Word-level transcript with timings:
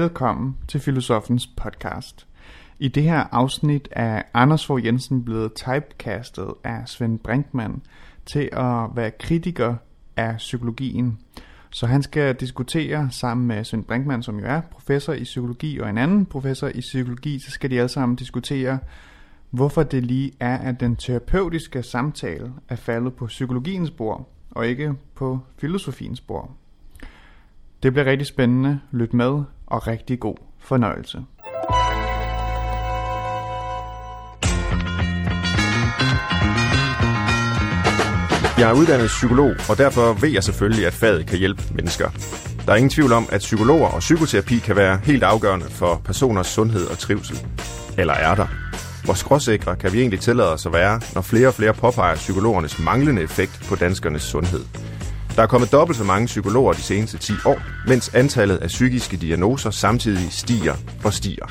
velkommen 0.00 0.56
til 0.68 0.80
Filosofens 0.80 1.46
podcast. 1.46 2.26
I 2.78 2.88
det 2.88 3.02
her 3.02 3.24
afsnit 3.32 3.88
er 3.92 4.22
Anders 4.34 4.66
Fogh 4.66 4.86
Jensen 4.86 5.24
blevet 5.24 5.54
typecastet 5.54 6.54
af 6.64 6.88
Svend 6.88 7.18
Brinkmann 7.18 7.82
til 8.26 8.48
at 8.52 8.96
være 8.96 9.10
kritiker 9.10 9.74
af 10.16 10.36
psykologien. 10.36 11.18
Så 11.70 11.86
han 11.86 12.02
skal 12.02 12.34
diskutere 12.34 13.08
sammen 13.10 13.46
med 13.46 13.64
Svend 13.64 13.84
Brinkmann, 13.84 14.22
som 14.22 14.38
jo 14.38 14.46
er 14.46 14.60
professor 14.60 15.12
i 15.12 15.22
psykologi, 15.22 15.78
og 15.78 15.90
en 15.90 15.98
anden 15.98 16.26
professor 16.26 16.68
i 16.68 16.80
psykologi, 16.80 17.38
så 17.38 17.50
skal 17.50 17.70
de 17.70 17.78
alle 17.78 17.88
sammen 17.88 18.16
diskutere, 18.16 18.78
hvorfor 19.50 19.82
det 19.82 20.04
lige 20.04 20.32
er, 20.40 20.58
at 20.58 20.80
den 20.80 20.96
terapeutiske 20.96 21.82
samtale 21.82 22.52
er 22.68 22.76
faldet 22.76 23.14
på 23.14 23.26
psykologiens 23.26 23.90
bord, 23.90 24.28
og 24.50 24.66
ikke 24.66 24.94
på 25.14 25.38
filosofiens 25.58 26.20
bord. 26.20 26.50
Det 27.82 27.92
bliver 27.92 28.06
rigtig 28.06 28.26
spændende. 28.26 28.80
Lyt 28.90 29.14
med, 29.14 29.42
og 29.66 29.86
rigtig 29.86 30.20
god 30.20 30.36
fornøjelse. 30.60 31.18
Jeg 38.58 38.70
er 38.70 38.72
uddannet 38.72 39.06
psykolog, 39.06 39.54
og 39.70 39.78
derfor 39.78 40.12
ved 40.12 40.28
jeg 40.28 40.44
selvfølgelig, 40.44 40.86
at 40.86 40.92
faget 40.92 41.26
kan 41.26 41.38
hjælpe 41.38 41.62
mennesker. 41.74 42.10
Der 42.66 42.72
er 42.72 42.76
ingen 42.76 42.90
tvivl 42.90 43.12
om, 43.12 43.26
at 43.32 43.40
psykologer 43.40 43.88
og 43.88 43.98
psykoterapi 43.98 44.58
kan 44.58 44.76
være 44.76 45.00
helt 45.04 45.22
afgørende 45.22 45.66
for 45.66 46.00
personers 46.04 46.46
sundhed 46.46 46.86
og 46.86 46.98
trivsel. 46.98 47.46
Eller 47.98 48.14
er 48.14 48.34
der? 48.34 48.46
Hvor 49.04 49.14
skråsikre 49.14 49.76
kan 49.76 49.92
vi 49.92 50.00
egentlig 50.00 50.20
tillade 50.20 50.52
os 50.52 50.66
at 50.66 50.72
være, 50.72 51.00
når 51.14 51.22
flere 51.22 51.48
og 51.48 51.54
flere 51.54 51.74
påpeger 51.74 52.14
psykologernes 52.14 52.78
manglende 52.78 53.22
effekt 53.22 53.66
på 53.68 53.74
danskernes 53.74 54.22
sundhed? 54.22 54.60
Der 55.36 55.42
er 55.42 55.46
kommet 55.46 55.72
dobbelt 55.72 55.98
så 55.98 56.04
mange 56.04 56.26
psykologer 56.26 56.72
de 56.72 56.82
seneste 56.82 57.18
10 57.18 57.32
år, 57.44 57.60
mens 57.86 58.14
antallet 58.14 58.56
af 58.56 58.68
psykiske 58.68 59.16
diagnoser 59.16 59.70
samtidig 59.70 60.32
stiger 60.32 60.74
og 61.04 61.12
stiger. 61.12 61.46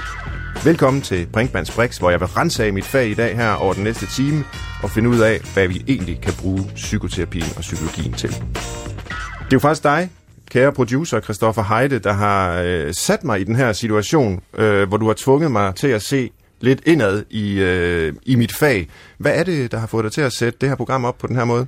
Velkommen 0.63 1.01
til 1.01 1.27
Brinkmanns 1.33 1.71
Brix, 1.71 1.97
hvor 1.97 2.09
jeg 2.09 2.19
vil 2.19 2.27
rense 2.27 2.65
af 2.65 2.73
mit 2.73 2.85
fag 2.85 3.09
i 3.09 3.13
dag 3.13 3.35
her 3.35 3.53
over 3.53 3.73
den 3.73 3.83
næste 3.83 4.05
time 4.05 4.43
og 4.83 4.89
finde 4.89 5.09
ud 5.09 5.19
af, 5.19 5.39
hvad 5.53 5.67
vi 5.67 5.83
egentlig 5.87 6.21
kan 6.21 6.33
bruge 6.41 6.71
psykoterapien 6.75 7.45
og 7.55 7.61
psykologien 7.61 8.13
til. 8.13 8.29
Det 8.29 9.53
er 9.53 9.53
jo 9.53 9.59
faktisk 9.59 9.83
dig, 9.83 10.09
kære 10.51 10.71
producer 10.71 11.19
Christoffer 11.19 11.63
Heide, 11.63 11.99
der 11.99 12.13
har 12.13 12.61
øh, 12.61 12.93
sat 12.93 13.23
mig 13.23 13.41
i 13.41 13.43
den 13.43 13.55
her 13.55 13.73
situation, 13.73 14.41
øh, 14.57 14.87
hvor 14.87 14.97
du 14.97 15.07
har 15.07 15.15
tvunget 15.17 15.51
mig 15.51 15.75
til 15.75 15.87
at 15.87 16.01
se 16.01 16.29
lidt 16.61 16.81
indad 16.85 17.23
i, 17.29 17.59
øh, 17.59 18.13
i 18.25 18.35
mit 18.35 18.55
fag. 18.55 18.89
Hvad 19.17 19.31
er 19.35 19.43
det, 19.43 19.71
der 19.71 19.77
har 19.77 19.87
fået 19.87 20.03
dig 20.03 20.11
til 20.11 20.21
at 20.21 20.33
sætte 20.33 20.59
det 20.61 20.69
her 20.69 20.75
program 20.75 21.05
op 21.05 21.17
på 21.17 21.27
den 21.27 21.35
her 21.35 21.45
måde? 21.45 21.67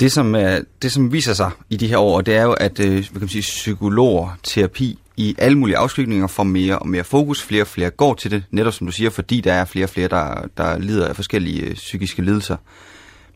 Det 0.00 0.12
som, 0.12 0.34
er, 0.34 0.60
det, 0.82 0.92
som 0.92 1.12
viser 1.12 1.34
sig 1.34 1.50
i 1.70 1.76
de 1.76 1.86
her 1.86 1.98
år, 1.98 2.20
det 2.20 2.36
er 2.36 2.42
jo, 2.42 2.52
at 2.52 2.80
øh, 2.80 2.92
hvad 2.92 3.02
kan 3.02 3.20
man 3.20 3.28
sige, 3.28 3.42
psykologer, 3.42 4.38
terapi 4.42 4.98
i 5.16 5.34
alle 5.38 5.58
mulige 5.58 5.76
afskygninger 5.76 6.26
får 6.26 6.42
mere 6.42 6.78
og 6.78 6.88
mere 6.88 7.04
fokus. 7.04 7.42
Flere 7.42 7.62
og 7.62 7.66
flere 7.66 7.90
går 7.90 8.14
til 8.14 8.30
det, 8.30 8.44
netop 8.50 8.72
som 8.72 8.86
du 8.86 8.92
siger, 8.92 9.10
fordi 9.10 9.40
der 9.40 9.52
er 9.52 9.64
flere 9.64 9.86
og 9.86 9.90
flere, 9.90 10.08
der, 10.08 10.48
der 10.56 10.78
lider 10.78 11.08
af 11.08 11.16
forskellige 11.16 11.62
øh, 11.62 11.74
psykiske 11.74 12.22
lidelser. 12.22 12.56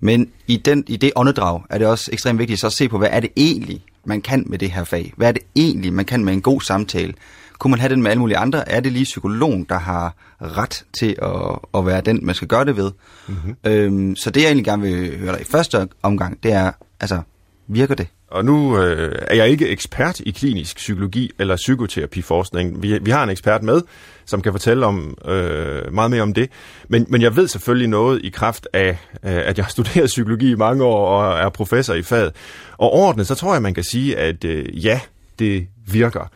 Men 0.00 0.30
i, 0.46 0.56
den, 0.56 0.84
i 0.86 0.96
det 0.96 1.12
åndedrag 1.16 1.62
er 1.70 1.78
det 1.78 1.86
også 1.86 2.10
ekstremt 2.12 2.38
vigtigt 2.38 2.60
så 2.60 2.66
at 2.66 2.72
se 2.72 2.88
på, 2.88 2.98
hvad 2.98 3.08
er 3.12 3.20
det 3.20 3.30
egentlig, 3.36 3.84
man 4.04 4.22
kan 4.22 4.44
med 4.46 4.58
det 4.58 4.70
her 4.70 4.84
fag? 4.84 5.12
Hvad 5.16 5.28
er 5.28 5.32
det 5.32 5.42
egentlig, 5.56 5.92
man 5.92 6.04
kan 6.04 6.24
med 6.24 6.32
en 6.32 6.42
god 6.42 6.60
samtale? 6.60 7.14
Kunne 7.58 7.70
man 7.70 7.80
have 7.80 7.88
den 7.88 8.02
med 8.02 8.10
alle 8.10 8.20
mulige 8.20 8.38
andre? 8.38 8.68
Er 8.68 8.80
det 8.80 8.92
lige 8.92 9.04
psykologen, 9.04 9.66
der 9.68 9.78
har 9.78 10.14
ret 10.40 10.84
til 11.00 11.16
at, 11.22 11.58
at 11.74 11.86
være 11.86 12.00
den, 12.00 12.26
man 12.26 12.34
skal 12.34 12.48
gøre 12.48 12.64
det 12.64 12.76
ved? 12.76 12.92
Mm-hmm. 13.28 13.56
Øhm, 13.64 14.16
så 14.16 14.30
det, 14.30 14.40
jeg 14.40 14.46
egentlig 14.46 14.64
gerne 14.64 14.82
vil 14.82 15.18
høre 15.18 15.32
dig 15.32 15.40
i 15.40 15.44
første 15.44 15.88
omgang, 16.02 16.42
det 16.42 16.52
er, 16.52 16.72
altså, 17.00 17.20
virker 17.68 17.94
det? 17.94 18.08
Og 18.34 18.44
nu 18.44 18.78
øh, 18.78 19.18
er 19.20 19.34
jeg 19.34 19.48
ikke 19.48 19.68
ekspert 19.68 20.20
i 20.20 20.30
klinisk 20.30 20.76
psykologi 20.76 21.30
eller 21.38 21.56
psykoterapiforskning. 21.56 22.82
Vi, 22.82 22.98
vi 22.98 23.10
har 23.10 23.24
en 23.24 23.30
ekspert 23.30 23.62
med, 23.62 23.82
som 24.24 24.42
kan 24.42 24.52
fortælle 24.52 24.86
om 24.86 25.18
øh, 25.28 25.92
meget 25.92 26.10
mere 26.10 26.22
om 26.22 26.34
det. 26.34 26.50
Men, 26.88 27.06
men 27.08 27.22
jeg 27.22 27.36
ved 27.36 27.48
selvfølgelig 27.48 27.88
noget 27.88 28.20
i 28.24 28.28
kraft 28.28 28.68
af, 28.72 28.88
øh, 28.88 28.96
at 29.22 29.56
jeg 29.58 29.64
har 29.64 29.70
studeret 29.78 30.06
psykologi 30.06 30.50
i 30.50 30.54
mange 30.54 30.84
år 30.84 31.06
og 31.06 31.38
er 31.38 31.48
professor 31.48 31.94
i 31.94 32.02
faget. 32.02 32.32
Og 32.76 32.92
ordnet, 32.92 33.26
så 33.26 33.34
tror 33.34 33.52
jeg, 33.52 33.62
man 33.62 33.74
kan 33.74 33.84
sige, 33.84 34.16
at 34.16 34.44
øh, 34.44 34.84
ja, 34.84 35.00
det 35.38 35.66
virker. 35.86 36.30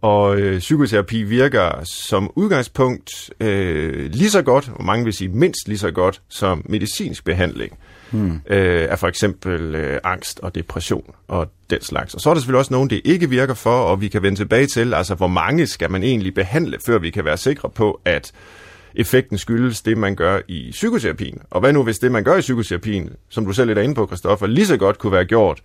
Og 0.00 0.38
øh, 0.40 0.58
psykoterapi 0.58 1.22
virker 1.22 1.84
som 1.84 2.30
udgangspunkt 2.34 3.30
øh, 3.40 4.10
lige 4.12 4.30
så 4.30 4.42
godt, 4.42 4.70
og 4.74 4.84
mange 4.84 5.04
vil 5.04 5.12
sige 5.12 5.28
mindst 5.28 5.68
lige 5.68 5.78
så 5.78 5.90
godt, 5.90 6.22
som 6.28 6.62
medicinsk 6.68 7.24
behandling 7.24 7.78
hmm. 8.10 8.40
øh, 8.46 8.88
af 8.90 8.98
for 8.98 9.08
eksempel 9.08 9.74
øh, 9.74 10.00
angst 10.04 10.40
og 10.40 10.54
depression 10.54 11.14
og 11.28 11.50
den 11.70 11.82
slags. 11.82 12.14
Og 12.14 12.20
så 12.20 12.30
er 12.30 12.34
der 12.34 12.40
selvfølgelig 12.40 12.58
også 12.58 12.74
nogen, 12.74 12.90
det 12.90 13.00
ikke 13.04 13.30
virker 13.30 13.54
for, 13.54 13.82
og 13.82 14.00
vi 14.00 14.08
kan 14.08 14.22
vende 14.22 14.38
tilbage 14.38 14.66
til, 14.66 14.94
altså 14.94 15.14
hvor 15.14 15.26
mange 15.26 15.66
skal 15.66 15.90
man 15.90 16.02
egentlig 16.02 16.34
behandle, 16.34 16.78
før 16.86 16.98
vi 16.98 17.10
kan 17.10 17.24
være 17.24 17.36
sikre 17.36 17.70
på, 17.70 18.00
at 18.04 18.32
effekten 18.94 19.38
skyldes 19.38 19.82
det, 19.82 19.98
man 19.98 20.16
gør 20.16 20.40
i 20.48 20.68
psykoterapien. 20.70 21.42
Og 21.50 21.60
hvad 21.60 21.72
nu, 21.72 21.82
hvis 21.82 21.98
det, 21.98 22.12
man 22.12 22.24
gør 22.24 22.36
i 22.36 22.40
psykoterapien, 22.40 23.10
som 23.28 23.46
du 23.46 23.52
selv 23.52 23.66
lidt 23.66 23.78
er 23.78 23.82
inde 23.82 23.94
på, 23.94 24.06
Christoffer, 24.06 24.46
lige 24.46 24.66
så 24.66 24.76
godt 24.76 24.98
kunne 24.98 25.12
være 25.12 25.24
gjort 25.24 25.62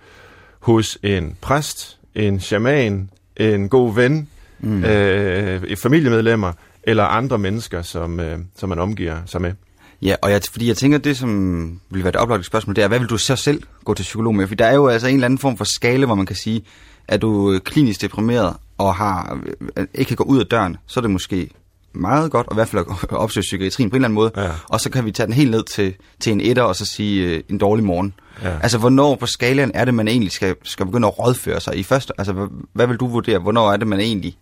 hos 0.59 0.97
en 1.03 1.38
præst, 1.41 2.00
en 2.16 2.40
shaman, 2.40 3.09
en 3.38 3.69
god 3.69 3.96
ven, 3.96 4.29
mm. 4.59 4.84
øh, 4.84 5.78
familiemedlemmer 5.78 6.53
eller 6.84 7.03
andre 7.03 7.38
mennesker, 7.38 7.81
som, 7.81 8.19
øh, 8.19 8.40
som 8.56 8.69
man 8.69 8.79
omgiver 8.79 9.18
sig 9.25 9.41
med. 9.41 9.53
Ja, 10.01 10.16
og 10.22 10.31
jeg, 10.31 10.41
fordi 10.51 10.68
jeg 10.68 10.78
tænker, 10.78 10.97
det 10.97 11.18
som 11.18 11.81
vil 11.90 12.03
være 12.03 12.12
det 12.12 12.22
oplagte 12.22 12.45
spørgsmål, 12.45 12.75
det 12.75 12.84
er, 12.84 12.88
hvad 12.88 13.00
vil 13.00 13.07
du 13.07 13.18
så 13.18 13.35
selv 13.35 13.63
gå 13.85 13.94
til 13.94 14.03
psykolog 14.03 14.35
med? 14.35 14.47
For 14.47 14.56
der 14.56 14.66
er 14.66 14.75
jo 14.75 14.88
altså 14.88 15.07
en 15.07 15.13
eller 15.13 15.25
anden 15.25 15.38
form 15.38 15.57
for 15.57 15.66
skala, 15.66 16.06
hvor 16.06 16.16
man 16.16 16.25
kan 16.25 16.35
sige, 16.35 16.63
at 17.07 17.22
du 17.22 17.59
klinisk 17.66 18.01
deprimeret 18.01 18.53
og 18.78 18.95
har, 18.95 19.40
øh, 19.78 19.88
ikke 19.94 20.09
kan 20.09 20.18
gå 20.18 20.24
ud 20.24 20.40
af 20.40 20.45
døren, 20.45 20.78
så 20.85 21.00
er 21.00 21.01
det 21.01 21.12
måske 21.12 21.50
meget 21.95 22.31
godt, 22.31 22.47
og 22.47 22.53
i 22.53 22.57
hvert 22.57 22.67
fald 22.67 22.85
at 23.01 23.11
opsøge 23.11 23.41
psykiatrien 23.41 23.89
på 23.89 23.95
en 23.95 23.97
eller 23.97 24.07
anden 24.07 24.16
måde. 24.16 24.31
Ja. 24.38 24.51
Og 24.69 24.81
så 24.81 24.89
kan 24.89 25.06
vi 25.06 25.11
tage 25.11 25.28
den 25.28 25.33
helt 25.33 25.51
ned 25.51 25.63
til, 25.63 25.95
til 26.19 26.31
en 26.31 26.41
etter 26.41 26.63
og 26.63 26.75
så 26.75 26.85
sige 26.85 27.28
øh, 27.28 27.44
en 27.50 27.57
dårlig 27.57 27.85
morgen. 27.85 28.13
Ja. 28.44 28.59
Altså, 28.63 28.78
hvornår 28.78 29.16
på 29.16 29.25
skalaen 29.25 29.72
er 29.73 29.85
det, 29.85 29.94
man 29.94 30.07
egentlig 30.07 30.31
skal, 30.31 30.56
skal 30.63 30.85
begynde 30.85 31.07
at 31.07 31.19
rådføre 31.19 31.59
sig 31.59 31.78
i 31.78 31.83
første? 31.83 32.13
Altså, 32.17 32.33
hvad, 32.33 32.47
hvad 32.73 32.88
vil 32.88 32.97
du 32.97 33.07
vurdere? 33.07 33.39
Hvornår 33.39 33.72
er 33.72 33.78
det, 33.78 33.88
man 33.88 34.00
egentlig 34.00 34.38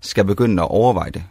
skal 0.00 0.24
begynde 0.24 0.62
at 0.62 0.68
overveje 0.68 1.10
det? 1.10 1.22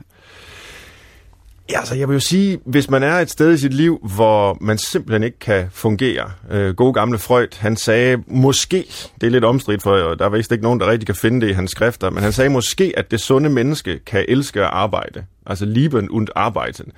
Ja, 1.72 1.80
altså 1.80 1.96
jeg 1.96 2.08
vil 2.08 2.14
jo 2.14 2.20
sige, 2.20 2.60
hvis 2.66 2.90
man 2.90 3.04
er 3.04 3.14
et 3.14 3.30
sted 3.30 3.54
i 3.54 3.58
sit 3.58 3.74
liv, 3.74 4.10
hvor 4.16 4.58
man 4.62 4.78
simpelthen 4.78 5.24
ikke 5.24 5.40
kan 5.40 5.68
fungere. 5.72 6.32
Øh, 6.52 6.76
gode 6.76 6.94
gamle 6.94 7.18
Freud, 7.18 7.58
han 7.58 7.76
sagde 7.76 8.18
måske, 8.28 8.86
det 9.22 9.28
er 9.28 9.32
lidt 9.32 9.44
omstridt, 9.44 9.82
for 9.82 9.96
der 9.96 10.26
er 10.26 10.30
vist 10.30 10.52
ikke 10.52 10.64
nogen, 10.64 10.80
der 10.80 10.88
rigtig 10.88 11.06
kan 11.06 11.16
finde 11.16 11.42
det 11.42 11.50
i 11.50 11.54
hans 11.54 11.72
skrifter, 11.72 12.10
men 12.10 12.24
han 12.24 12.32
sagde 12.32 12.50
måske, 12.50 12.94
at 12.98 13.12
det 13.12 13.20
sunde 13.20 13.50
menneske 13.50 14.00
kan 14.00 14.26
elske 14.28 14.62
at 14.62 14.70
arbejde. 14.74 15.24
Altså 15.46 15.66
lieben 15.66 16.12
und 16.12 16.28
arbeiten. 16.36 16.92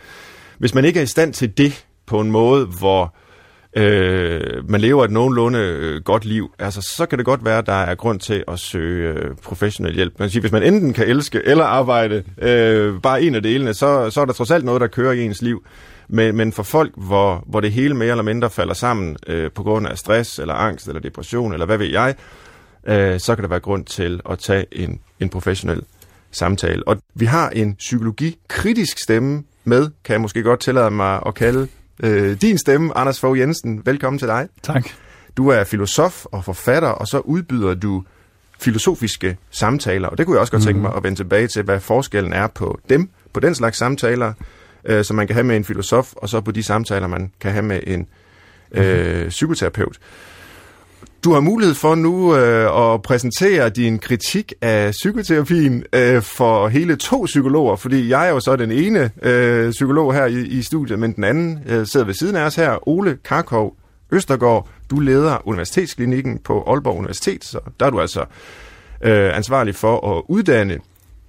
Hvis 0.58 0.74
man 0.74 0.86
ikke 0.86 1.00
er 1.00 1.04
i 1.04 1.08
stand 1.08 1.34
til 1.34 1.58
det 1.58 1.86
på 2.06 2.20
en 2.20 2.32
måde, 2.32 2.66
hvor 2.66 3.16
øh, 3.76 4.70
man 4.70 4.82
lever 4.82 5.06
et 5.06 5.12
nogenlunde 5.12 5.60
øh, 5.60 6.02
godt 6.02 6.26
liv, 6.26 6.52
altså, 6.60 6.82
så 6.82 7.06
kan 7.06 7.18
det 7.18 7.26
godt 7.26 7.46
være, 7.46 7.58
at 7.58 7.66
der 7.66 7.74
er 7.74 7.96
grund 7.96 8.20
til 8.20 8.44
at 8.48 8.60
søge 8.60 9.14
øh, 9.14 9.36
professionel 9.44 9.96
hjælp. 9.96 10.14
Man 10.20 10.30
siger, 10.30 10.42
hvis 10.42 10.52
man 10.52 10.64
enten 10.64 10.94
kan 10.94 11.08
elske 11.08 11.42
eller 11.46 11.64
arbejde, 11.64 12.24
øh, 12.42 13.02
bare 13.02 13.22
en 13.22 13.36
af 13.36 13.44
delene, 13.44 13.74
så, 13.74 14.10
så 14.10 14.22
er 14.22 14.26
der 14.26 14.34
trods 14.34 14.52
alt 14.52 14.66
noget, 14.66 14.82
der 14.82 14.88
kører 14.88 15.12
i 15.12 15.22
ens 15.26 15.42
liv. 15.42 15.64
Men, 16.08 16.36
men 16.36 16.52
for 16.52 16.64
folk, 16.64 16.92
hvor, 16.98 17.44
hvor 17.48 17.60
det 17.60 17.72
hele 17.72 17.94
mere 17.94 18.10
eller 18.10 18.24
mindre 18.24 18.50
falder 18.50 18.74
sammen 18.74 19.18
øh, 19.28 19.52
på 19.52 19.64
grund 19.64 19.88
af 19.88 19.98
stress, 19.98 20.40
eller 20.40 20.54
angst, 20.54 20.88
eller 20.88 21.02
depression, 21.02 21.54
eller 21.54 21.66
hvad 21.66 21.78
ved 21.78 21.88
jeg, 21.88 22.16
øh, 22.88 23.20
så 23.20 23.36
kan 23.36 23.44
der 23.44 23.50
være 23.50 23.60
grund 23.60 23.86
til 23.86 24.22
at 24.30 24.40
tage 24.40 24.66
en, 24.72 25.00
en 25.20 25.30
professionel 25.30 25.82
samtale. 26.32 26.88
Og 26.88 26.98
vi 27.16 27.26
har 27.26 27.50
en 27.50 27.76
psykologi-kritisk 27.76 29.00
stemme 29.00 29.44
med, 29.64 29.90
kan 30.04 30.14
jeg 30.14 30.22
måske 30.22 30.44
godt 30.44 30.60
tillade 30.60 30.92
mig 30.92 31.22
at 31.26 31.36
kalde 31.36 31.68
øh, 32.04 32.42
din 32.42 32.58
stemme, 32.58 32.98
Anders 32.98 33.20
Fogh 33.20 33.40
Jensen. 33.40 33.81
Velkommen 33.86 34.19
til 34.19 34.28
dig. 34.28 34.48
Tak. 34.63 34.90
Du 35.38 35.48
er 35.50 35.63
filosof 35.63 36.25
og 36.25 36.45
forfatter, 36.45 36.90
og 36.90 37.07
så 37.07 37.19
udbyder 37.19 37.74
du 37.74 38.04
filosofiske 38.60 39.38
samtaler. 39.51 40.07
Og 40.07 40.18
det 40.18 40.25
kunne 40.25 40.36
jeg 40.36 40.42
også 40.42 40.51
godt 40.51 40.63
tænke 40.63 40.80
mhm. 40.80 40.88
mig 40.88 40.95
at 40.98 41.04
vende 41.04 41.19
tilbage 41.19 41.48
til, 41.48 41.63
hvad 41.63 41.80
forskellen 41.80 42.34
er 42.34 42.48
på 42.48 42.80
dem, 42.90 43.10
på 43.34 43.40
den 43.40 43.56
slags 43.56 43.78
samtaler, 43.78 44.34
øh, 44.86 45.04
som 45.04 45.16
man 45.16 45.28
kan 45.28 45.34
have 45.34 45.44
med 45.44 45.56
en 45.56 45.66
filosof, 45.66 46.13
og 46.16 46.30
så 46.30 46.42
på 46.42 46.51
de 46.51 46.63
samtaler, 46.63 47.07
man 47.07 47.31
kan 47.40 47.51
have 47.51 47.63
med 47.63 47.80
en 47.88 48.07
øh, 48.72 49.19
mhm. 49.19 49.30
psykoterapeut. 49.30 50.00
Du 51.24 51.34
har 51.34 51.40
mulighed 51.40 51.75
for 51.75 51.96
nu 51.96 52.36
øh, 52.36 52.94
at 52.94 53.02
præsentere 53.02 53.70
din 53.70 54.00
kritik 54.00 54.54
af 54.62 54.92
psykoterapien 54.92 55.84
øh, 55.94 56.22
for 56.22 56.68
hele 56.68 56.96
to 56.96 57.24
psykologer, 57.25 57.75
fordi 57.75 58.10
jeg 58.10 58.28
er 58.28 58.31
jo 58.31 58.40
så 58.40 58.56
den 58.56 58.72
ene 58.72 59.12
øh, 59.22 59.72
psykolog 59.72 60.14
her 60.14 60.25
i, 60.25 60.42
i 60.42 60.62
studiet, 60.62 61.00
men 61.00 61.16
den 61.16 61.24
anden 61.24 61.60
øh, 61.66 61.88
sidder 61.88 62.06
ved 62.06 62.14
siden 62.14 62.36
af 62.36 62.46
os 62.46 62.56
her, 62.56 62.88
Ole 62.88 63.18
Karkov 63.24 63.75
Østergaard. 64.12 64.70
Du 64.90 65.00
leder 65.00 65.48
Universitetsklinikken 65.48 66.40
på 66.40 66.64
Aalborg 66.68 66.98
Universitet, 66.98 67.44
så 67.46 67.60
der 67.80 67.86
er 67.86 67.90
du 67.90 68.02
altså 68.02 68.26
øh, 69.02 69.38
ansvarlig 69.38 69.76
for 69.76 70.18
at 70.18 70.24
uddanne 70.30 70.80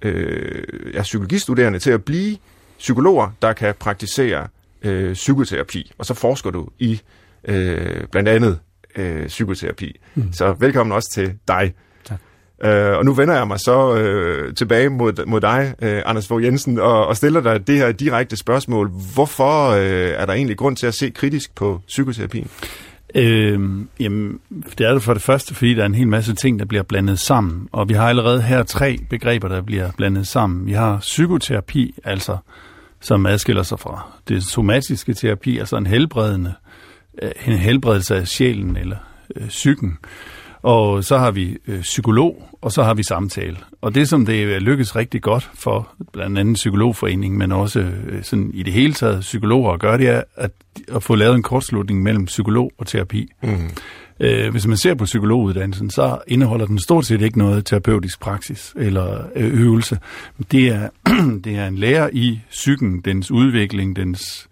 øh, 0.01 0.63
ja, 0.93 1.01
psykologistuderende 1.01 1.79
til 1.79 1.91
at 1.91 2.03
blive 2.03 2.37
psykologer, 2.79 3.29
der 3.41 3.53
kan 3.53 3.73
praktisere 3.79 4.47
øh, 4.81 5.13
psykoterapi. 5.13 5.91
Og 5.97 6.05
så 6.05 6.13
forsker 6.13 6.51
du 6.51 6.67
i 6.79 7.01
øh, 7.47 8.07
blandt 8.11 8.29
andet 8.29 8.59
øh, 8.95 9.27
psykoterapi. 9.27 9.99
Mm. 10.15 10.33
Så 10.33 10.55
velkommen 10.59 10.95
også 10.95 11.09
til 11.13 11.33
dig. 11.47 11.73
Tak. 12.05 12.19
Øh, 12.63 12.97
og 12.97 13.05
nu 13.05 13.13
vender 13.13 13.35
jeg 13.35 13.47
mig 13.47 13.59
så 13.59 13.95
øh, 13.95 14.55
tilbage 14.55 14.89
mod, 14.89 15.25
mod 15.25 15.41
dig, 15.41 15.73
øh, 15.81 16.01
Anders 16.05 16.27
Fogh 16.27 16.43
Jensen, 16.43 16.79
og, 16.79 17.07
og 17.07 17.17
stiller 17.17 17.41
dig 17.41 17.67
det 17.67 17.77
her 17.77 17.91
direkte 17.91 18.37
spørgsmål. 18.37 18.91
Hvorfor 19.13 19.69
øh, 19.69 20.13
er 20.17 20.25
der 20.25 20.33
egentlig 20.33 20.57
grund 20.57 20.77
til 20.77 20.87
at 20.87 20.93
se 20.93 21.09
kritisk 21.09 21.55
på 21.55 21.81
psykoterapien? 21.87 22.49
Øh, 23.15 23.59
jamen, 23.99 24.39
det 24.77 24.87
er 24.87 24.93
det 24.93 25.03
for 25.03 25.13
det 25.13 25.21
første, 25.21 25.55
fordi 25.55 25.73
der 25.73 25.81
er 25.81 25.85
en 25.85 25.95
hel 25.95 26.07
masse 26.07 26.35
ting, 26.35 26.59
der 26.59 26.65
bliver 26.65 26.83
blandet 26.83 27.19
sammen. 27.19 27.69
Og 27.71 27.89
vi 27.89 27.93
har 27.93 28.09
allerede 28.09 28.41
her 28.41 28.63
tre 28.63 28.97
begreber, 29.09 29.47
der 29.47 29.61
bliver 29.61 29.91
blandet 29.97 30.27
sammen. 30.27 30.65
Vi 30.65 30.71
har 30.71 30.99
psykoterapi, 30.99 31.95
altså 32.03 32.37
som 33.01 33.25
adskiller 33.25 33.63
sig 33.63 33.79
fra 33.79 34.07
det 34.27 34.43
somatiske 34.43 35.13
terapi, 35.13 35.57
altså 35.57 35.77
en 35.77 35.87
helbredende, 35.87 36.53
en 37.47 37.57
helbredelse 37.57 38.15
af 38.15 38.27
sjælen 38.27 38.77
eller 38.77 38.97
øh, 39.35 39.47
psyken. 39.47 39.97
Og 40.61 41.03
så 41.03 41.17
har 41.17 41.31
vi 41.31 41.57
øh, 41.67 41.81
psykolog, 41.81 42.49
og 42.61 42.71
så 42.71 42.83
har 42.83 42.93
vi 42.93 43.03
samtale. 43.03 43.57
Og 43.81 43.95
det, 43.95 44.09
som 44.09 44.25
det 44.25 44.61
lykkes 44.61 44.95
rigtig 44.95 45.21
godt 45.21 45.49
for 45.53 45.95
blandt 46.13 46.39
andet 46.39 46.55
psykologforeningen, 46.55 47.39
men 47.39 47.51
også 47.51 47.79
øh, 47.79 48.23
sådan 48.23 48.51
i 48.53 48.63
det 48.63 48.73
hele 48.73 48.93
taget 48.93 49.19
psykologer 49.19 49.71
at 49.71 49.79
gøre, 49.79 49.97
det 49.97 50.07
er 50.07 50.21
at, 50.35 50.51
at 50.87 51.03
få 51.03 51.15
lavet 51.15 51.35
en 51.35 51.43
kortslutning 51.43 52.03
mellem 52.03 52.25
psykolog 52.25 52.71
og 52.77 52.87
terapi. 52.87 53.31
Mm. 53.43 53.69
Øh, 54.19 54.51
hvis 54.51 54.67
man 54.67 54.77
ser 54.77 54.93
på 54.93 55.05
psykologuddannelsen, 55.05 55.89
så 55.89 56.17
indeholder 56.27 56.65
den 56.65 56.79
stort 56.79 57.05
set 57.05 57.21
ikke 57.21 57.37
noget 57.37 57.65
terapeutisk 57.65 58.19
praksis 58.19 58.73
eller 58.77 59.23
øh, 59.35 59.61
øvelse. 59.61 59.99
Det 60.51 60.67
er, 60.67 60.89
det 61.43 61.55
er 61.55 61.67
en 61.67 61.77
lærer 61.77 62.09
i 62.13 62.39
psyken, 62.49 63.01
dens 63.01 63.31
udvikling, 63.31 63.95
dens 63.95 64.47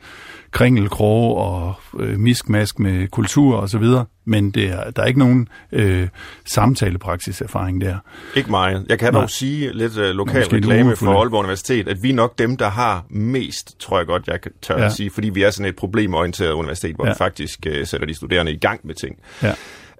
kringelkroge 0.53 1.35
og 1.35 1.73
øh, 1.99 2.19
miskmask 2.19 2.79
med 2.79 3.07
kultur 3.07 3.55
og 3.55 3.69
så 3.69 3.77
videre, 3.77 4.05
men 4.25 4.51
det 4.51 4.69
er, 4.69 4.91
der 4.91 5.01
er 5.01 5.05
ikke 5.05 5.19
nogen 5.19 5.47
øh, 5.71 6.07
samtalepraksiserfaring 6.45 7.81
der. 7.81 7.97
Ikke 8.35 8.51
meget. 8.51 8.85
Jeg 8.89 8.99
kan 8.99 9.13
dog 9.13 9.29
sige 9.29 9.73
lidt 9.73 9.97
øh, 9.97 10.09
lokal 10.09 10.43
reklame 10.43 10.95
for 10.95 11.19
Aalborg 11.19 11.39
Universitet, 11.39 11.87
at 11.87 12.03
vi 12.03 12.09
er 12.09 12.13
nok 12.13 12.39
dem, 12.39 12.57
der 12.57 12.69
har 12.69 13.05
mest, 13.09 13.79
tror 13.79 13.97
jeg 13.97 14.07
godt, 14.07 14.27
jeg 14.27 14.41
kan 14.41 14.51
tør 14.61 14.77
ja. 14.77 14.85
at 14.85 14.91
sige, 14.91 15.11
fordi 15.11 15.29
vi 15.29 15.41
er 15.41 15.51
sådan 15.51 15.69
et 15.69 15.75
problemorienteret 15.75 16.51
universitet, 16.51 16.95
hvor 16.95 17.05
ja. 17.05 17.11
vi 17.11 17.15
faktisk 17.17 17.59
øh, 17.67 17.87
sætter 17.87 18.07
de 18.07 18.13
studerende 18.13 18.51
i 18.51 18.57
gang 18.57 18.79
med 18.83 18.95
ting. 18.95 19.15
Ja. 19.43 19.53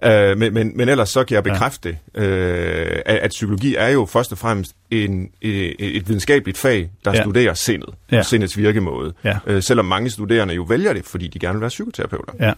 Uh, 0.06 0.38
men, 0.38 0.54
men, 0.54 0.72
men 0.76 0.88
ellers 0.88 1.08
så 1.08 1.24
kan 1.24 1.34
jeg 1.34 1.42
bekræfte, 1.42 1.96
ja. 2.14 2.20
uh, 2.20 2.98
at, 3.06 3.16
at 3.16 3.30
psykologi 3.30 3.74
er 3.74 3.88
jo 3.88 4.04
først 4.06 4.32
og 4.32 4.38
fremmest 4.38 4.76
en, 4.90 5.30
et, 5.40 5.74
et 5.78 6.08
videnskabeligt 6.08 6.58
fag, 6.58 6.90
der 7.04 7.12
ja. 7.14 7.22
studerer 7.22 7.54
sindet, 7.54 7.88
ja. 8.12 8.22
sindets 8.22 8.58
virkemåde. 8.58 9.12
Ja. 9.24 9.38
Uh, 9.46 9.60
selvom 9.60 9.84
mange 9.84 10.10
studerende 10.10 10.54
jo 10.54 10.62
vælger 10.62 10.92
det, 10.92 11.04
fordi 11.04 11.28
de 11.28 11.38
gerne 11.38 11.54
vil 11.54 11.60
være 11.60 11.68
psykoterapeuter. 11.68 12.32
Ja. 12.40 12.52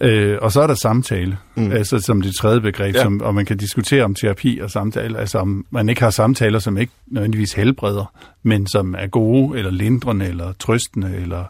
Øh, 0.00 0.38
og 0.42 0.52
så 0.52 0.60
er 0.60 0.66
der 0.66 0.74
samtale, 0.74 1.36
mm. 1.54 1.72
altså 1.72 1.98
som 1.98 2.22
det 2.22 2.34
tredje 2.34 2.60
begreb, 2.60 2.94
ja. 2.94 3.02
som, 3.02 3.20
og 3.20 3.34
man 3.34 3.44
kan 3.44 3.56
diskutere 3.56 4.04
om 4.04 4.14
terapi 4.14 4.58
og 4.62 4.70
samtale, 4.70 5.18
altså 5.18 5.38
om 5.38 5.66
man 5.70 5.88
ikke 5.88 6.00
har 6.00 6.10
samtaler, 6.10 6.58
som 6.58 6.78
ikke 6.78 6.92
nødvendigvis 7.06 7.52
helbreder, 7.52 8.12
men 8.42 8.66
som 8.66 8.94
er 8.98 9.06
gode, 9.06 9.58
eller 9.58 9.70
lindrende, 9.70 10.26
eller 10.26 10.52
trøstende, 10.58 11.16
eller 11.16 11.44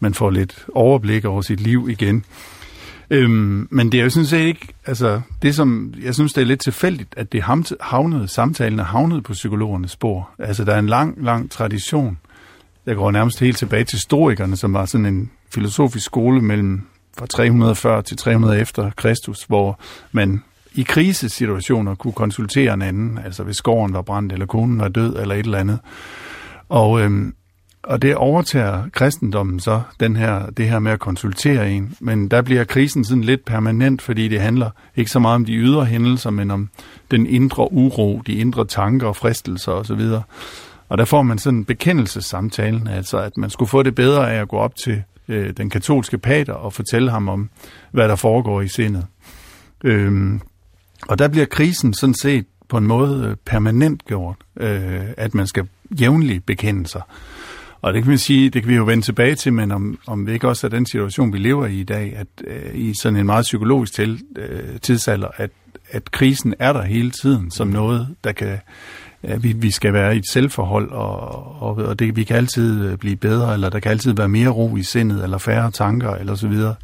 man 0.00 0.14
får 0.14 0.30
lidt 0.30 0.66
overblik 0.74 1.24
over 1.24 1.42
sit 1.42 1.60
liv 1.60 1.88
igen. 1.90 2.24
Øhm, 3.10 3.68
men 3.70 3.92
det 3.92 4.00
er 4.00 4.04
jo 4.04 4.10
sådan 4.10 4.26
set 4.26 4.38
ikke, 4.38 4.68
altså 4.86 5.20
det 5.42 5.54
som, 5.54 5.94
jeg 6.02 6.14
synes 6.14 6.32
det 6.32 6.40
er 6.40 6.46
lidt 6.46 6.60
tilfældigt, 6.60 7.14
at 7.16 7.32
det 7.32 7.42
havnede, 7.80 8.28
samtalen 8.28 8.78
er 8.78 8.84
havnet 8.84 9.24
på 9.24 9.32
psykologernes 9.32 9.90
spor. 9.90 10.30
Altså 10.38 10.64
der 10.64 10.74
er 10.74 10.78
en 10.78 10.86
lang, 10.86 11.24
lang 11.24 11.50
tradition, 11.50 12.18
der 12.86 12.94
går 12.94 13.10
nærmest 13.10 13.40
helt 13.40 13.56
tilbage 13.56 13.84
til 13.84 13.96
historikerne, 13.96 14.56
som 14.56 14.72
var 14.72 14.84
sådan 14.84 15.06
en 15.06 15.30
filosofisk 15.54 16.04
skole 16.04 16.40
mellem 16.40 16.82
fra 17.18 17.26
340 17.26 18.02
til 18.02 18.16
300 18.16 18.60
efter 18.60 18.90
Kristus, 18.90 19.44
hvor 19.44 19.80
man 20.12 20.42
i 20.74 20.82
krisesituationer 20.82 21.94
kunne 21.94 22.12
konsultere 22.12 22.74
en 22.74 22.82
anden, 22.82 23.18
altså 23.24 23.42
hvis 23.42 23.62
gården 23.62 23.94
var 23.94 24.02
brændt, 24.02 24.32
eller 24.32 24.46
konen 24.46 24.78
var 24.78 24.88
død, 24.88 25.16
eller 25.16 25.34
et 25.34 25.44
eller 25.44 25.58
andet. 25.58 25.78
Og 26.68 27.00
øhm, 27.00 27.34
og 27.82 28.02
det 28.02 28.14
overtager 28.14 28.88
kristendommen 28.92 29.60
så, 29.60 29.80
den 30.00 30.16
her, 30.16 30.50
det 30.50 30.68
her 30.68 30.78
med 30.78 30.92
at 30.92 31.00
konsultere 31.00 31.70
en. 31.70 31.96
Men 32.00 32.28
der 32.28 32.42
bliver 32.42 32.64
krisen 32.64 33.04
sådan 33.04 33.24
lidt 33.24 33.44
permanent, 33.44 34.02
fordi 34.02 34.28
det 34.28 34.40
handler 34.40 34.70
ikke 34.96 35.10
så 35.10 35.18
meget 35.18 35.34
om 35.34 35.44
de 35.44 35.52
ydre 35.52 35.84
hændelser, 35.84 36.30
men 36.30 36.50
om 36.50 36.68
den 37.10 37.26
indre 37.26 37.72
uro, 37.72 38.22
de 38.26 38.32
indre 38.32 38.64
tanker 38.64 39.06
og 39.06 39.16
fristelser 39.16 39.72
osv. 39.72 40.00
Og 40.88 40.98
der 40.98 41.04
får 41.04 41.22
man 41.22 41.38
sådan 41.38 41.64
bekendelsessamtalen, 41.64 42.88
altså 42.88 43.18
at 43.18 43.36
man 43.36 43.50
skulle 43.50 43.68
få 43.68 43.82
det 43.82 43.94
bedre 43.94 44.32
af 44.32 44.40
at 44.40 44.48
gå 44.48 44.56
op 44.56 44.76
til 44.84 45.02
øh, 45.28 45.52
den 45.56 45.70
katolske 45.70 46.18
pater 46.18 46.52
og 46.52 46.72
fortælle 46.72 47.10
ham 47.10 47.28
om, 47.28 47.50
hvad 47.90 48.08
der 48.08 48.16
foregår 48.16 48.60
i 48.60 48.68
sindet. 48.68 49.06
Øhm, 49.84 50.40
og 51.08 51.18
der 51.18 51.28
bliver 51.28 51.46
krisen 51.46 51.94
sådan 51.94 52.14
set 52.14 52.46
på 52.68 52.76
en 52.76 52.86
måde 52.86 53.26
øh, 53.26 53.36
permanent 53.46 54.04
gjort, 54.04 54.36
øh, 54.56 55.00
at 55.16 55.34
man 55.34 55.46
skal 55.46 55.68
jævnligt 56.00 56.46
bekende 56.46 56.86
sig. 56.86 57.02
Og 57.82 57.94
det 57.94 58.02
kan 58.02 58.08
man 58.08 58.18
sige, 58.18 58.50
det 58.50 58.62
kan 58.62 58.70
vi 58.70 58.76
jo 58.76 58.84
vende 58.84 59.04
tilbage 59.04 59.34
til, 59.34 59.52
men 59.52 59.70
om, 59.70 59.98
om 60.06 60.26
det 60.26 60.32
ikke 60.32 60.48
også 60.48 60.66
er 60.66 60.68
den 60.68 60.86
situation, 60.86 61.32
vi 61.32 61.38
lever 61.38 61.66
i 61.66 61.80
i 61.80 61.84
dag, 61.84 62.16
at 62.16 62.26
øh, 62.46 62.74
i 62.74 62.94
sådan 62.94 63.16
en 63.16 63.26
meget 63.26 63.42
psykologisk 63.42 63.94
til, 63.94 64.20
øh, 64.36 64.80
tidsalder, 64.82 65.28
at, 65.36 65.50
at 65.90 66.10
krisen 66.10 66.54
er 66.58 66.72
der 66.72 66.82
hele 66.82 67.10
tiden 67.10 67.50
som 67.50 67.68
noget, 67.68 68.08
der 68.24 68.32
kan, 68.32 68.58
ja, 69.24 69.36
vi, 69.36 69.52
vi 69.52 69.70
skal 69.70 69.92
være 69.92 70.14
i 70.14 70.18
et 70.18 70.30
selvforhold, 70.30 70.90
og, 70.90 71.18
og, 71.62 71.76
og 71.76 71.98
det, 71.98 72.16
vi 72.16 72.24
kan 72.24 72.36
altid 72.36 72.84
øh, 72.84 72.96
blive 72.96 73.16
bedre, 73.16 73.54
eller 73.54 73.70
der 73.70 73.80
kan 73.80 73.90
altid 73.90 74.12
være 74.12 74.28
mere 74.28 74.48
ro 74.48 74.76
i 74.76 74.82
sindet, 74.82 75.24
eller 75.24 75.38
færre 75.38 75.70
tanker, 75.70 76.10
eller 76.10 76.34
så 76.34 76.48
videre. 76.48 76.74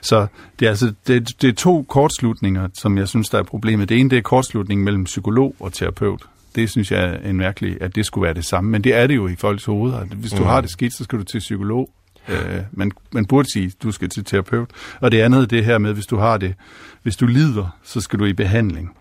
Så 0.00 0.26
det 0.60 0.66
er, 0.66 0.70
altså, 0.70 0.92
det, 1.06 1.42
det 1.42 1.48
er 1.48 1.54
to 1.54 1.82
kortslutninger, 1.82 2.68
som 2.74 2.98
jeg 2.98 3.08
synes, 3.08 3.28
der 3.28 3.38
er 3.38 3.42
problemet. 3.42 3.88
Det 3.88 3.98
ene, 3.98 4.10
det 4.10 4.18
er 4.18 4.22
kortslutningen 4.22 4.84
mellem 4.84 5.04
psykolog 5.04 5.56
og 5.60 5.72
terapeut 5.72 6.22
det 6.54 6.70
synes 6.70 6.92
jeg 6.92 7.04
er 7.04 7.30
en 7.30 7.36
mærkelig, 7.36 7.78
at 7.80 7.94
det 7.94 8.06
skulle 8.06 8.24
være 8.24 8.34
det 8.34 8.44
samme. 8.44 8.70
Men 8.70 8.84
det 8.84 8.94
er 8.94 9.06
det 9.06 9.16
jo 9.16 9.28
i 9.28 9.36
folks 9.36 9.64
hoveder. 9.64 10.04
Hvis 10.04 10.32
du 10.32 10.42
mm. 10.42 10.48
har 10.48 10.60
det 10.60 10.70
skidt, 10.70 10.94
så 10.94 11.04
skal 11.04 11.18
du 11.18 11.24
til 11.24 11.38
psykolog. 11.38 11.90
Øh, 12.28 12.60
man, 12.72 12.92
man 13.12 13.26
burde 13.26 13.52
sige, 13.52 13.66
at 13.66 13.82
du 13.82 13.92
skal 13.92 14.08
til 14.08 14.24
terapeut. 14.24 14.70
Og 15.00 15.12
det 15.12 15.20
andet 15.20 15.42
er 15.42 15.46
det 15.46 15.64
her 15.64 15.78
med, 15.78 15.92
hvis 15.92 16.06
du 16.06 16.16
har 16.16 16.36
det, 16.36 16.54
hvis 17.02 17.16
du 17.16 17.26
lider, 17.26 17.78
så 17.82 18.00
skal 18.00 18.18
du 18.18 18.24
i 18.24 18.32
behandling. 18.32 18.96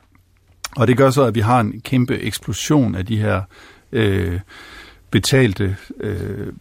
Og 0.76 0.88
det 0.88 0.98
gør 0.98 1.10
så, 1.10 1.24
at 1.24 1.36
vi 1.36 1.40
har 1.40 1.60
en 1.60 1.82
kæmpe 1.82 2.20
eksplosion 2.20 2.96
af 2.96 3.06
de 3.06 3.18
her 3.18 3.42
øh, 3.92 4.40
betalte 5.12 5.78
øh, 6.00 6.54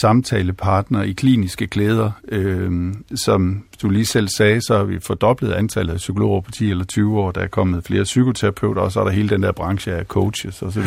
samtalepartner 0.00 1.02
i 1.02 1.12
kliniske 1.12 1.66
klæder. 1.66 2.10
Øh, 2.28 2.94
som 3.14 3.64
du 3.82 3.88
lige 3.88 4.06
selv 4.06 4.28
sagde, 4.28 4.60
så 4.60 4.76
har 4.76 4.84
vi 4.84 5.00
fordoblet 5.00 5.52
antallet 5.52 5.92
af 5.92 5.98
psykologer 5.98 6.40
på 6.40 6.50
10 6.50 6.70
eller 6.70 6.84
20 6.84 7.20
år. 7.20 7.30
Der 7.30 7.40
er 7.40 7.46
kommet 7.46 7.84
flere 7.84 8.04
psykoterapeuter, 8.04 8.82
og 8.82 8.92
så 8.92 9.00
er 9.00 9.04
der 9.04 9.10
hele 9.10 9.28
den 9.28 9.42
der 9.42 9.52
branche 9.52 9.92
af 9.92 10.04
coaches 10.04 10.62
osv. 10.62 10.82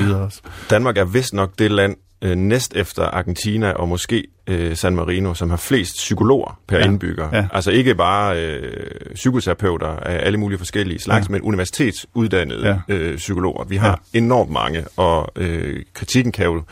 Danmark 0.70 0.98
er 0.98 1.06
vist 1.06 1.34
nok 1.34 1.60
det 1.60 1.72
land, 1.72 1.96
øh, 2.24 2.36
næst 2.36 2.76
efter 2.76 3.04
Argentina 3.04 3.72
og 3.72 3.90
måske 3.90 4.24
øh, 4.48 4.76
San 4.76 4.96
Marino, 4.96 5.34
som 5.34 5.50
har 5.50 5.58
flest 5.58 5.96
psykologer 5.96 6.60
per 6.68 6.78
ja. 6.78 6.86
indbygger. 6.86 7.30
Ja. 7.34 7.48
Altså 7.54 7.72
ikke 7.72 7.96
bare 7.96 8.42
øh, 8.42 9.14
psykoterapeuter 9.14 9.88
af 9.88 10.26
alle 10.26 10.38
mulige 10.38 10.58
forskellige 10.58 11.00
slags, 11.00 11.28
ja. 11.28 11.32
men 11.32 11.42
universitetsuddannede 11.42 12.82
ja. 12.88 12.94
øh, 12.94 13.18
psykologer. 13.18 13.64
Vi 13.64 13.76
har 13.76 14.02
ja. 14.14 14.18
enormt 14.18 14.52
mange, 14.52 14.86
og 14.98 15.32
øh, 15.36 15.84
kritikken 15.94 16.32
kan 16.32 16.46
jo 16.46 16.64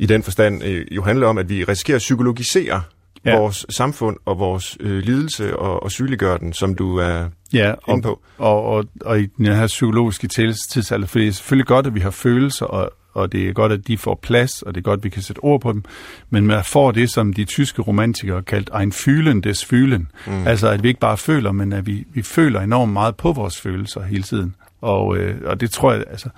i 0.00 0.06
den 0.06 0.22
forstand 0.22 0.64
øh, 0.64 0.86
jo 0.90 1.02
handler 1.02 1.26
om, 1.26 1.38
at 1.38 1.48
vi 1.48 1.64
risikerer 1.64 1.96
at 1.96 2.00
psykologisere 2.00 2.82
ja. 3.24 3.38
vores 3.38 3.66
samfund 3.70 4.16
og 4.24 4.38
vores 4.38 4.76
øh, 4.80 4.98
lidelse 4.98 5.56
og, 5.56 5.82
og 5.82 5.90
sygeliggøre 5.90 6.38
den, 6.38 6.52
som 6.52 6.74
du 6.74 6.96
er 6.96 7.28
ja, 7.52 7.72
og, 7.72 7.92
inde 7.92 8.02
på. 8.02 8.20
Og, 8.38 8.64
og, 8.64 8.84
og 9.00 9.20
i 9.20 9.26
den 9.26 9.46
her 9.46 9.66
psykologiske 9.66 10.28
tidsalder, 10.28 11.06
for 11.06 11.18
det 11.18 11.28
er 11.28 11.32
selvfølgelig 11.32 11.66
godt, 11.66 11.86
at 11.86 11.94
vi 11.94 12.00
har 12.00 12.10
følelser, 12.10 12.66
og, 12.66 12.90
og 13.12 13.32
det 13.32 13.48
er 13.48 13.52
godt, 13.52 13.72
at 13.72 13.88
de 13.88 13.98
får 13.98 14.18
plads, 14.22 14.62
og 14.62 14.74
det 14.74 14.80
er 14.80 14.82
godt, 14.82 14.98
at 14.98 15.04
vi 15.04 15.08
kan 15.08 15.22
sætte 15.22 15.40
ord 15.40 15.60
på 15.60 15.72
dem, 15.72 15.84
men 16.30 16.46
man 16.46 16.64
får 16.64 16.90
det, 16.90 17.10
som 17.10 17.32
de 17.32 17.44
tyske 17.44 17.82
romantikere 17.82 18.42
kaldte 18.42 18.72
ein 18.80 18.92
Fühlen 18.92 19.40
des 19.40 19.64
Fühlen. 19.64 20.06
Mm. 20.26 20.46
Altså, 20.46 20.68
at 20.68 20.82
vi 20.82 20.88
ikke 20.88 21.00
bare 21.00 21.16
føler, 21.16 21.52
men 21.52 21.72
at 21.72 21.86
vi, 21.86 22.06
vi 22.14 22.22
føler 22.22 22.60
enormt 22.60 22.92
meget 22.92 23.16
på 23.16 23.32
vores 23.32 23.60
følelser 23.60 24.02
hele 24.02 24.22
tiden. 24.22 24.54
Og, 24.80 25.16
øh, 25.16 25.40
og 25.44 25.60
det 25.60 25.70
tror 25.70 25.92
jeg, 25.92 26.04
altså, 26.10 26.28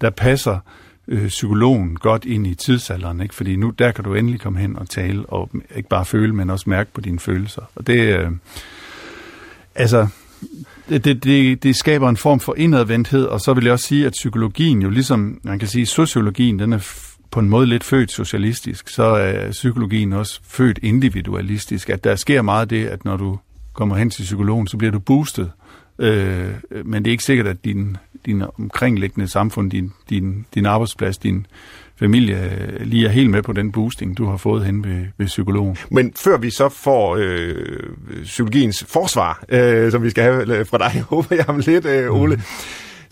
der 0.00 0.10
passer 0.10 0.58
øh, 1.10 1.28
psykologen 1.28 1.96
godt 1.96 2.24
ind 2.24 2.46
i 2.46 2.54
tidsalderen, 2.54 3.20
ikke? 3.20 3.34
fordi 3.34 3.56
nu 3.56 3.70
der 3.70 3.92
kan 3.92 4.04
du 4.04 4.14
endelig 4.14 4.40
komme 4.40 4.58
hen 4.58 4.76
og 4.76 4.88
tale, 4.88 5.26
og 5.26 5.50
ikke 5.76 5.88
bare 5.88 6.04
føle, 6.04 6.34
men 6.34 6.50
også 6.50 6.70
mærke 6.70 6.92
på 6.92 7.00
dine 7.00 7.18
følelser. 7.18 7.62
Og 7.74 7.86
det, 7.86 8.18
øh, 8.18 8.30
altså, 9.74 10.08
det, 10.88 11.04
det, 11.04 11.24
det, 11.24 11.62
det 11.62 11.76
skaber 11.76 12.08
en 12.08 12.16
form 12.16 12.40
for 12.40 12.54
indadvendthed, 12.56 13.24
og 13.24 13.40
så 13.40 13.54
vil 13.54 13.64
jeg 13.64 13.72
også 13.72 13.86
sige, 13.86 14.06
at 14.06 14.12
psykologien 14.12 14.82
jo 14.82 14.90
ligesom, 14.90 15.40
man 15.42 15.58
kan 15.58 15.68
sige, 15.68 15.86
sociologien, 15.86 16.58
den 16.58 16.72
er 16.72 16.88
på 17.30 17.40
en 17.40 17.48
måde 17.48 17.66
lidt 17.66 17.84
født 17.84 18.12
socialistisk, 18.12 18.88
så 18.88 19.02
er 19.02 19.50
psykologien 19.50 20.12
også 20.12 20.40
født 20.44 20.78
individualistisk, 20.82 21.90
at 21.90 22.04
der 22.04 22.16
sker 22.16 22.42
meget 22.42 22.70
det, 22.70 22.86
at 22.86 23.04
når 23.04 23.16
du 23.16 23.38
kommer 23.72 23.96
hen 23.96 24.10
til 24.10 24.22
psykologen, 24.22 24.66
så 24.66 24.76
bliver 24.76 24.90
du 24.90 24.98
boostet, 24.98 25.50
øh, 26.00 26.54
men 26.84 27.04
det 27.04 27.10
er 27.10 27.12
ikke 27.12 27.24
sikkert, 27.24 27.46
at 27.46 27.64
din 27.64 27.96
din 28.26 28.42
omkringliggende 28.58 29.28
samfund, 29.28 29.70
din, 29.70 29.92
din, 30.10 30.46
din 30.54 30.66
arbejdsplads, 30.66 31.18
din 31.18 31.46
familie 31.98 32.68
lige 32.84 33.06
er 33.06 33.10
helt 33.10 33.30
med 33.30 33.42
på 33.42 33.52
den 33.52 33.72
boosting, 33.72 34.18
du 34.18 34.26
har 34.26 34.36
fået 34.36 34.64
hen 34.64 34.84
ved, 34.84 35.04
ved 35.18 35.26
psykologen. 35.26 35.76
Men 35.90 36.12
før 36.20 36.38
vi 36.38 36.50
så 36.50 36.68
får 36.68 37.16
øh, 37.20 37.54
psykologiens 38.22 38.84
forsvar, 38.88 39.44
øh, 39.48 39.92
som 39.92 40.02
vi 40.02 40.10
skal 40.10 40.24
have 40.24 40.64
fra 40.64 40.78
dig, 40.78 41.00
håber 41.10 41.36
jeg 41.36 41.48
om 41.48 41.58
lidt, 41.58 41.86
øh, 41.86 42.20
Ole, 42.20 42.36
mm 42.36 42.42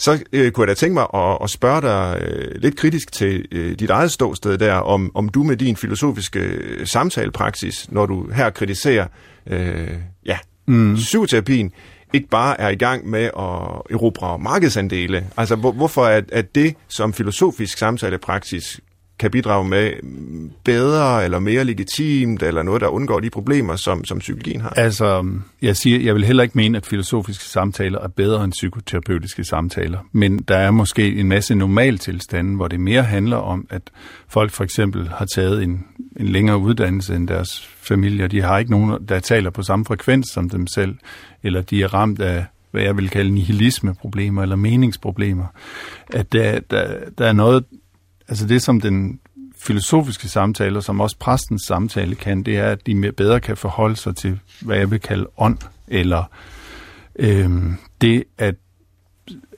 så 0.00 0.24
øh, 0.32 0.52
kunne 0.52 0.62
jeg 0.62 0.68
da 0.68 0.74
tænke 0.74 0.94
mig 0.94 1.06
at, 1.14 1.38
at 1.42 1.50
spørge 1.50 1.82
dig 1.82 2.22
øh, 2.22 2.62
lidt 2.62 2.76
kritisk 2.76 3.12
til 3.12 3.44
øh, 3.52 3.78
dit 3.78 3.90
eget 3.90 4.12
ståsted 4.12 4.58
der, 4.58 4.74
om, 4.74 5.10
om 5.14 5.28
du 5.28 5.42
med 5.42 5.56
din 5.56 5.76
filosofiske 5.76 6.40
øh, 6.40 6.86
samtalepraksis, 6.86 7.86
når 7.90 8.06
du 8.06 8.30
her 8.30 8.50
kritiserer 8.50 9.06
øh, 9.46 9.88
ja, 10.26 10.38
mm. 10.66 10.94
psykoterapien, 10.94 11.72
ikke 12.12 12.28
bare 12.28 12.60
er 12.60 12.68
i 12.68 12.74
gang 12.74 13.08
med 13.08 13.24
at 13.24 13.94
erobre 13.94 14.38
markedsandele. 14.38 15.26
Altså, 15.36 15.56
hvor, 15.56 15.72
hvorfor 15.72 16.06
er, 16.06 16.22
er 16.32 16.42
det 16.42 16.74
som 16.88 17.12
filosofisk 17.12 17.78
samtalepraksis 17.78 18.80
kan 19.18 19.30
bidrage 19.30 19.68
med 19.68 19.92
bedre 20.64 21.24
eller 21.24 21.38
mere 21.38 21.64
legitimt, 21.64 22.42
eller 22.42 22.62
noget, 22.62 22.80
der 22.80 22.88
undgår 22.88 23.20
de 23.20 23.30
problemer, 23.30 23.76
som, 23.76 24.04
som 24.04 24.18
psykologien 24.18 24.60
har? 24.60 24.70
Altså, 24.70 25.30
jeg, 25.62 25.76
siger, 25.76 26.00
jeg 26.00 26.14
vil 26.14 26.24
heller 26.24 26.42
ikke 26.42 26.58
mene, 26.58 26.78
at 26.78 26.86
filosofiske 26.86 27.44
samtaler 27.44 28.00
er 28.00 28.08
bedre 28.08 28.44
end 28.44 28.52
psykoterapeutiske 28.52 29.44
samtaler, 29.44 29.98
men 30.12 30.38
der 30.38 30.56
er 30.56 30.70
måske 30.70 31.14
en 31.16 31.28
masse 31.28 31.54
normaltilstande, 31.54 32.56
hvor 32.56 32.68
det 32.68 32.80
mere 32.80 33.02
handler 33.02 33.36
om, 33.36 33.66
at 33.70 33.82
folk 34.28 34.50
for 34.50 34.64
eksempel 34.64 35.08
har 35.08 35.26
taget 35.34 35.62
en, 35.62 35.84
en 36.16 36.28
længere 36.28 36.58
uddannelse 36.58 37.14
end 37.14 37.28
deres 37.28 37.68
familie, 37.82 38.28
de 38.28 38.42
har 38.42 38.58
ikke 38.58 38.70
nogen, 38.70 39.06
der 39.08 39.18
taler 39.18 39.50
på 39.50 39.62
samme 39.62 39.84
frekvens 39.84 40.28
som 40.28 40.50
dem 40.50 40.66
selv, 40.66 40.94
eller 41.42 41.62
de 41.62 41.82
er 41.82 41.94
ramt 41.94 42.20
af 42.20 42.44
hvad 42.70 42.82
jeg 42.82 42.96
vil 42.96 43.08
kalde 43.08 43.30
nihilismeproblemer 43.30 44.42
eller 44.42 44.56
meningsproblemer. 44.56 45.46
At 46.14 46.32
der, 46.32 46.60
der, 46.70 46.98
der 47.18 47.26
er 47.26 47.32
noget, 47.32 47.64
altså 48.28 48.46
det 48.46 48.62
som 48.62 48.80
den 48.80 49.20
filosofiske 49.60 50.28
samtale, 50.28 50.82
som 50.82 51.00
også 51.00 51.16
præstens 51.18 51.62
samtale 51.62 52.14
kan, 52.14 52.42
det 52.42 52.58
er, 52.58 52.70
at 52.70 52.86
de 52.86 53.12
bedre 53.12 53.40
kan 53.40 53.56
forholde 53.56 53.96
sig 53.96 54.16
til, 54.16 54.40
hvad 54.60 54.76
jeg 54.76 54.90
vil 54.90 55.00
kalde 55.00 55.26
ånd, 55.38 55.58
eller 55.88 56.24
øhm, 57.18 57.76
det 58.00 58.24
at, 58.38 58.54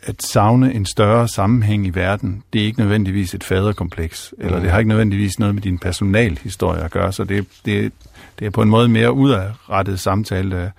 at 0.03 0.23
savne 0.23 0.75
en 0.75 0.87
større 0.87 1.29
sammenhæng 1.29 1.87
i 1.87 1.91
verden, 1.91 2.43
det 2.53 2.61
er 2.61 2.65
ikke 2.65 2.81
nødvendigvis 2.81 3.35
et 3.35 3.45
faderkompleks, 3.45 4.35
eller 4.39 4.57
mm. 4.57 4.63
det 4.63 4.71
har 4.71 4.79
ikke 4.79 4.89
nødvendigvis 4.89 5.39
noget 5.39 5.55
med 5.55 5.63
din 5.63 5.79
personalhistorie 5.79 6.83
at 6.83 6.91
gøre, 6.91 7.13
så 7.13 7.25
det, 7.25 7.47
det, 7.65 7.93
det 8.39 8.47
er 8.47 8.51
på 8.51 8.63
en 8.63 8.69
måde 8.69 8.89
mere 8.89 9.13
udadrettet 9.13 10.01
samtale, 10.01 10.51
der, 10.57 10.71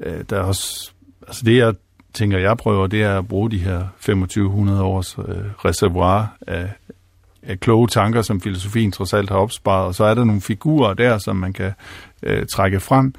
øh, 0.00 0.24
der 0.30 0.36
er 0.36 0.42
også, 0.42 0.90
altså 1.28 1.42
det 1.44 1.56
jeg 1.56 1.74
tænker, 2.14 2.38
jeg 2.38 2.56
prøver, 2.56 2.86
det 2.86 3.02
er 3.02 3.18
at 3.18 3.28
bruge 3.28 3.50
de 3.50 3.58
her 3.58 3.78
2500 3.78 4.82
års 4.82 5.18
øh, 5.18 5.24
reservoir 5.64 6.36
af, 6.46 6.68
af 7.42 7.60
kloge 7.60 7.88
tanker, 7.88 8.22
som 8.22 8.40
filosofien 8.40 8.92
trods 8.92 9.12
alt 9.12 9.30
har 9.30 9.36
opsparet, 9.36 9.86
og 9.86 9.94
så 9.94 10.04
er 10.04 10.14
der 10.14 10.24
nogle 10.24 10.40
figurer 10.40 10.94
der, 10.94 11.18
som 11.18 11.36
man 11.36 11.52
kan 11.52 11.72
øh, 12.22 12.46
trække 12.46 12.80
frem. 12.80 13.14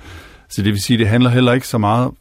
Så 0.49 0.61
det 0.61 0.71
vil 0.71 0.81
sige, 0.81 0.97
det 0.97 1.07
handler 1.07 1.29
heller 1.29 1.53
ikke 1.53 1.67
så 1.67 1.77
meget, 1.77 2.11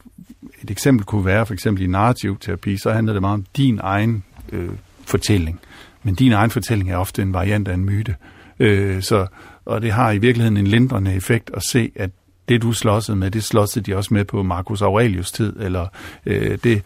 et 0.63 0.71
eksempel 0.71 1.05
kunne 1.05 1.25
være 1.25 1.45
for 1.45 1.53
eksempel 1.53 1.83
i 1.83 1.87
narrativ 1.87 2.39
terapi, 2.39 2.77
så 2.77 2.91
handler 2.91 3.13
det 3.13 3.21
meget 3.21 3.33
om 3.33 3.45
din 3.57 3.79
egen 3.83 4.23
øh, 4.51 4.69
fortælling. 5.05 5.59
Men 6.03 6.15
din 6.15 6.31
egen 6.31 6.49
fortælling 6.49 6.91
er 6.91 6.97
ofte 6.97 7.21
en 7.21 7.33
variant 7.33 7.67
af 7.67 7.73
en 7.73 7.85
myte. 7.85 8.15
Øh, 8.59 9.01
så, 9.01 9.27
og 9.65 9.81
det 9.81 9.91
har 9.91 10.11
i 10.11 10.17
virkeligheden 10.17 10.57
en 10.57 10.67
lindrende 10.67 11.13
effekt 11.13 11.51
at 11.53 11.63
se, 11.71 11.91
at 11.95 12.09
det 12.49 12.61
du 12.61 12.73
slåsede 12.73 13.17
med, 13.17 13.31
det 13.31 13.43
slåsede 13.43 13.85
de 13.85 13.97
også 13.97 14.13
med 14.13 14.25
på 14.25 14.43
Marcus 14.43 14.81
Aurelius 14.81 15.31
tid, 15.31 15.53
eller 15.59 15.87
øh, 16.25 16.57
det, 16.63 16.81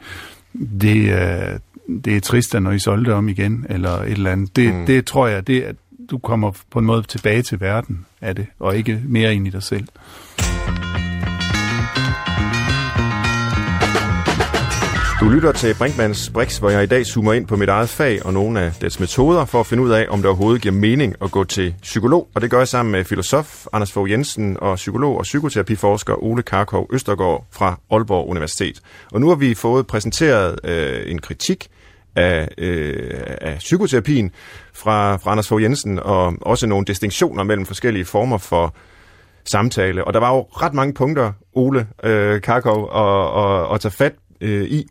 det, 0.82 0.98
øh, 0.98 1.60
det 2.06 2.16
er 2.16 2.22
trist, 2.22 2.54
når 2.54 2.72
I 2.72 2.80
solgte 2.80 3.14
om 3.14 3.30
igen, 3.30 3.66
eller 3.70 3.92
et 3.92 4.12
eller 4.12 4.32
andet. 4.32 4.56
Det, 4.56 4.74
mm. 4.74 4.86
det 4.86 5.06
tror 5.06 5.28
jeg, 5.28 5.48
det, 5.48 5.62
at 5.62 5.76
du 6.10 6.18
kommer 6.18 6.52
på 6.72 6.80
en 6.80 6.86
måde 6.86 7.04
tilbage 7.04 7.42
til 7.42 7.60
verden 7.60 8.06
af 8.22 8.36
det, 8.36 8.48
og 8.60 8.78
ikke 8.78 9.02
mere 9.06 9.36
ind 9.36 9.48
i 9.48 9.50
dig 9.50 9.64
selv. 9.64 9.88
Du 15.20 15.30
lytter 15.30 15.52
til 15.52 15.76
Brinkmanns 15.78 16.30
Brix, 16.30 16.58
hvor 16.58 16.70
jeg 16.70 16.84
i 16.84 16.86
dag 16.86 17.06
zoomer 17.06 17.34
ind 17.34 17.48
på 17.48 17.56
mit 17.56 17.70
eget 17.70 17.90
fag 17.90 18.26
og 18.26 18.34
nogle 18.34 18.62
af 18.62 18.72
dets 18.82 19.00
metoder 19.00 19.46
for 19.46 19.60
at 19.60 19.66
finde 19.66 19.84
ud 19.84 19.90
af, 19.90 20.06
om 20.10 20.20
det 20.20 20.26
overhovedet 20.26 20.62
giver 20.62 20.76
mening 20.76 21.16
at 21.22 21.32
gå 21.32 21.44
til 21.44 21.76
psykolog. 21.82 22.28
Og 22.36 22.42
det 22.42 22.52
gør 22.52 22.58
jeg 22.58 22.68
sammen 22.68 22.92
med 22.92 23.04
filosof 23.04 23.66
Anders 23.74 23.92
Fogh 23.92 24.12
Jensen 24.12 24.58
og 24.62 24.76
psykolog 24.76 25.18
og 25.18 25.24
psykoterapiforsker 25.24 26.24
Ole 26.24 26.42
Karkov 26.42 26.88
Østergaard 26.94 27.48
fra 27.52 27.80
Aalborg 27.92 28.30
Universitet. 28.30 28.82
Og 29.12 29.22
nu 29.22 29.28
har 29.28 29.36
vi 29.36 29.54
fået 29.54 29.88
præsenteret 29.88 30.60
øh, 30.64 31.12
en 31.12 31.20
kritik 31.20 31.68
af, 32.16 32.48
øh, 32.58 33.22
af 33.42 33.58
psykoterapien 33.58 34.32
fra, 34.74 35.18
fra 35.18 35.32
Anders 35.32 35.48
Fogh 35.48 35.64
Jensen, 35.64 36.00
og 36.00 36.34
også 36.42 36.68
nogle 36.68 36.86
distinktioner 36.86 37.44
mellem 37.44 37.66
forskellige 37.66 38.06
former 38.06 38.38
for 38.38 38.76
samtale. 39.52 40.04
Og 40.04 40.14
der 40.14 40.20
var 40.20 40.36
jo 40.36 40.42
ret 40.42 40.74
mange 40.74 40.94
punkter, 40.94 41.32
Ole 41.54 41.88
øh, 42.04 42.42
Karkov, 42.42 42.90
at, 42.96 43.44
at, 43.44 43.74
at 43.74 43.82
tage 43.82 43.92
fat 43.92 44.14
øh, 44.42 44.64
i. 44.64 44.86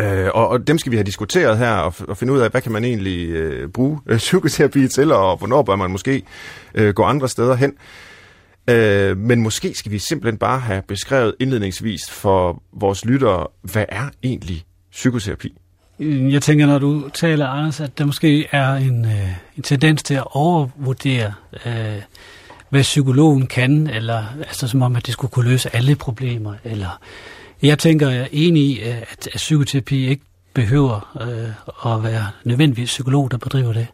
Øh, 0.00 0.30
og, 0.34 0.48
og 0.48 0.66
dem 0.66 0.78
skal 0.78 0.92
vi 0.92 0.96
have 0.96 1.04
diskuteret 1.04 1.58
her, 1.58 1.72
og, 1.72 1.94
og 2.08 2.16
finde 2.16 2.32
ud 2.32 2.38
af, 2.38 2.50
hvad 2.50 2.60
kan 2.60 2.72
man 2.72 2.84
egentlig 2.84 3.28
øh, 3.28 3.68
bruge 3.68 4.00
øh, 4.06 4.16
psykoterapi 4.16 4.88
til, 4.88 5.12
og 5.12 5.36
hvornår 5.36 5.62
bør 5.62 5.76
man 5.76 5.90
måske 5.90 6.22
øh, 6.74 6.94
gå 6.94 7.02
andre 7.02 7.28
steder 7.28 7.54
hen. 7.54 7.72
Øh, 8.70 9.16
men 9.16 9.40
måske 9.40 9.74
skal 9.74 9.92
vi 9.92 9.98
simpelthen 9.98 10.38
bare 10.38 10.60
have 10.60 10.82
beskrevet 10.88 11.34
indledningsvis 11.40 12.10
for 12.10 12.62
vores 12.72 13.04
lyttere, 13.04 13.46
hvad 13.62 13.84
er 13.88 14.08
egentlig 14.22 14.64
psykoterapi? 14.92 15.58
Jeg 16.00 16.42
tænker, 16.42 16.66
når 16.66 16.78
du 16.78 17.08
taler, 17.08 17.48
Anders, 17.48 17.80
at 17.80 17.98
der 17.98 18.04
måske 18.04 18.46
er 18.52 18.74
en, 18.74 19.04
øh, 19.04 19.28
en 19.56 19.62
tendens 19.62 20.02
til 20.02 20.14
at 20.14 20.24
overvurdere, 20.30 21.32
øh, 21.66 22.02
hvad 22.68 22.82
psykologen 22.82 23.46
kan, 23.46 23.86
eller 23.86 24.24
altså 24.38 24.68
som 24.68 24.82
om, 24.82 24.96
at 24.96 25.06
det 25.06 25.12
skulle 25.12 25.30
kunne 25.30 25.50
løse 25.50 25.76
alle 25.76 25.96
problemer, 25.96 26.54
eller 26.64 27.00
jeg 27.62 27.78
tænker, 27.78 28.10
jeg 28.10 28.20
er 28.20 28.28
enig 28.32 28.62
i, 28.62 28.80
at, 28.80 29.28
at 29.32 29.36
psykoterapi 29.36 30.08
ikke 30.08 30.22
behøver 30.54 31.16
øh, 31.20 31.92
at 31.92 32.02
være 32.02 32.26
nødvendigvis 32.44 32.88
psykolog, 32.88 33.30
der 33.30 33.36
bedriver 33.36 33.72
det. 33.72 33.86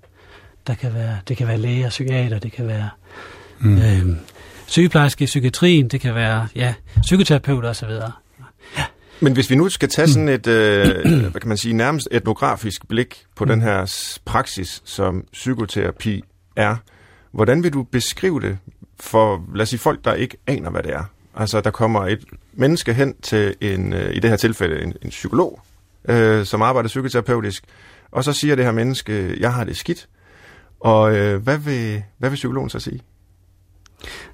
Der 0.67 0.75
kan 0.75 0.95
være, 0.95 1.19
det 1.29 1.37
kan 1.37 1.49
være 1.49 1.59
læger, 1.59 1.89
psykiater, 1.89 2.39
det 2.39 2.53
kan 2.53 2.67
være 2.67 2.91
mm. 3.59 3.79
øh, 3.79 4.17
sygeplejerske 4.67 5.23
i 5.23 5.27
psykiatrien, 5.27 5.89
det 5.89 6.01
kan 6.01 6.15
være 6.15 6.49
ja, 6.57 6.75
psykoterapeuter 7.03 7.69
osv. 7.69 7.91
Ja. 8.79 8.85
Men 9.21 9.33
hvis 9.33 9.51
vi 9.51 9.55
nu 9.55 9.69
skal 9.69 9.89
tage 9.89 10.09
sådan 10.09 10.29
et, 10.29 10.47
øh, 10.47 11.05
hvad 11.31 11.41
kan 11.41 11.49
man 11.49 11.57
sige, 11.57 11.75
nærmest 11.75 12.09
etnografisk 12.11 12.89
blik 12.89 13.25
på 13.37 13.45
mm. 13.45 13.51
den 13.51 13.63
her 13.63 13.95
praksis, 14.25 14.83
som 14.85 15.25
psykoterapi 15.33 16.25
er, 16.57 16.77
hvordan 17.33 17.63
vil 17.63 17.73
du 17.73 17.83
beskrive 17.83 18.41
det 18.41 18.59
for, 19.01 19.45
lad 19.55 19.63
os 19.63 19.69
sige, 19.69 19.81
folk, 19.81 20.05
der 20.05 20.15
ikke 20.15 20.37
aner, 20.47 20.71
hvad 20.71 20.83
det 20.83 20.93
er? 20.93 21.05
Altså, 21.41 21.61
der 21.61 21.71
kommer 21.71 22.07
et 22.07 22.25
menneske 22.53 22.95
hen 22.95 23.15
til 23.23 23.55
en, 23.61 23.93
øh, 23.93 24.17
i 24.17 24.19
det 24.19 24.31
her 24.31 24.37
tilfælde, 24.37 24.83
en, 24.83 24.95
en 25.03 25.11
psykolog, 25.11 25.61
øh, 26.09 26.47
som 26.47 26.63
arbejder 26.63 26.89
psykoterapeutisk, 26.89 27.65
og 28.11 28.25
så 28.25 28.33
siger 28.33 28.57
det 28.57 28.65
her 28.65 28.73
menneske, 28.73 29.37
jeg 29.41 29.53
har 29.53 29.65
det 29.65 29.77
skidt. 29.77 30.09
Og 30.81 31.17
øh, 31.17 31.43
hvad, 31.43 31.59
vil, 31.59 32.03
hvad 32.19 32.31
vil 32.31 32.37
psykologen 32.37 32.71
så 32.71 32.81
sige? 32.81 33.01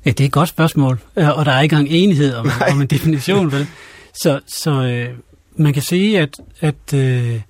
Ja, 0.04 0.10
det 0.10 0.20
er 0.20 0.24
et 0.24 0.32
godt 0.32 0.48
spørgsmål, 0.48 0.98
og 1.14 1.46
der 1.46 1.52
er 1.52 1.60
ikke 1.60 1.76
engang 1.76 1.88
enighed 1.90 2.34
om, 2.34 2.50
om 2.70 2.80
en 2.80 2.86
definition. 2.86 3.52
Vel? 3.52 3.66
Så, 4.14 4.40
så 4.46 4.70
øh, 4.70 5.08
man 5.56 5.72
kan 5.72 5.82
sige, 5.82 6.20
at, 6.20 6.36
at, 6.60 6.94
øh, 6.94 7.40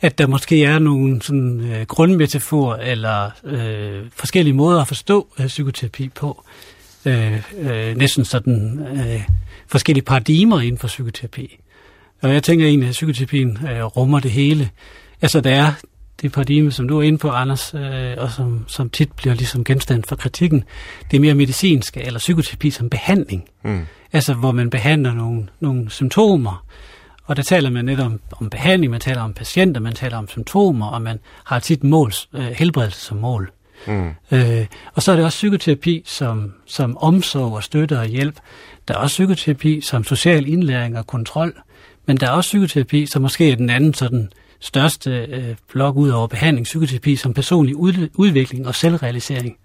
at 0.00 0.18
der 0.18 0.26
måske 0.26 0.64
er 0.64 0.78
nogle 0.78 1.22
sådan, 1.22 1.60
øh, 1.60 1.86
grundmetafor 1.86 2.74
eller 2.74 3.30
øh, 3.44 4.06
forskellige 4.12 4.54
måder 4.54 4.80
at 4.80 4.88
forstå 4.88 5.28
øh, 5.40 5.46
psykoterapi 5.46 6.08
på. 6.08 6.44
Øh, 6.46 6.71
øh, 7.04 7.96
næsten 7.96 8.24
sådan 8.24 8.86
øh, 8.96 9.22
forskellige 9.66 10.04
paradigmer 10.04 10.60
inden 10.60 10.78
for 10.78 10.86
psykoterapi. 10.86 11.58
Og 12.22 12.34
jeg 12.34 12.42
tænker 12.42 12.66
egentlig, 12.66 12.88
at 12.88 12.92
psykoterapien 12.92 13.58
øh, 13.70 13.84
rummer 13.84 14.20
det 14.20 14.30
hele. 14.30 14.70
Altså, 15.22 15.40
der 15.40 15.50
er 15.50 15.72
det 16.22 16.32
paradigme, 16.32 16.72
som 16.72 16.88
du 16.88 16.98
er 16.98 17.02
inde 17.02 17.18
på, 17.18 17.30
Anders, 17.30 17.74
øh, 17.74 18.14
og 18.18 18.30
som, 18.30 18.64
som 18.68 18.90
tit 18.90 19.12
bliver 19.12 19.34
ligesom 19.34 19.64
genstand 19.64 20.04
for 20.04 20.16
kritikken, 20.16 20.64
det 21.10 21.16
er 21.16 21.20
mere 21.20 21.34
medicinske, 21.34 22.02
eller 22.02 22.18
psykoterapi 22.18 22.70
som 22.70 22.90
behandling. 22.90 23.44
Mm. 23.64 23.86
Altså, 24.12 24.34
hvor 24.34 24.52
man 24.52 24.70
behandler 24.70 25.14
nogle, 25.14 25.48
nogle 25.60 25.90
symptomer, 25.90 26.66
og 27.24 27.36
der 27.36 27.42
taler 27.42 27.70
man 27.70 27.84
netop 27.84 28.06
om, 28.06 28.20
om 28.40 28.50
behandling, 28.50 28.90
man 28.90 29.00
taler 29.00 29.20
om 29.20 29.32
patienter, 29.32 29.80
man 29.80 29.92
taler 29.92 30.16
om 30.16 30.28
symptomer, 30.28 30.86
og 30.86 31.02
man 31.02 31.18
har 31.44 31.58
tit 31.58 31.84
måls, 31.84 32.28
øh, 32.34 32.44
helbredelse 32.44 33.00
som 33.00 33.16
mål. 33.16 33.52
Mm. 33.86 34.10
Øh, 34.30 34.66
og 34.94 35.02
så 35.02 35.12
er 35.12 35.16
det 35.16 35.24
også 35.24 35.36
psykoterapi 35.36 36.02
som, 36.06 36.52
som 36.66 36.98
omsorg 36.98 37.52
og 37.52 37.62
støtte 37.62 37.98
og 37.98 38.06
hjælp. 38.06 38.36
Der 38.88 38.94
er 38.94 38.98
også 38.98 39.14
psykoterapi 39.14 39.80
som 39.80 40.04
social 40.04 40.48
indlæring 40.48 40.98
og 40.98 41.06
kontrol, 41.06 41.54
men 42.06 42.16
der 42.16 42.26
er 42.26 42.30
også 42.30 42.48
psykoterapi, 42.48 43.06
som 43.06 43.22
måske 43.22 43.50
er 43.50 43.56
den 43.56 43.70
anden 43.70 43.94
sådan 43.94 44.28
største 44.60 45.10
øh, 45.10 45.56
blok 45.72 45.96
ud 45.96 46.10
over 46.10 46.26
behandling, 46.26 46.64
psykoterapi 46.64 47.16
som 47.16 47.34
personlig 47.34 47.76
ud, 47.76 48.08
udvikling 48.14 48.66
og 48.66 48.74
selvrealisering. 48.74 49.56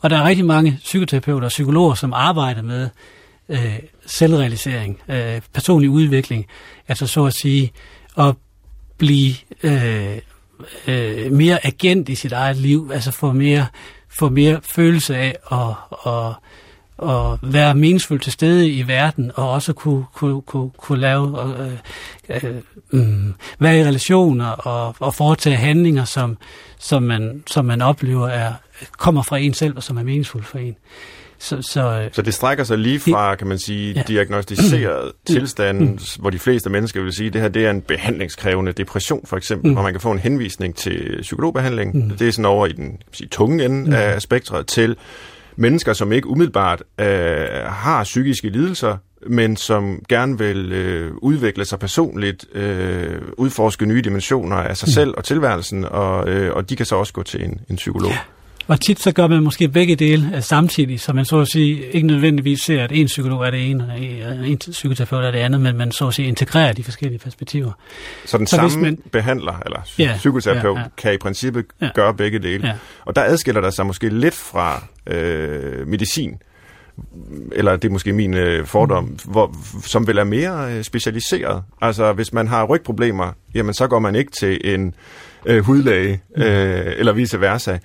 Og 0.00 0.10
der 0.10 0.18
er 0.18 0.24
rigtig 0.24 0.44
mange 0.44 0.78
psykoterapeuter 0.82 1.46
og 1.46 1.50
psykologer, 1.50 1.94
som 1.94 2.12
arbejder 2.12 2.62
med 2.62 2.88
øh, 3.48 3.78
selvrealisering, 4.06 5.00
øh, 5.08 5.40
personlig 5.54 5.90
udvikling, 5.90 6.46
altså 6.88 7.06
så 7.06 7.24
at 7.24 7.34
sige 7.34 7.72
at 8.18 8.34
blive 8.98 9.34
øh, 9.62 10.18
øh, 10.86 11.32
mere 11.32 11.66
agent 11.66 12.08
i 12.08 12.14
sit 12.14 12.32
eget 12.32 12.56
liv, 12.56 12.90
altså 12.94 13.10
få 13.10 13.32
mere, 13.32 13.66
få 14.18 14.28
mere 14.28 14.60
følelse 14.62 15.16
af 15.16 15.36
at, 15.52 15.74
at, 16.06 16.34
at 17.10 17.52
være 17.52 17.74
meningsfuldt 17.74 18.22
til 18.22 18.32
stede 18.32 18.70
i 18.70 18.88
verden, 18.88 19.32
og 19.34 19.50
også 19.50 19.72
kunne, 19.72 20.04
kunne, 20.14 20.42
kunne, 20.42 20.70
kunne 20.70 21.00
lave, 21.00 21.54
øh, 21.60 21.72
øh, 22.28 22.54
øh, 22.92 23.32
være 23.58 23.78
i 23.78 23.84
relationer 23.84 24.46
og, 24.46 24.96
og 24.98 25.14
foretage 25.14 25.56
handlinger, 25.56 26.04
som, 26.04 26.38
som, 26.78 27.02
man, 27.02 27.42
som 27.46 27.64
man 27.64 27.82
oplever 27.82 28.28
er, 28.28 28.52
kommer 28.98 29.22
fra 29.22 29.38
en 29.38 29.54
selv, 29.54 29.76
og 29.76 29.82
som 29.82 29.98
er 29.98 30.02
meningsfuldt 30.02 30.46
for 30.46 30.58
en. 30.58 30.76
Så, 31.38 31.62
så, 31.62 32.00
øh, 32.00 32.10
så 32.12 32.22
det 32.22 32.34
strækker 32.34 32.64
sig 32.64 32.78
lige 32.78 33.00
fra, 33.00 33.34
kan 33.34 33.46
man 33.46 33.58
sige, 33.58 33.92
ja. 33.92 34.02
diagnostiseret 34.08 35.12
tilstand, 35.26 35.80
mm. 35.80 35.98
hvor 36.20 36.30
de 36.30 36.38
fleste 36.38 36.70
mennesker 36.70 37.02
vil 37.02 37.12
sige, 37.12 37.26
at 37.26 37.32
det 37.32 37.40
her 37.40 37.48
det 37.48 37.66
er 37.66 37.70
en 37.70 37.80
behandlingskrævende 37.80 38.72
depression, 38.72 39.26
for 39.26 39.36
eksempel, 39.36 39.68
mm. 39.68 39.74
hvor 39.74 39.82
man 39.82 39.92
kan 39.92 40.00
få 40.00 40.10
en 40.10 40.18
henvisning 40.18 40.76
til 40.76 41.18
psykologbehandling. 41.22 41.96
Mm. 41.96 42.10
Det 42.10 42.28
er 42.28 42.32
sådan 42.32 42.44
over 42.44 42.66
i 42.66 42.72
den 42.72 42.98
sige, 43.12 43.28
tunge 43.28 43.64
ende 43.64 43.86
mm. 43.86 43.92
af 43.92 44.22
spektret 44.22 44.66
til 44.66 44.96
mennesker, 45.56 45.92
som 45.92 46.12
ikke 46.12 46.28
umiddelbart 46.28 46.82
øh, 47.00 47.06
har 47.66 48.04
psykiske 48.04 48.48
lidelser, 48.48 48.96
men 49.26 49.56
som 49.56 50.02
gerne 50.08 50.38
vil 50.38 50.72
øh, 50.72 51.12
udvikle 51.22 51.64
sig 51.64 51.78
personligt, 51.78 52.46
øh, 52.54 53.20
udforske 53.36 53.86
nye 53.86 54.02
dimensioner 54.02 54.56
af 54.56 54.76
sig 54.76 54.86
mm. 54.86 54.92
selv 54.92 55.14
og 55.16 55.24
tilværelsen, 55.24 55.84
og, 55.84 56.28
øh, 56.28 56.54
og 56.54 56.70
de 56.70 56.76
kan 56.76 56.86
så 56.86 56.96
også 56.96 57.12
gå 57.12 57.22
til 57.22 57.44
en, 57.44 57.60
en 57.70 57.76
psykolog. 57.76 58.10
Ja. 58.10 58.18
Og 58.68 58.80
tit 58.80 59.00
så 59.00 59.12
gør 59.12 59.26
man 59.26 59.42
måske 59.42 59.68
begge 59.68 59.96
dele 59.96 60.30
øh, 60.34 60.42
samtidig, 60.42 61.00
så 61.00 61.12
man 61.12 61.24
så 61.24 61.40
at 61.40 61.48
sige 61.48 61.86
ikke 61.90 62.06
nødvendigvis 62.06 62.60
ser, 62.60 62.84
at 62.84 62.92
en 62.92 63.06
psykolog 63.06 63.46
er 63.46 63.50
det 63.50 63.70
ene, 63.70 63.92
og 63.92 64.48
en 64.48 64.58
psykoterapeut 64.58 65.24
er 65.24 65.30
det 65.30 65.38
andet, 65.38 65.60
men 65.60 65.76
man 65.76 65.92
så 65.92 66.08
at 66.08 66.14
sige 66.14 66.28
integrerer 66.28 66.72
de 66.72 66.84
forskellige 66.84 67.18
perspektiver. 67.18 67.72
Så 68.24 68.38
den 68.38 68.46
så 68.46 68.56
samme 68.56 68.80
man, 68.80 68.98
behandler, 69.12 69.62
eller 69.66 69.80
ja, 69.98 70.14
psykoterapeut, 70.16 70.76
ja, 70.76 70.80
ja. 70.80 70.88
kan 70.96 71.14
i 71.14 71.16
princippet 71.16 71.64
ja. 71.80 71.88
gøre 71.94 72.14
begge 72.14 72.38
dele. 72.38 72.66
Ja. 72.66 72.74
Og 73.04 73.16
der 73.16 73.22
adskiller 73.22 73.60
der 73.60 73.70
sig 73.70 73.86
måske 73.86 74.08
lidt 74.08 74.34
fra 74.34 74.84
øh, 75.06 75.88
medicin, 75.88 76.34
eller 77.52 77.76
det 77.76 77.88
er 77.88 77.92
måske 77.92 78.12
min 78.12 78.34
øh, 78.34 78.66
fordom, 78.66 79.04
mm. 79.04 79.18
hvor, 79.24 79.54
som 79.82 80.06
vil 80.06 80.18
er 80.18 80.24
mere 80.24 80.74
øh, 80.74 80.84
specialiseret. 80.84 81.62
Altså, 81.80 82.12
hvis 82.12 82.32
man 82.32 82.48
har 82.48 82.64
rygproblemer, 82.64 83.32
jamen 83.54 83.74
så 83.74 83.86
går 83.86 83.98
man 83.98 84.14
ikke 84.14 84.30
til 84.30 84.60
en 84.74 84.94
øh, 85.46 85.64
hudlæge, 85.64 86.20
mm. 86.36 86.42
øh, 86.42 86.94
eller 86.96 87.12
vice 87.12 87.40
versa. 87.40 87.78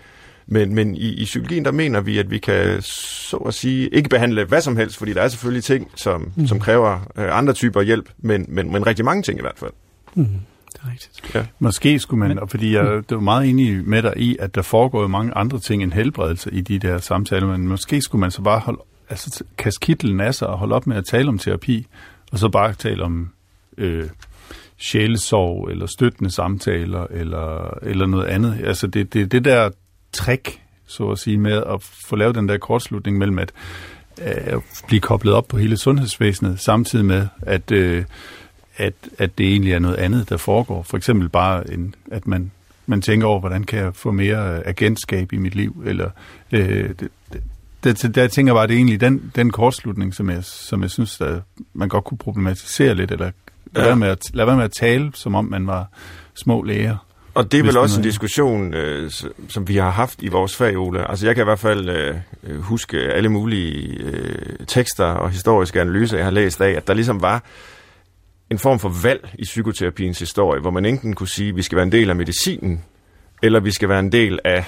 Men, 0.47 0.75
men 0.75 0.95
i, 0.95 1.07
i 1.07 1.23
psykologien, 1.23 1.65
der 1.65 1.71
mener 1.71 2.01
vi, 2.01 2.17
at 2.17 2.31
vi 2.31 2.37
kan, 2.37 2.81
så 2.81 3.37
at 3.37 3.53
sige, 3.53 3.89
ikke 3.89 4.09
behandle 4.09 4.45
hvad 4.45 4.61
som 4.61 4.77
helst, 4.77 4.97
fordi 4.97 5.13
der 5.13 5.21
er 5.21 5.27
selvfølgelig 5.27 5.63
ting, 5.63 5.91
som, 5.95 6.31
mm. 6.35 6.47
som 6.47 6.59
kræver 6.59 7.11
øh, 7.17 7.37
andre 7.37 7.53
typer 7.53 7.81
hjælp, 7.81 8.09
men, 8.17 8.45
men, 8.47 8.71
men 8.71 8.87
rigtig 8.87 9.05
mange 9.05 9.23
ting 9.23 9.39
i 9.39 9.41
hvert 9.41 9.57
fald. 9.59 9.71
Mm. 10.15 10.25
Det 10.73 10.81
er 10.83 10.91
rigtigt. 10.91 11.35
Ja. 11.35 11.45
Måske 11.59 11.99
skulle 11.99 12.27
man, 12.27 12.39
og 12.39 12.49
fordi 12.49 12.73
jeg 12.73 12.85
er 12.85 13.19
meget 13.19 13.49
enig 13.49 13.87
med 13.87 14.01
dig 14.01 14.13
i, 14.17 14.37
at 14.39 14.55
der 14.55 14.61
foregår 14.61 15.07
mange 15.07 15.33
andre 15.33 15.59
ting 15.59 15.83
end 15.83 15.93
helbredelse 15.93 16.51
i 16.53 16.61
de 16.61 16.79
der 16.79 16.97
samtaler, 16.97 17.47
men 17.47 17.67
måske 17.67 18.01
skulle 18.01 18.19
man 18.19 18.31
så 18.31 18.41
bare 18.41 18.59
holde, 18.59 18.79
altså, 19.09 19.43
kaste 19.57 19.79
kitlen 19.79 20.21
af 20.21 20.35
sig 20.35 20.47
og 20.47 20.57
holde 20.57 20.75
op 20.75 20.87
med 20.87 20.97
at 20.97 21.05
tale 21.05 21.27
om 21.27 21.37
terapi, 21.37 21.87
og 22.31 22.39
så 22.39 22.49
bare 22.49 22.73
tale 22.73 23.03
om 23.03 23.29
øh, 23.77 24.09
sjælesorg, 24.77 25.69
eller 25.71 25.85
støttende 25.85 26.31
samtaler, 26.31 27.07
eller, 27.11 27.77
eller 27.81 28.05
noget 28.05 28.25
andet. 28.25 28.61
Altså 28.63 28.87
det, 28.87 29.13
det, 29.13 29.31
det 29.31 29.45
der 29.45 29.69
trick, 30.13 30.61
så 30.85 31.09
at 31.09 31.19
sige, 31.19 31.37
med 31.37 31.63
at 31.73 31.83
få 31.83 32.15
lavet 32.15 32.35
den 32.35 32.49
der 32.49 32.57
kortslutning 32.57 33.17
mellem 33.17 33.39
at 33.39 33.51
øh, 34.21 34.61
blive 34.87 35.01
koblet 35.01 35.33
op 35.33 35.47
på 35.47 35.57
hele 35.57 35.77
sundhedsvæsenet, 35.77 36.59
samtidig 36.59 37.05
med, 37.05 37.27
at, 37.41 37.71
øh, 37.71 38.05
at, 38.77 38.93
at 39.17 39.37
det 39.37 39.47
egentlig 39.47 39.73
er 39.73 39.79
noget 39.79 39.95
andet, 39.95 40.29
der 40.29 40.37
foregår. 40.37 40.83
For 40.83 40.97
eksempel 40.97 41.29
bare, 41.29 41.73
en, 41.73 41.95
at 42.11 42.27
man, 42.27 42.51
man 42.87 43.01
tænker 43.01 43.27
over, 43.27 43.39
hvordan 43.39 43.63
kan 43.63 43.79
jeg 43.79 43.95
få 43.95 44.11
mere 44.11 44.67
agentskab 44.67 45.33
i 45.33 45.37
mit 45.37 45.55
liv, 45.55 45.83
eller 45.85 46.09
øh, 46.51 46.89
det, 46.99 47.09
det, 47.83 48.15
der 48.15 48.27
tænker 48.27 48.51
jeg 48.51 48.55
bare, 48.55 48.63
at 48.63 48.69
det 48.69 48.75
er 48.75 48.79
egentlig 48.79 49.01
den, 49.01 49.31
den 49.35 49.51
kortslutning, 49.51 50.15
som 50.15 50.29
jeg, 50.29 50.43
som 50.43 50.81
jeg 50.81 50.91
synes, 50.91 51.21
at 51.21 51.41
man 51.73 51.89
godt 51.89 52.03
kunne 52.03 52.17
problematisere 52.17 52.95
lidt, 52.95 53.11
eller 53.11 53.31
lade, 53.75 53.83
ja. 53.83 53.83
være 53.85 53.95
med 53.95 54.07
at, 54.07 54.19
lade 54.33 54.47
være 54.47 54.55
med 54.55 54.65
at 54.65 54.71
tale, 54.71 55.11
som 55.13 55.35
om 55.35 55.45
man 55.45 55.67
var 55.67 55.87
små 56.33 56.63
læger. 56.63 56.97
Og 57.33 57.51
det 57.51 57.59
er 57.59 57.63
vel 57.63 57.77
også 57.77 57.99
en 57.99 58.03
diskussion, 58.03 58.73
øh, 58.73 59.11
som 59.49 59.67
vi 59.67 59.75
har 59.75 59.89
haft 59.89 60.21
i 60.21 60.27
vores 60.27 60.55
fag, 60.55 60.77
Ole. 60.77 61.09
Altså 61.09 61.25
jeg 61.25 61.35
kan 61.35 61.43
i 61.43 61.45
hvert 61.45 61.59
fald 61.59 61.89
øh, 61.89 62.15
øh, 62.43 62.59
huske 62.59 62.97
alle 62.97 63.29
mulige 63.29 63.97
øh, 64.03 64.65
tekster 64.67 65.05
og 65.05 65.31
historiske 65.31 65.81
analyser, 65.81 66.17
jeg 66.17 66.25
har 66.25 66.31
læst 66.31 66.61
af, 66.61 66.71
at 66.71 66.87
der 66.87 66.93
ligesom 66.93 67.21
var 67.21 67.43
en 68.49 68.59
form 68.59 68.79
for 68.79 68.91
valg 69.03 69.29
i 69.39 69.43
psykoterapiens 69.43 70.19
historie, 70.19 70.61
hvor 70.61 70.71
man 70.71 70.85
enten 70.85 71.13
kunne 71.13 71.27
sige, 71.27 71.49
at 71.49 71.55
vi 71.55 71.61
skal 71.61 71.75
være 71.75 71.85
en 71.85 71.91
del 71.91 72.09
af 72.09 72.15
medicinen, 72.15 72.83
eller 73.43 73.59
vi 73.59 73.71
skal 73.71 73.89
være 73.89 73.99
en 73.99 74.11
del 74.11 74.39
af, 74.43 74.65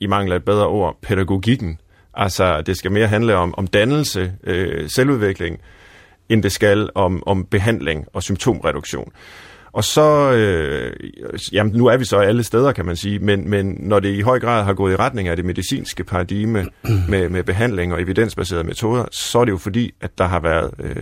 i 0.00 0.06
mangel 0.06 0.32
af 0.32 0.36
et 0.36 0.44
bedre 0.44 0.66
ord, 0.66 0.98
pædagogikken. 1.02 1.78
Altså 2.14 2.62
det 2.66 2.76
skal 2.76 2.92
mere 2.92 3.06
handle 3.06 3.36
om, 3.36 3.54
om 3.56 3.66
dannelse, 3.66 4.32
øh, 4.44 4.88
selvudvikling, 4.90 5.60
end 6.28 6.42
det 6.42 6.52
skal 6.52 6.90
om, 6.94 7.22
om 7.26 7.44
behandling 7.44 8.06
og 8.12 8.22
symptomreduktion. 8.22 9.12
Og 9.76 9.84
så, 9.84 10.32
øh, 10.32 10.92
jamen 11.52 11.72
nu 11.72 11.86
er 11.86 11.96
vi 11.96 12.04
så 12.04 12.18
alle 12.18 12.42
steder, 12.42 12.72
kan 12.72 12.86
man 12.86 12.96
sige, 12.96 13.18
men, 13.18 13.50
men 13.50 13.76
når 13.80 14.00
det 14.00 14.14
i 14.14 14.20
høj 14.20 14.40
grad 14.40 14.64
har 14.64 14.74
gået 14.74 14.92
i 14.92 14.96
retning 14.96 15.28
af 15.28 15.36
det 15.36 15.44
medicinske 15.44 16.04
paradigme 16.04 16.66
med, 17.08 17.28
med 17.28 17.44
behandling 17.44 17.92
og 17.92 18.02
evidensbaserede 18.02 18.64
metoder, 18.64 19.04
så 19.12 19.38
er 19.38 19.44
det 19.44 19.52
jo 19.52 19.56
fordi, 19.56 19.94
at 20.00 20.18
der 20.18 20.24
har 20.24 20.40
været... 20.40 20.70
Øh, 20.78 20.94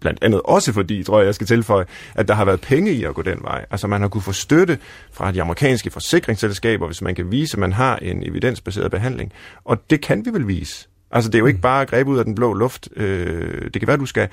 blandt 0.00 0.18
andet 0.22 0.40
også 0.44 0.72
fordi, 0.72 1.02
tror 1.02 1.18
jeg, 1.18 1.26
jeg 1.26 1.34
skal 1.34 1.46
tilføje, 1.46 1.84
at 2.14 2.28
der 2.28 2.34
har 2.34 2.44
været 2.44 2.60
penge 2.60 2.92
i 2.92 3.04
at 3.04 3.14
gå 3.14 3.22
den 3.22 3.38
vej. 3.42 3.64
Altså 3.70 3.86
man 3.86 4.00
har 4.00 4.08
kunne 4.08 4.22
få 4.22 4.32
støtte 4.32 4.78
fra 5.12 5.32
de 5.32 5.42
amerikanske 5.42 5.90
forsikringsselskaber, 5.90 6.86
hvis 6.86 7.02
man 7.02 7.14
kan 7.14 7.30
vise, 7.30 7.54
at 7.54 7.58
man 7.58 7.72
har 7.72 7.96
en 7.96 8.22
evidensbaseret 8.28 8.90
behandling. 8.90 9.32
Og 9.64 9.90
det 9.90 10.00
kan 10.00 10.24
vi 10.24 10.30
vel 10.32 10.48
vise. 10.48 10.88
Altså 11.10 11.30
det 11.30 11.34
er 11.34 11.40
jo 11.40 11.46
ikke 11.46 11.56
mm. 11.56 11.62
bare 11.62 11.86
greb 11.86 12.08
ud 12.08 12.18
af 12.18 12.24
den 12.24 12.34
blå 12.34 12.54
luft. 12.54 12.88
Øh, 12.96 13.64
det 13.64 13.80
kan 13.80 13.86
være, 13.86 13.94
at 13.94 14.00
du 14.00 14.06
skal 14.06 14.28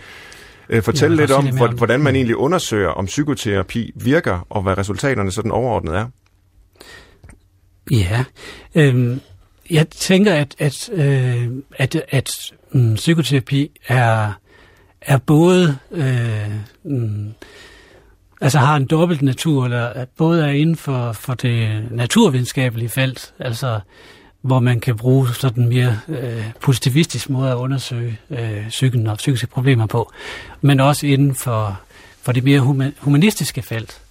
øh, 0.70 0.84
fortælle 0.84 1.16
ja, 1.16 1.22
lidt 1.22 1.32
om, 1.32 1.62
om, 1.62 1.78
hvordan 1.78 2.00
man 2.00 2.16
egentlig 2.16 2.36
undersøger, 2.36 2.90
om 2.90 3.06
psykoterapi 3.06 3.92
virker, 3.96 4.46
og 4.50 4.62
hvad 4.62 4.78
resultaterne 4.78 5.32
sådan 5.32 5.52
overordnet 5.52 5.96
er. 5.96 6.08
Ja, 7.92 8.26
øh, 8.76 9.18
jeg 9.70 9.90
tænker, 9.90 10.34
at, 10.34 10.56
at, 10.60 10.90
øh, 10.94 11.48
at, 11.76 11.96
at 12.10 12.30
mm, 12.72 12.96
psykoterapi 12.96 13.72
er, 13.88 14.32
er 15.02 15.18
både... 15.18 15.78
Øh, 15.92 16.52
mm, 16.84 17.34
altså 18.42 18.60
har 18.60 18.76
en 18.76 18.88
dobbelt 18.88 19.22
natur, 19.22 19.66
eller 19.66 19.86
at 19.86 20.08
både 20.18 20.46
er 20.46 20.50
inden 20.50 20.76
for, 20.76 21.12
for 21.12 21.34
det 21.34 21.88
naturvidenskabelige 21.92 22.90
felt, 22.90 23.34
altså 23.40 23.80
hvor 24.46 24.60
man 24.60 24.80
kan 24.80 24.98
bruge 24.98 25.28
sådan 25.34 25.68
mere 25.68 26.00
øh, 26.08 26.44
positivistisk 26.62 27.30
måde 27.30 27.52
at 27.52 27.56
undersøge 27.56 28.20
øh, 28.30 28.70
psyken 28.70 29.08
og 29.08 29.18
psykiske 29.18 29.48
problemer 29.48 29.86
på, 29.86 30.12
men 30.62 30.80
også 30.80 31.08
inden 31.08 31.36
for, 31.36 31.80
for 32.22 32.32
det 32.32 32.44
mere 32.44 32.60
humanistiske 33.00 33.62
felt. 33.62 34.02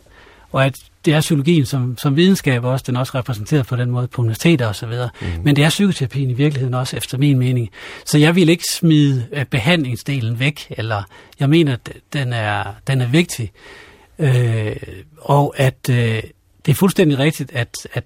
Og 0.52 0.64
at 0.64 0.74
det 1.04 1.14
er 1.14 1.20
psykologien 1.20 1.66
som, 1.66 1.98
som 1.98 2.16
videnskab 2.16 2.64
også, 2.64 2.84
den 2.86 2.96
er 2.96 3.00
også 3.00 3.18
repræsenteret 3.18 3.66
på 3.66 3.76
den 3.76 3.90
måde 3.90 4.06
på 4.06 4.22
universiteter 4.22 4.68
osv., 4.68 4.88
mm. 4.88 5.26
men 5.42 5.56
det 5.56 5.64
er 5.64 5.68
psykoterapien 5.68 6.30
i 6.30 6.34
virkeligheden 6.34 6.74
også, 6.74 6.96
efter 6.96 7.18
min 7.18 7.38
mening. 7.38 7.70
Så 8.06 8.18
jeg 8.18 8.34
vil 8.34 8.48
ikke 8.48 8.64
smide 8.72 9.26
øh, 9.32 9.44
behandlingsdelen 9.44 10.38
væk, 10.38 10.66
eller 10.70 11.02
jeg 11.40 11.50
mener, 11.50 11.72
at 11.72 11.92
den 12.12 12.32
er, 12.32 12.64
den 12.86 13.00
er 13.00 13.06
vigtig. 13.06 13.52
Øh, 14.18 14.76
og 15.18 15.54
at 15.56 15.90
øh, 15.90 16.22
det 16.66 16.72
er 16.72 16.74
fuldstændig 16.74 17.18
rigtigt, 17.18 17.52
at, 17.52 17.76
at 17.92 18.04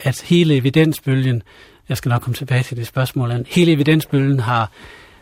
at 0.00 0.22
hele 0.22 0.56
evidensbølgen, 0.56 1.42
jeg 1.88 1.96
skal 1.96 2.08
nok 2.08 2.22
komme 2.22 2.34
tilbage 2.34 2.62
til 2.62 2.76
det 2.76 2.86
spørgsmål, 2.86 3.44
hele 3.48 3.72
evidensbølgen 3.72 4.40
har, 4.40 4.70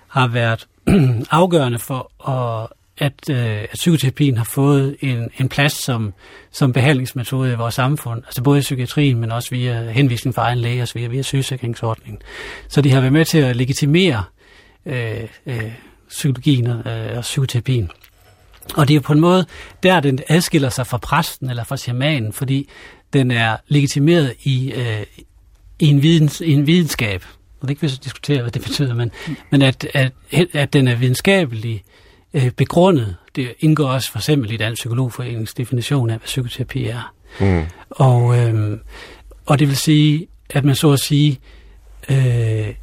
har 0.09 0.27
været 0.27 0.67
afgørende 1.31 1.79
for, 1.79 2.11
at, 2.29 2.69
at, 2.99 3.31
at 3.31 3.71
psykoterapien 3.75 4.37
har 4.37 4.45
fået 4.45 4.97
en, 5.01 5.31
en 5.39 5.49
plads 5.49 5.85
som, 5.85 6.15
som 6.53 6.73
behandlingsmetode 6.73 7.53
i 7.53 7.55
vores 7.55 7.75
samfund, 7.75 8.23
altså 8.25 8.43
både 8.43 8.59
i 8.59 8.61
psykiatrien, 8.61 9.19
men 9.19 9.33
også 9.33 9.51
via 9.51 9.91
henvisning 9.91 10.35
fra 10.35 10.43
egen 10.43 10.59
læge 10.59 10.83
og 10.83 10.89
via, 10.95 11.09
via 11.09 11.23
sygesikringsordningen. 11.23 12.23
Så 12.69 12.81
de 12.81 12.93
har 12.93 13.01
været 13.01 13.13
med 13.13 13.25
til 13.25 13.39
at 13.39 13.57
legitimere 13.57 14.25
øh, 14.87 15.29
øh, 15.47 15.73
psykologien 16.09 16.67
øh, 16.67 17.17
og 17.17 17.21
psykoterapien. 17.21 17.91
Og 18.77 18.89
det 18.89 18.97
er 18.97 19.01
på 19.01 19.13
en 19.13 19.21
måde, 19.21 19.47
der 19.83 20.01
den 20.01 20.19
adskiller 20.29 20.69
sig 20.69 20.87
fra 20.87 20.99
præsten 20.99 21.51
eller 21.51 21.65
fra 21.65 21.77
shamanen, 21.77 22.33
fordi 22.33 22.69
den 23.15 23.31
er 23.31 23.57
legitimeret 23.69 24.35
i, 24.43 24.73
øh, 24.73 25.03
i, 25.79 25.87
en, 25.87 26.03
videns, 26.03 26.41
i 26.41 26.53
en 26.53 26.67
videnskab. 26.67 27.25
Og 27.61 27.69
det 27.69 27.69
er 27.69 27.71
ikke, 27.71 27.81
hvis 27.81 27.99
diskutere, 27.99 28.41
hvad 28.41 28.51
det 28.51 28.63
betyder, 28.63 28.95
men, 28.95 29.11
men 29.51 29.63
at, 29.63 29.87
at, 29.95 30.13
at 30.53 30.73
den 30.73 30.89
er 30.89 30.95
videnskabelig 30.95 31.85
øh, 32.35 32.51
begrundet. 32.51 33.17
Det 33.37 33.55
indgår 33.61 33.89
også 33.89 34.13
for 34.13 34.19
eksempel 34.19 34.53
i 34.53 34.57
Dansk 34.57 34.81
Psykologforeningens 34.81 35.55
definition 35.55 36.11
af, 36.11 36.17
hvad 36.17 36.27
psykoterapi 36.27 36.85
er. 36.85 37.15
Mm. 37.41 37.63
Og, 37.91 38.39
øh, 38.39 38.79
og 39.47 39.59
det 39.59 39.69
vil 39.69 39.77
sige, 39.77 40.27
at 40.51 40.65
man 40.65 40.75
så 40.75 40.91
at 40.93 41.01
sige 41.01 41.41
øh, 42.09 42.75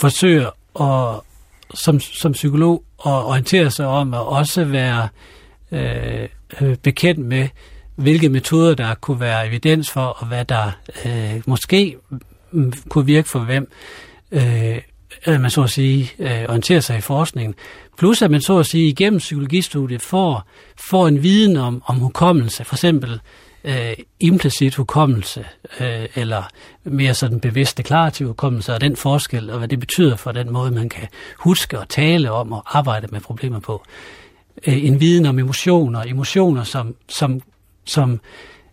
forsøger 0.00 0.50
at, 0.80 1.20
som, 1.74 2.00
som 2.00 2.32
psykolog 2.32 2.84
at 3.06 3.12
orientere 3.12 3.70
sig 3.70 3.86
om 3.86 4.14
at 4.14 4.20
også 4.20 4.64
være 4.64 5.08
øh, 5.72 6.28
øh 6.60 6.76
bekendt 6.76 7.20
med 7.20 7.48
hvilke 7.96 8.28
metoder 8.28 8.74
der 8.74 8.94
kunne 8.94 9.20
være 9.20 9.48
evidens 9.48 9.90
for, 9.90 10.00
og 10.00 10.26
hvad 10.26 10.44
der 10.44 10.70
øh, 11.06 11.42
måske 11.46 11.96
kunne 12.88 13.06
virke 13.06 13.28
for 13.28 13.38
hvem. 13.38 13.70
Øh, 14.32 14.80
man 15.26 15.50
så 15.50 15.62
at 15.62 15.70
sige 15.70 16.12
øh, 16.18 16.44
orienterer 16.48 16.80
sig 16.80 16.98
i 16.98 17.00
forskningen. 17.00 17.54
Plus 17.98 18.22
at 18.22 18.30
man 18.30 18.40
så 18.40 18.58
at 18.58 18.66
sige 18.66 18.88
igennem 18.88 19.18
psykologistudiet 19.18 20.02
får, 20.02 20.46
får 20.90 21.08
en 21.08 21.22
viden 21.22 21.56
om, 21.56 21.82
om 21.86 21.96
hukommelse, 21.96 22.64
for 22.64 22.74
eksempel 22.74 23.20
øh, 23.64 23.92
implicit 24.20 24.74
hukommelse, 24.74 25.44
øh, 25.80 26.06
eller 26.14 26.42
mere 26.84 27.14
sådan 27.14 27.40
bevidst 27.40 27.78
deklarativ 27.78 28.26
hukommelse, 28.26 28.74
og 28.74 28.80
den 28.80 28.96
forskel, 28.96 29.50
og 29.50 29.58
hvad 29.58 29.68
det 29.68 29.80
betyder 29.80 30.16
for 30.16 30.32
den 30.32 30.52
måde, 30.52 30.70
man 30.70 30.88
kan 30.88 31.08
huske 31.38 31.78
og 31.78 31.88
tale 31.88 32.30
om 32.30 32.52
og 32.52 32.78
arbejde 32.78 33.06
med 33.10 33.20
problemer 33.20 33.60
på. 33.60 33.82
Øh, 34.66 34.84
en 34.84 35.00
viden 35.00 35.26
om 35.26 35.38
emotioner, 35.38 36.02
emotioner 36.02 36.64
som, 36.64 36.94
som, 37.08 37.40
som 37.86 38.20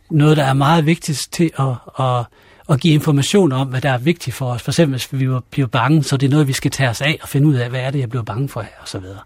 noget, 0.10 0.38
der 0.38 0.44
er 0.44 0.54
meget 0.54 0.86
vigtigt 0.86 1.28
til 1.32 1.52
at, 1.60 2.06
at, 2.06 2.26
at 2.70 2.80
give 2.80 2.94
information 2.94 3.52
om, 3.52 3.68
hvad 3.68 3.82
der 3.82 3.90
er 3.90 3.98
vigtigt 3.98 4.36
for 4.36 4.52
os. 4.52 4.62
For 4.62 4.72
eksempel, 4.72 4.94
hvis 4.94 5.14
vi 5.14 5.28
bliver 5.52 5.68
bange, 5.68 6.04
så 6.04 6.18
det 6.18 6.26
er 6.26 6.32
noget, 6.32 6.48
vi 6.48 6.54
skal 6.54 6.72
tage 6.72 6.90
os 6.90 7.02
af 7.02 7.20
og 7.22 7.30
finde 7.30 7.48
ud 7.48 7.56
af, 7.56 7.70
hvad 7.70 7.80
er 7.80 7.92
det, 7.92 8.00
jeg 8.00 8.10
bliver 8.10 8.24
bange 8.24 8.50
for 8.50 8.62
her, 8.62 8.70
og 8.82 8.88
så 8.88 9.00
videre 9.00 9.20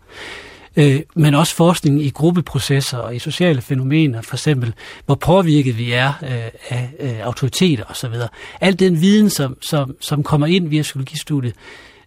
øh, 0.77 1.01
men 1.15 1.33
også 1.33 1.55
forskning 1.55 2.01
i 2.01 2.09
gruppeprocesser 2.09 2.97
og 2.97 3.15
i 3.15 3.19
sociale 3.19 3.61
fænomener, 3.61 4.21
for 4.21 4.35
eksempel, 4.35 4.73
hvor 5.05 5.15
påvirket 5.15 5.77
vi 5.77 5.91
er 5.91 6.13
øh, 6.23 6.51
af 6.69 6.89
øh, 6.99 7.19
autoriteter 7.19 7.83
osv. 7.89 8.13
Al 8.61 8.79
den 8.79 9.01
viden, 9.01 9.29
som, 9.29 9.57
som, 9.61 9.95
som 10.01 10.23
kommer 10.23 10.47
ind 10.47 10.67
via 10.67 10.81
psykologistudiet, 10.81 11.55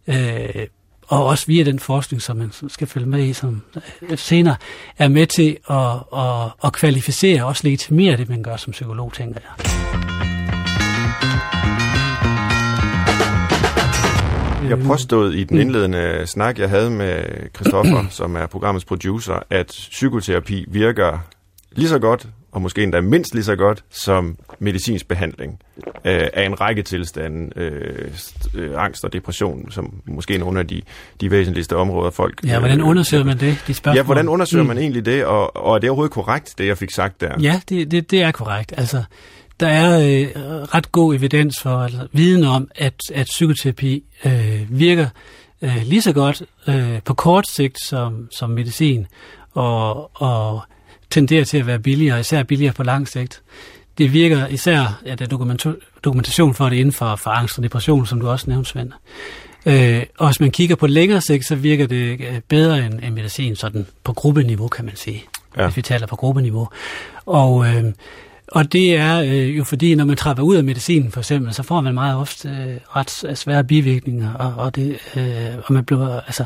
øh, 0.06 0.66
og 1.10 1.26
også 1.26 1.46
via 1.46 1.64
den 1.64 1.78
forskning, 1.78 2.22
som 2.22 2.36
man 2.36 2.52
skal 2.68 2.86
følge 2.86 3.06
med 3.06 3.24
i 3.24 3.32
som 3.32 3.62
øh, 4.02 4.18
senere, 4.18 4.56
er 4.98 5.08
med 5.08 5.26
til 5.26 5.56
at, 5.70 6.20
at, 6.20 6.50
at 6.64 6.72
kvalificere 6.72 7.42
og 7.42 7.48
også 7.48 7.60
legitimere 7.64 8.16
det, 8.16 8.28
man 8.28 8.42
gør 8.42 8.56
som 8.56 8.70
psykolog, 8.70 9.12
tænker 9.12 9.40
jeg. 9.40 9.66
Jeg 14.70 14.78
påstod 14.78 15.32
i 15.32 15.44
den 15.44 15.56
mm. 15.56 15.60
indledende 15.60 16.26
snak, 16.26 16.58
jeg 16.58 16.68
havde 16.68 16.90
med 16.90 17.24
Christoffer, 17.54 18.06
som 18.10 18.36
er 18.36 18.46
programmets 18.46 18.84
producer, 18.84 19.42
at 19.50 19.66
psykoterapi 19.66 20.64
virker 20.68 21.18
lige 21.72 21.88
så 21.88 21.98
godt, 21.98 22.26
og 22.52 22.62
måske 22.62 22.82
endda 22.82 23.00
mindst 23.00 23.34
lige 23.34 23.44
så 23.44 23.56
godt, 23.56 23.84
som 23.90 24.38
medicinsk 24.58 25.08
behandling 25.08 25.60
øh, 25.86 26.28
af 26.32 26.46
en 26.46 26.60
række 26.60 26.82
tilstande, 26.82 27.50
øh, 27.56 28.10
øh, 28.54 28.70
angst 28.76 29.04
og 29.04 29.12
depression, 29.12 29.70
som 29.70 29.94
måske 30.06 30.34
er 30.34 30.38
nogle 30.38 30.60
af 30.60 30.66
de, 30.66 30.82
de 31.20 31.30
væsentligste 31.30 31.76
områder, 31.76 32.10
folk... 32.10 32.44
Ja, 32.44 32.58
hvordan 32.58 32.82
undersøger 32.82 33.24
man 33.24 33.40
det, 33.40 33.64
de 33.66 33.74
spørgsmål? 33.74 33.96
Ja, 33.96 34.02
hvordan 34.02 34.28
undersøger 34.28 34.62
mm. 34.62 34.68
man 34.68 34.78
egentlig 34.78 35.06
det, 35.06 35.24
og, 35.24 35.56
og 35.56 35.74
er 35.74 35.78
det 35.78 35.90
overhovedet 35.90 36.12
korrekt, 36.12 36.54
det 36.58 36.66
jeg 36.66 36.78
fik 36.78 36.90
sagt 36.90 37.20
der? 37.20 37.40
Ja, 37.40 37.60
det, 37.68 37.90
det, 37.90 38.10
det 38.10 38.22
er 38.22 38.30
korrekt. 38.30 38.74
Altså, 38.76 39.02
der 39.60 39.68
er 39.68 39.98
øh, 39.98 40.42
ret 40.74 40.92
god 40.92 41.14
evidens 41.14 41.54
for, 41.62 41.78
altså 41.78 42.06
viden 42.12 42.44
om, 42.44 42.68
at, 42.74 42.94
at 43.14 43.26
psykoterapi 43.26 44.04
øh, 44.24 44.66
virker 44.68 45.06
øh, 45.62 45.82
lige 45.84 46.02
så 46.02 46.12
godt 46.12 46.42
øh, 46.68 47.02
på 47.04 47.14
kort 47.14 47.48
sigt 47.48 47.76
som, 47.84 48.28
som 48.32 48.50
medicin, 48.50 49.06
og, 49.52 50.10
og 50.22 50.60
tenderer 51.10 51.44
til 51.44 51.58
at 51.58 51.66
være 51.66 51.78
billigere, 51.78 52.20
især 52.20 52.42
billigere 52.42 52.74
på 52.74 52.82
lang 52.82 53.08
sigt. 53.08 53.42
Det 53.98 54.12
virker 54.12 54.46
især, 54.46 55.00
at 55.06 55.18
der 55.18 55.24
er 55.24 55.28
dokumentation 56.04 56.54
for 56.54 56.68
det 56.68 56.76
inden 56.76 56.92
for, 56.92 57.16
for 57.16 57.30
angst 57.30 57.58
og 57.58 57.64
depression, 57.64 58.06
som 58.06 58.20
du 58.20 58.28
også 58.28 58.50
nævnte, 58.50 58.70
Svend. 58.70 58.92
Øh, 59.66 60.02
og 60.18 60.26
hvis 60.28 60.40
man 60.40 60.50
kigger 60.50 60.76
på 60.76 60.86
længere 60.86 61.20
sigt, 61.20 61.46
så 61.46 61.54
virker 61.54 61.86
det 61.86 62.20
øh, 62.20 62.40
bedre 62.48 62.86
end, 62.86 63.00
end 63.02 63.14
medicin, 63.14 63.56
sådan 63.56 63.86
på 64.04 64.12
gruppeniveau, 64.12 64.68
kan 64.68 64.84
man 64.84 64.96
sige. 64.96 65.24
Ja. 65.56 65.64
Hvis 65.64 65.76
vi 65.76 65.82
taler 65.82 66.06
på 66.06 66.16
gruppeniveau. 66.16 66.68
Og 67.26 67.66
øh, 67.66 67.84
og 68.52 68.72
det 68.72 68.96
er 68.96 69.20
øh, 69.20 69.58
jo 69.58 69.64
fordi, 69.64 69.94
når 69.94 70.04
man 70.04 70.16
trapper 70.16 70.42
ud 70.42 70.56
af 70.56 70.64
medicinen 70.64 71.12
for 71.12 71.20
eksempel, 71.20 71.54
så 71.54 71.62
får 71.62 71.80
man 71.80 71.94
meget 71.94 72.16
ofte 72.16 72.48
øh, 72.48 72.76
ret 72.96 73.38
svære 73.38 73.64
bivirkninger, 73.64 74.34
og, 74.34 74.54
og, 74.56 74.76
det, 74.76 74.98
øh, 75.16 75.58
og 75.64 75.72
man 75.72 75.84
bliver, 75.84 76.20
altså, 76.20 76.44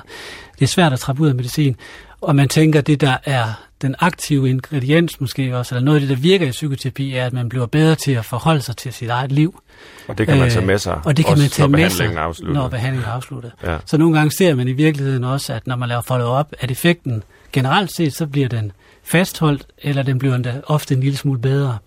det 0.58 0.62
er 0.62 0.66
svært 0.66 0.92
at 0.92 0.98
trappe 0.98 1.22
ud 1.22 1.28
af 1.28 1.34
medicin. 1.34 1.76
Og 2.24 2.36
man 2.36 2.48
tænker, 2.48 2.78
at 2.78 2.86
det 2.86 3.00
der 3.00 3.16
er 3.24 3.64
den 3.82 3.94
aktive 3.98 4.50
ingrediens 4.50 5.20
måske 5.20 5.56
også, 5.56 5.74
eller 5.74 5.84
noget 5.84 5.96
af 5.96 6.00
det, 6.00 6.16
der 6.16 6.22
virker 6.22 6.46
i 6.46 6.50
psykoterapi, 6.50 7.14
er, 7.14 7.26
at 7.26 7.32
man 7.32 7.48
bliver 7.48 7.66
bedre 7.66 7.94
til 7.94 8.12
at 8.12 8.24
forholde 8.24 8.60
sig 8.60 8.76
til 8.76 8.92
sit 8.92 9.08
eget 9.08 9.32
liv. 9.32 9.60
Og 10.08 10.18
det 10.18 10.26
kan 10.26 10.38
man 10.38 10.50
tage 10.50 10.66
med 10.66 10.78
sig, 10.78 11.00
og 11.04 11.16
det 11.16 11.26
kan 11.26 11.38
man 11.38 11.48
tage 11.48 11.68
når 11.68 11.78
med 11.78 11.90
sig, 11.90 12.16
afsluttet. 12.16 12.54
når 12.54 12.68
behandlingen 12.68 13.10
er 13.10 13.12
afsluttet. 13.12 13.52
Ja. 13.62 13.78
Så 13.86 13.96
nogle 13.98 14.16
gange 14.16 14.30
ser 14.30 14.54
man 14.54 14.68
i 14.68 14.72
virkeligheden 14.72 15.24
også, 15.24 15.52
at 15.52 15.66
når 15.66 15.76
man 15.76 15.88
laver 15.88 16.02
follow-up, 16.02 16.46
at 16.60 16.70
effekten 16.70 17.22
generelt 17.52 17.92
set, 17.92 18.14
så 18.14 18.26
bliver 18.26 18.48
den 18.48 18.72
fastholdt, 19.04 19.66
eller 19.78 20.02
den 20.02 20.18
bliver 20.18 20.34
endda 20.34 20.60
ofte 20.66 20.94
en 20.94 21.00
lille 21.00 21.16
smule 21.16 21.40
bedre 21.40 21.78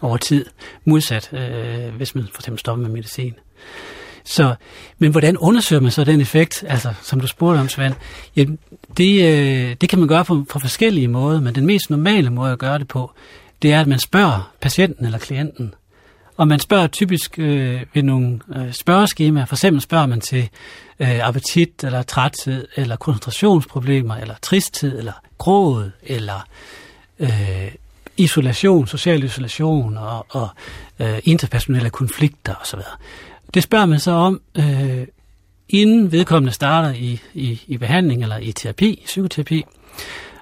over 0.00 0.16
tid, 0.16 0.46
modsat 0.84 1.32
øh, 1.32 1.94
hvis 1.96 2.14
man 2.14 2.24
for 2.32 2.40
eksempel 2.40 2.58
stopper 2.60 2.82
med 2.82 2.90
medicin. 2.90 3.34
Så, 4.24 4.54
men 4.98 5.10
hvordan 5.10 5.36
undersøger 5.36 5.82
man 5.82 5.90
så 5.90 6.04
den 6.04 6.20
effekt, 6.20 6.64
altså 6.68 6.92
som 7.02 7.20
du 7.20 7.26
spurgte 7.26 7.58
om, 7.60 7.68
Svend? 7.68 7.94
Ja, 8.36 8.44
det, 8.96 9.24
øh, 9.24 9.76
det 9.80 9.88
kan 9.88 9.98
man 9.98 10.08
gøre 10.08 10.24
på, 10.24 10.44
på 10.50 10.58
forskellige 10.58 11.08
måder, 11.08 11.40
men 11.40 11.54
den 11.54 11.66
mest 11.66 11.90
normale 11.90 12.30
måde 12.30 12.52
at 12.52 12.58
gøre 12.58 12.78
det 12.78 12.88
på, 12.88 13.10
det 13.62 13.72
er, 13.72 13.80
at 13.80 13.86
man 13.86 13.98
spørger 13.98 14.52
patienten 14.60 15.04
eller 15.04 15.18
klienten. 15.18 15.74
Og 16.36 16.48
man 16.48 16.58
spørger 16.58 16.86
typisk 16.86 17.38
øh, 17.38 17.82
ved 17.94 18.02
nogle 18.02 18.40
øh, 18.56 18.72
spørgeskemaer. 18.72 19.44
For 19.44 19.54
eksempel 19.54 19.82
spørger 19.82 20.06
man 20.06 20.20
til 20.20 20.48
øh, 21.00 21.28
appetit, 21.28 21.84
eller 21.84 22.02
træthed, 22.02 22.68
eller 22.76 22.96
koncentrationsproblemer, 22.96 24.16
eller 24.16 24.34
tristhed, 24.42 24.98
eller 24.98 25.12
gråd, 25.38 25.90
eller 26.02 26.46
øh, 27.18 27.72
isolation, 28.16 28.86
social 28.86 29.24
isolation 29.24 29.96
og, 29.96 30.26
og 30.28 30.48
øh, 30.98 31.18
interpersonelle 31.24 31.90
konflikter 31.90 32.54
osv. 32.54 32.80
Det 33.54 33.62
spørger 33.62 33.86
man 33.86 34.00
så 34.00 34.10
om, 34.10 34.40
øh, 34.58 35.06
inden 35.68 36.12
vedkommende 36.12 36.52
starter 36.52 36.92
i, 36.92 37.20
i, 37.34 37.62
i 37.66 37.76
behandling 37.76 38.22
eller 38.22 38.38
i 38.38 38.52
terapi, 38.52 39.02
psykoterapi, 39.06 39.64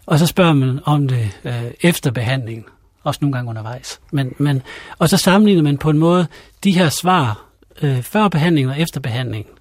og 0.07 0.19
så 0.19 0.27
spørger 0.27 0.53
man 0.53 0.81
om 0.85 1.09
det 1.09 1.31
øh, 1.45 1.65
efter 1.81 2.11
behandlingen, 2.11 2.65
også 3.03 3.19
nogle 3.23 3.37
gange 3.37 3.51
undervejs. 3.51 4.01
Men, 4.13 4.35
men, 4.39 4.63
og 4.99 5.09
så 5.09 5.17
sammenligner 5.17 5.63
man 5.63 5.79
på 5.79 5.91
en 5.91 5.99
måde 5.99 6.27
de 6.65 6.73
her 6.73 6.89
svar 6.89 7.47
øh, 7.83 8.03
før 8.03 8.29
behandlingen 8.29 8.71
og 8.71 8.81
efter 8.81 9.01
behandlingen, 9.01 9.53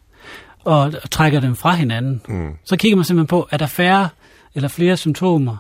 og, 0.64 0.94
og 1.04 1.12
trækker 1.12 1.40
dem 1.40 1.56
fra 1.56 1.74
hinanden. 1.74 2.22
Mm. 2.28 2.54
Så 2.66 2.78
kigger 2.78 2.96
man 2.96 3.06
simpelthen 3.06 3.28
på, 3.28 3.48
er 3.52 3.58
der 3.58 3.68
færre 3.68 4.10
eller 4.56 4.70
flere 4.70 4.98
symptomer, 4.98 5.58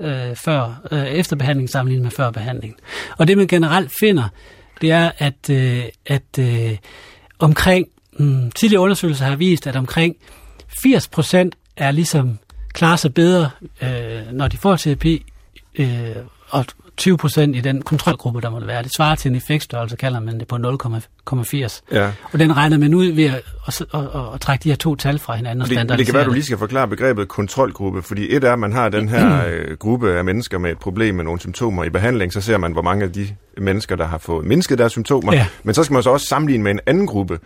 øh, 0.00 0.36
før, 0.36 0.80
øh, 0.90 1.04
efter 1.04 1.36
behandling 1.36 1.70
sammenlignet 1.70 2.02
med 2.02 2.10
før 2.10 2.30
behandling. 2.30 2.76
Og 3.18 3.28
det 3.28 3.38
man 3.38 3.46
generelt 3.46 3.92
finder, 4.00 4.28
det 4.80 4.90
er, 4.90 5.10
at, 5.18 5.50
øh, 5.50 5.84
at 6.06 6.38
øh, 6.38 6.76
omkring, 7.44 7.88
mm, 8.18 8.50
tidlige 8.50 8.80
undersøgelser 8.80 9.24
har 9.24 9.36
vist, 9.36 9.66
at 9.66 9.76
omkring 9.76 10.16
80 10.68 11.08
procent 11.08 11.54
er 11.76 11.90
ligesom 11.90 12.38
klarer 12.72 12.96
sig 12.96 13.14
bedre, 13.14 13.50
øh, 13.82 14.32
når 14.32 14.48
de 14.48 14.56
får 14.56 14.76
terapi, 14.76 15.24
øh, 15.78 16.16
og 16.48 16.64
20 16.96 17.16
procent 17.16 17.56
i 17.56 17.60
den 17.60 17.82
kontrolgruppe, 17.82 18.40
der 18.40 18.50
måtte 18.50 18.66
være. 18.66 18.82
Det 18.82 18.92
svarer 18.96 19.14
til 19.14 19.30
en 19.30 19.36
effektstørrelse, 19.36 19.96
kalder 19.96 20.20
man 20.20 20.38
det 20.40 20.48
på 20.48 20.56
0,80. 20.56 21.80
Ja. 21.92 22.10
Og 22.32 22.38
den 22.38 22.56
regner 22.56 22.78
man 22.78 22.94
ud 22.94 23.06
ved 23.06 23.24
at, 23.24 23.42
at, 23.66 23.80
at, 23.80 24.00
at, 24.00 24.34
at 24.34 24.40
trække 24.40 24.62
de 24.62 24.68
her 24.68 24.76
to 24.76 24.94
tal 24.94 25.18
fra 25.18 25.36
hinanden 25.36 25.62
og 25.62 25.68
det, 25.68 25.98
det 25.98 26.06
kan 26.06 26.14
være, 26.14 26.22
at 26.22 26.28
du 26.28 26.32
lige 26.32 26.44
skal 26.44 26.58
forklare 26.58 26.88
begrebet 26.88 27.28
kontrolgruppe, 27.28 28.02
fordi 28.02 28.36
et 28.36 28.44
er, 28.44 28.52
at 28.52 28.58
man 28.58 28.72
har 28.72 28.88
den 28.88 29.08
her 29.08 29.44
øh, 29.48 29.76
gruppe 29.76 30.12
af 30.12 30.24
mennesker 30.24 30.58
med 30.58 30.70
et 30.70 30.78
problem 30.78 31.14
med 31.14 31.24
nogle 31.24 31.40
symptomer 31.40 31.84
i 31.84 31.90
behandling, 31.90 32.32
så 32.32 32.40
ser 32.40 32.58
man, 32.58 32.72
hvor 32.72 32.82
mange 32.82 33.04
af 33.04 33.12
de 33.12 33.28
mennesker, 33.58 33.96
der 33.96 34.06
har 34.06 34.18
fået 34.18 34.46
mindsket 34.46 34.78
deres 34.78 34.92
symptomer. 34.92 35.32
Ja. 35.32 35.46
Men 35.62 35.74
så 35.74 35.84
skal 35.84 35.94
man 35.94 36.02
så 36.02 36.10
også 36.10 36.26
sammenligne 36.26 36.64
med 36.64 36.70
en 36.72 36.80
anden 36.86 37.06
gruppe, 37.06 37.38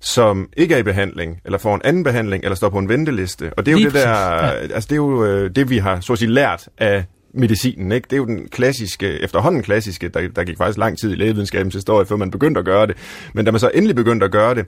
som 0.00 0.48
ikke 0.56 0.74
er 0.74 0.78
i 0.78 0.82
behandling, 0.82 1.40
eller 1.44 1.58
får 1.58 1.74
en 1.74 1.80
anden 1.84 2.04
behandling, 2.04 2.44
eller 2.44 2.56
står 2.56 2.68
på 2.68 2.78
en 2.78 2.88
venteliste. 2.88 3.50
Og 3.56 3.66
det 3.66 3.72
er 3.72 3.72
jo 3.72 3.78
Lige 3.78 3.86
det 3.86 3.94
der, 3.94 4.08
ja. 4.08 4.48
altså 4.48 4.86
det 4.88 4.92
er 4.92 4.96
jo 4.96 5.24
øh, 5.24 5.50
det, 5.56 5.70
vi 5.70 5.78
har 5.78 6.00
så 6.00 6.12
at 6.12 6.18
sige 6.18 6.30
lært 6.30 6.68
af 6.78 7.04
medicinen. 7.36 7.92
Ikke? 7.92 8.04
Det 8.04 8.12
er 8.12 8.16
jo 8.16 8.26
den 8.26 8.48
klassiske, 8.48 9.22
efterhånden 9.22 9.62
klassiske, 9.62 10.08
der, 10.08 10.28
der 10.28 10.44
gik 10.44 10.56
faktisk 10.56 10.78
lang 10.78 10.98
tid 10.98 11.12
i 11.12 11.14
lægevidenskabens 11.14 11.74
historie, 11.74 12.06
før 12.06 12.16
man 12.16 12.30
begyndte 12.30 12.58
at 12.58 12.64
gøre 12.64 12.86
det. 12.86 12.96
Men 13.32 13.44
da 13.44 13.50
man 13.50 13.60
så 13.60 13.70
endelig 13.74 13.96
begyndte 13.96 14.24
at 14.24 14.32
gøre 14.32 14.54
det, 14.54 14.66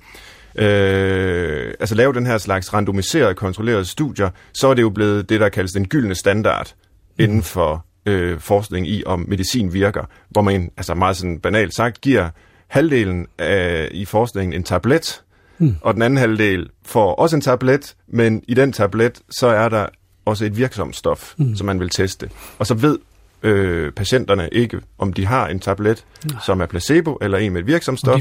øh, 0.65 1.75
altså 1.81 1.95
lave 1.95 2.13
den 2.13 2.27
her 2.27 2.39
slags 2.39 2.75
randomiserede, 2.75 3.35
kontrollerede 3.35 3.85
studier, 3.85 4.31
så 4.53 4.69
er 4.69 4.75
det 4.75 4.83
jo 4.83 4.91
blevet 4.91 5.29
det, 5.29 5.41
der 5.41 5.49
kaldes 5.49 5.73
den 5.73 5.89
gyldne 5.89 6.15
standard 6.15 6.75
inden 7.19 7.43
for 7.43 7.87
øh, 8.07 8.41
forskning 8.41 8.89
i, 8.89 9.03
om 9.07 9.25
medicin 9.29 9.73
virker, 9.73 10.05
hvor 10.29 10.43
man 10.43 10.71
altså 10.77 10.95
meget 10.95 11.17
sådan 11.17 11.39
banalt 11.39 11.75
sagt 11.75 12.01
giver 12.01 12.29
halvdelen 12.69 13.27
af, 13.39 13.89
i 13.91 14.05
forskningen 14.05 14.55
en 14.55 14.63
tablet, 14.63 15.23
mm. 15.59 15.77
og 15.81 15.95
den 15.95 16.03
anden 16.03 16.17
halvdel 16.17 16.71
får 16.85 17.15
også 17.15 17.37
en 17.37 17.43
tablet, 17.43 17.97
men 18.09 18.43
i 18.49 18.55
den 18.55 18.73
tablet, 18.73 19.21
så 19.31 19.47
er 19.47 19.69
der 19.69 19.87
også 20.29 20.45
et 20.45 20.57
virksomt 20.57 20.97
stof, 20.97 21.35
mm. 21.37 21.57
som 21.57 21.67
man 21.67 21.81
vil 21.81 21.89
teste. 21.89 22.31
Og 22.59 22.67
så 22.67 22.75
ved 22.75 22.99
øh, 23.43 23.93
patienterne 23.93 24.49
ikke, 24.53 24.81
om 24.99 25.13
de 25.13 25.27
har 25.27 25.49
en 25.49 25.61
tablet, 25.61 26.05
Nej. 26.31 26.41
som 26.47 26.61
er 26.61 26.67
placebo, 26.67 27.19
eller 27.21 27.39
en 27.39 27.53
med 27.53 27.61
et 27.61 27.67
virksomt 27.67 27.99
stof. 27.99 28.15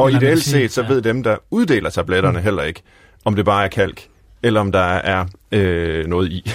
og 0.00 0.12
ideelt 0.12 0.42
set, 0.42 0.72
så 0.72 0.82
ja. 0.82 0.88
ved 0.88 1.02
dem, 1.02 1.22
der 1.22 1.36
uddeler 1.50 1.90
tabletterne 1.90 2.38
mm. 2.38 2.44
heller 2.44 2.62
ikke, 2.62 2.82
om 3.24 3.34
det 3.34 3.44
bare 3.44 3.64
er 3.64 3.68
kalk, 3.68 4.06
eller 4.42 4.60
om 4.60 4.72
der 4.72 4.80
er 4.80 5.24
øh, 5.52 6.06
noget 6.06 6.32
i. 6.32 6.50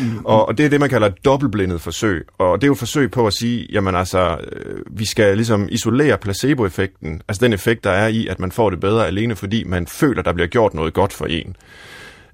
mm. 0.00 0.18
og, 0.24 0.48
og 0.48 0.58
det 0.58 0.66
er 0.66 0.70
det, 0.70 0.80
man 0.80 0.90
kalder 0.90 1.06
et 1.06 1.24
dobbeltblindet 1.24 1.80
forsøg. 1.80 2.26
Og 2.38 2.60
det 2.60 2.64
er 2.64 2.68
jo 2.68 2.72
et 2.72 2.78
forsøg 2.78 3.10
på 3.10 3.26
at 3.26 3.32
sige, 3.32 3.66
jamen 3.72 3.94
altså, 3.94 4.38
øh, 4.52 4.82
vi 4.90 5.04
skal 5.06 5.36
ligesom 5.36 5.68
isolere 5.70 6.18
placeboeffekten, 6.18 7.22
altså 7.28 7.44
den 7.44 7.52
effekt, 7.52 7.84
der 7.84 7.90
er 7.90 8.08
i, 8.08 8.26
at 8.26 8.40
man 8.40 8.52
får 8.52 8.70
det 8.70 8.80
bedre 8.80 9.06
alene, 9.06 9.36
fordi 9.36 9.64
man 9.64 9.86
føler, 9.86 10.22
der 10.22 10.32
bliver 10.32 10.48
gjort 10.48 10.74
noget 10.74 10.94
godt 10.94 11.12
for 11.12 11.26
en. 11.26 11.56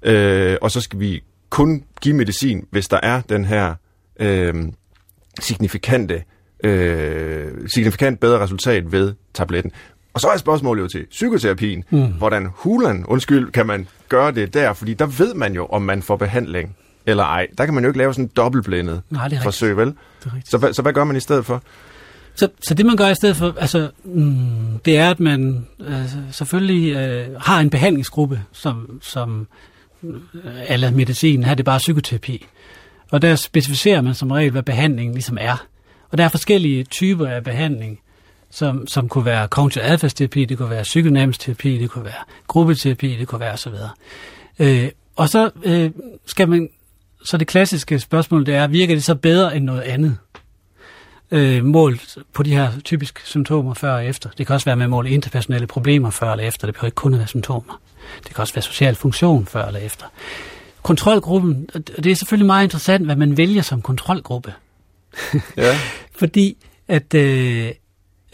Øh, 0.02 0.56
og 0.60 0.70
så 0.70 0.80
skal 0.80 1.00
vi 1.00 1.22
kun 1.54 1.82
give 2.00 2.16
medicin, 2.16 2.66
hvis 2.70 2.88
der 2.88 3.00
er 3.02 3.20
den 3.20 3.44
her 3.44 3.74
øh, 4.20 4.54
signifikante, 5.40 6.22
øh, 6.64 7.68
signifikant 7.74 8.20
bedre 8.20 8.40
resultat 8.40 8.92
ved 8.92 9.14
tabletten. 9.34 9.72
Og 10.14 10.20
så 10.20 10.28
er 10.28 10.36
spørgsmålet 10.36 10.82
jo 10.82 10.88
til 10.88 11.06
psykoterapien. 11.10 11.84
Mm. 11.90 12.06
Hvordan 12.06 12.48
hulen, 12.54 13.06
undskyld, 13.06 13.52
kan 13.52 13.66
man 13.66 13.88
gøre 14.08 14.32
det 14.32 14.54
der? 14.54 14.72
Fordi 14.72 14.94
der 14.94 15.06
ved 15.06 15.34
man 15.34 15.54
jo, 15.54 15.66
om 15.66 15.82
man 15.82 16.02
får 16.02 16.16
behandling 16.16 16.76
eller 17.06 17.24
ej. 17.24 17.46
Der 17.58 17.64
kan 17.64 17.74
man 17.74 17.84
jo 17.84 17.90
ikke 17.90 17.98
lave 17.98 18.14
sådan 18.14 18.24
en 18.24 18.30
dobbeltblindet 18.36 19.02
Nej, 19.10 19.28
det 19.28 19.38
er 19.38 19.42
forsøg, 19.42 19.76
vel? 19.76 19.86
Det 19.86 19.96
er 20.26 20.30
så, 20.44 20.58
hvad, 20.58 20.72
så 20.72 20.82
hvad 20.82 20.92
gør 20.92 21.04
man 21.04 21.16
i 21.16 21.20
stedet 21.20 21.46
for? 21.46 21.62
Så, 22.34 22.48
så 22.62 22.74
det 22.74 22.86
man 22.86 22.96
gør 22.96 23.08
i 23.08 23.14
stedet 23.14 23.36
for, 23.36 23.54
altså, 23.58 23.90
mm, 24.04 24.78
det 24.84 24.98
er, 24.98 25.10
at 25.10 25.20
man 25.20 25.66
øh, 25.80 26.04
selvfølgelig 26.30 26.96
øh, 26.96 27.26
har 27.40 27.60
en 27.60 27.70
behandlingsgruppe, 27.70 28.42
som, 28.52 28.98
som 29.02 29.46
eller 30.68 30.90
medicin, 30.90 31.44
her 31.44 31.50
er 31.50 31.54
det 31.54 31.64
bare 31.64 31.78
psykoterapi. 31.78 32.46
Og 33.10 33.22
der 33.22 33.36
specificerer 33.36 34.00
man 34.00 34.14
som 34.14 34.30
regel, 34.30 34.50
hvad 34.50 34.62
behandlingen 34.62 35.14
ligesom 35.14 35.38
er. 35.40 35.66
Og 36.10 36.18
der 36.18 36.24
er 36.24 36.28
forskellige 36.28 36.84
typer 36.84 37.26
af 37.26 37.44
behandling 37.44 38.00
som, 38.50 38.86
som 38.86 39.08
kunne 39.08 39.24
være 39.24 39.48
kognitiv 39.48 39.82
adfærdsterapi, 39.84 40.44
det 40.44 40.58
kunne 40.58 40.70
være 40.70 40.82
psykodynamisk 40.82 41.40
terapi, 41.40 41.78
det 41.78 41.90
kunne 41.90 42.04
være 42.04 42.24
gruppeterapi, 42.46 43.16
det 43.16 43.28
kunne 43.28 43.40
være 43.40 43.52
osv. 43.52 43.72
Øh, 44.58 44.88
og 45.16 45.28
så 45.28 45.50
øh, 45.64 45.90
skal 46.26 46.48
man, 46.48 46.68
så 47.24 47.36
det 47.36 47.46
klassiske 47.46 47.98
spørgsmål, 47.98 48.46
det 48.46 48.54
er, 48.54 48.66
virker 48.66 48.94
det 48.94 49.04
så 49.04 49.14
bedre 49.14 49.56
end 49.56 49.64
noget 49.64 49.80
andet? 49.80 50.18
Øh, 51.34 51.64
målt 51.64 52.18
på 52.32 52.42
de 52.42 52.50
her 52.50 52.70
typiske 52.84 53.20
symptomer 53.24 53.74
før 53.74 53.92
og 53.94 54.06
efter. 54.06 54.30
Det 54.38 54.46
kan 54.46 54.54
også 54.54 54.64
være 54.64 54.76
med 54.76 54.88
mål 54.88 55.06
interpersonelle 55.06 55.66
problemer 55.66 56.10
før 56.10 56.32
eller 56.32 56.44
efter. 56.44 56.66
Det 56.66 56.74
behøver 56.74 56.86
ikke 56.86 56.94
kun 56.94 57.14
at 57.14 57.18
være 57.18 57.28
symptomer. 57.28 57.80
Det 58.24 58.34
kan 58.34 58.42
også 58.42 58.54
være 58.54 58.62
social 58.62 58.94
funktion 58.94 59.46
før 59.46 59.66
eller 59.66 59.80
efter. 59.80 60.06
Kontrolgruppen, 60.82 61.68
det 61.96 62.06
er 62.06 62.14
selvfølgelig 62.14 62.46
meget 62.46 62.64
interessant, 62.64 63.04
hvad 63.04 63.16
man 63.16 63.36
vælger 63.36 63.62
som 63.62 63.82
kontrolgruppe. 63.82 64.52
Ja. 65.56 65.78
Fordi 66.20 66.56
at, 66.88 67.14
øh, 67.14 67.70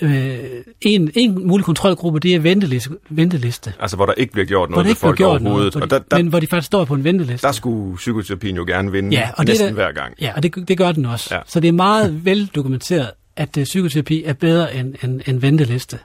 øh, 0.03 0.39
en, 0.81 1.11
en 1.15 1.47
mulig 1.47 1.65
kontrolgruppe, 1.65 2.21
det 2.21 2.35
er 2.35 2.39
venteliste, 2.39 2.91
venteliste. 3.11 3.73
Altså, 3.81 3.97
hvor 3.97 4.07
der 4.07 4.13
ikke 4.13 4.33
bliver 4.33 4.47
gjort 4.47 4.71
noget 4.71 4.87
hvor 4.87 4.95
folk 4.95 5.17
gjort 5.17 5.43
overhovedet. 5.43 5.75
Noget, 5.75 5.85
og 5.85 5.91
der, 5.91 5.99
der, 6.11 6.17
men 6.17 6.27
hvor 6.27 6.41
de 6.41 6.47
faktisk 6.47 6.67
står 6.67 6.85
på 6.85 6.95
en 6.95 7.05
venteliste. 7.05 7.47
Der 7.47 7.53
skulle 7.53 7.97
psykoterapien 7.97 8.57
jo 8.57 8.65
gerne 8.67 8.93
vinde 8.93 9.17
ja, 9.17 9.31
og 9.37 9.45
næsten 9.45 9.69
det, 9.69 9.77
der, 9.77 9.83
hver 9.83 9.93
gang. 9.93 10.15
Ja, 10.21 10.33
og 10.37 10.43
det, 10.43 10.69
det 10.69 10.79
gør 10.79 10.93
den 10.93 11.07
også. 11.07 11.35
Ja. 11.35 11.41
Så 11.47 11.61
det 11.61 11.69
er 11.69 11.73
meget 11.73 12.21
veldokumenteret, 12.25 13.11
at 13.37 13.57
uh, 13.57 13.63
psykoterapi 13.63 14.25
er 14.25 14.33
bedre 14.33 14.75
end 14.75 14.95
en, 15.03 15.11
en, 15.11 15.23
en 15.27 15.43
venteliste. 15.43 15.99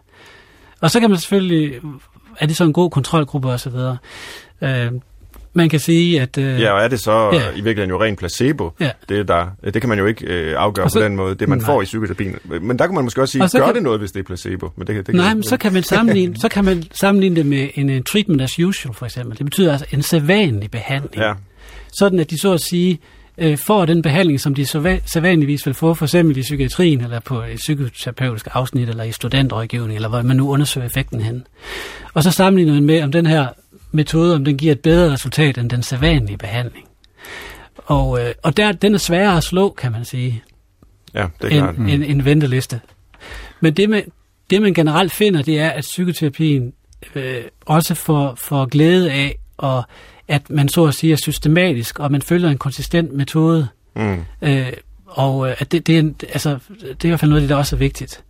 Og 0.81 0.91
så 0.91 0.99
kan 0.99 1.09
man 1.09 1.19
selvfølgelig, 1.19 1.73
er 2.39 2.45
det 2.45 2.55
så 2.55 2.63
en 2.63 2.73
god 2.73 2.89
kontrolgruppe 2.89 3.47
osv., 3.47 3.73
uh, 4.61 4.69
man 5.55 5.69
kan 5.69 5.79
sige, 5.79 6.21
at... 6.21 6.37
Øh, 6.37 6.61
ja, 6.61 6.71
og 6.71 6.83
er 6.83 6.87
det 6.87 6.99
så 6.99 7.29
ja. 7.33 7.49
i 7.49 7.53
virkeligheden 7.53 7.89
jo 7.89 8.03
ren 8.03 8.15
placebo? 8.15 8.71
Ja. 8.79 8.91
Det, 9.09 9.27
der, 9.27 9.47
det 9.63 9.81
kan 9.81 9.89
man 9.89 9.99
jo 9.99 10.05
ikke 10.05 10.25
øh, 10.25 10.53
afgøre 10.57 10.89
så, 10.89 10.99
på 10.99 11.03
den 11.03 11.15
måde, 11.15 11.35
det 11.35 11.49
man 11.49 11.57
nej. 11.57 11.65
får 11.65 11.81
i 11.81 11.85
psykoterapien. 11.85 12.35
Men 12.61 12.79
der 12.79 12.85
kan 12.85 12.95
man 12.95 13.03
måske 13.03 13.21
også 13.21 13.31
sige, 13.31 13.43
og 13.43 13.49
gør 13.51 13.65
kan, 13.65 13.75
det 13.75 13.83
noget, 13.83 13.99
hvis 13.99 14.11
det 14.11 14.19
er 14.19 14.23
placebo? 14.23 14.69
Men 14.75 14.87
det, 14.87 15.07
det 15.07 15.15
nej, 15.15 15.33
men 15.33 15.43
så 15.43 15.57
kan, 15.57 15.73
man 15.73 15.83
sammenligne, 15.83 16.35
så 16.39 16.49
kan 16.49 16.65
man 16.65 16.83
sammenligne 16.91 17.35
det 17.35 17.45
med 17.45 17.69
en, 17.75 17.89
en 17.89 18.03
treatment 18.03 18.41
as 18.41 18.59
usual, 18.59 18.95
for 18.95 19.05
eksempel. 19.05 19.37
Det 19.37 19.45
betyder 19.45 19.71
altså 19.71 19.87
en 19.91 20.01
sædvanlig 20.01 20.71
behandling. 20.71 21.23
Ja. 21.23 21.33
Sådan 21.99 22.19
at 22.19 22.29
de 22.29 22.39
så 22.39 22.53
at 22.53 22.61
sige 22.61 22.99
øh, 23.37 23.57
får 23.57 23.85
den 23.85 24.01
behandling, 24.01 24.39
som 24.39 24.55
de 24.55 24.65
så 24.65 24.99
sædvanligvis 25.05 25.65
vil 25.65 25.73
få, 25.73 25.93
for 25.93 26.05
eksempel 26.05 26.37
i 26.37 26.41
psykiatrien, 26.41 27.01
eller 27.01 27.19
på 27.19 27.41
et 27.41 27.55
psykoterapeutisk 27.55 28.47
afsnit, 28.53 28.89
eller 28.89 29.03
i 29.03 29.11
studentrådgivning, 29.11 29.95
eller 29.95 30.09
hvor 30.09 30.21
man 30.21 30.37
nu 30.37 30.49
undersøger 30.49 30.87
effekten 30.87 31.21
hen. 31.21 31.47
Og 32.13 32.23
så 32.23 32.31
sammenligner 32.31 32.73
man 32.73 32.83
med, 32.83 33.03
om 33.03 33.11
den 33.11 33.25
her 33.25 33.47
metode, 33.95 34.35
om 34.35 34.45
den 34.45 34.57
giver 34.57 34.71
et 34.71 34.79
bedre 34.79 35.13
resultat 35.13 35.57
end 35.57 35.69
den 35.69 35.83
sædvanlige 35.83 36.37
behandling. 36.37 36.87
Og, 37.77 38.21
øh, 38.21 38.33
og 38.43 38.57
der, 38.57 38.71
den 38.71 38.93
er 38.93 38.97
sværere 38.97 39.37
at 39.37 39.43
slå, 39.43 39.69
kan 39.69 39.91
man 39.91 40.05
sige, 40.05 40.43
ja, 41.13 41.27
det 41.41 41.53
er 41.53 41.69
end, 41.69 41.89
en, 41.89 42.03
en 42.03 42.25
venteliste. 42.25 42.81
Men 43.59 43.73
det, 43.73 43.89
man, 43.89 44.03
det, 44.49 44.61
man 44.61 44.73
generelt 44.73 45.11
finder, 45.11 45.41
det 45.41 45.59
er, 45.59 45.69
at 45.69 45.81
psykoterapien 45.81 46.73
øh, 47.15 47.43
også 47.65 47.95
får, 47.95 48.35
får 48.35 48.65
glæde 48.65 49.11
af, 49.11 49.35
og 49.57 49.83
at 50.27 50.49
man 50.49 50.69
så 50.69 50.85
at 50.85 50.93
sige 50.93 51.13
er 51.13 51.17
systematisk, 51.17 51.99
og 51.99 52.11
man 52.11 52.21
følger 52.21 52.49
en 52.49 52.57
konsistent 52.57 53.13
metode. 53.13 53.67
Mm. 53.95 54.25
Øh, 54.41 54.73
og 55.05 55.49
øh, 55.49 55.55
at 55.59 55.71
det, 55.71 55.87
det, 55.87 55.97
er, 55.97 56.03
altså, 56.33 56.59
det 56.81 56.89
er 56.89 57.05
i 57.05 57.07
hvert 57.07 57.19
fald 57.19 57.29
noget 57.29 57.41
af 57.41 57.43
det, 57.43 57.49
der 57.49 57.55
også 57.55 57.75
er 57.75 57.79
vigtigt. 57.79 58.23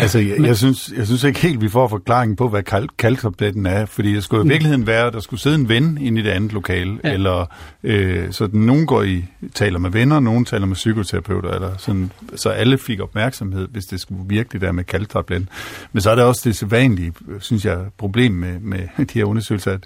Altså, 0.00 0.18
jeg, 0.18 0.40
jeg, 0.40 0.56
synes, 0.56 0.92
jeg 0.96 1.06
synes 1.06 1.24
ikke 1.24 1.40
helt, 1.40 1.60
vi 1.60 1.68
får 1.68 1.88
forklaring 1.88 2.36
på, 2.36 2.48
hvad 2.48 2.62
kal- 2.62 2.96
kalktabletten 2.98 3.66
er, 3.66 3.86
fordi 3.86 4.14
det 4.14 4.24
skulle 4.24 4.40
i 4.40 4.44
mm. 4.44 4.50
virkeligheden 4.50 4.86
være, 4.86 5.06
at 5.06 5.12
der 5.12 5.20
skulle 5.20 5.40
sidde 5.40 5.54
en 5.54 5.68
ven 5.68 5.98
inde 6.00 6.20
i 6.20 6.24
det 6.24 6.30
andet 6.30 6.52
lokale, 6.52 6.98
ja. 7.04 7.12
eller 7.12 7.46
øh, 7.82 8.32
så 8.32 8.48
nogen 8.52 8.86
går 8.86 9.02
i, 9.02 9.24
taler 9.54 9.78
med 9.78 9.90
venner, 9.90 10.20
nogen 10.20 10.44
taler 10.44 10.66
med 10.66 10.74
psykoterapeuter, 10.74 11.50
eller 11.50 11.76
sådan, 11.78 12.10
så 12.36 12.48
alle 12.48 12.78
fik 12.78 13.00
opmærksomhed, 13.00 13.68
hvis 13.68 13.84
det 13.84 14.00
skulle 14.00 14.20
virkelig 14.26 14.60
der 14.60 14.72
med 14.72 14.84
kalktabletten. 14.84 15.48
Men 15.92 16.00
så 16.00 16.10
er 16.10 16.14
der 16.14 16.24
også 16.24 16.42
det 16.44 16.56
sædvanlige, 16.56 17.12
synes 17.40 17.64
jeg, 17.64 17.78
problem 17.98 18.32
med, 18.32 18.60
med 18.60 18.88
de 19.12 19.18
her 19.18 19.24
undersøgelser, 19.24 19.72
at 19.72 19.84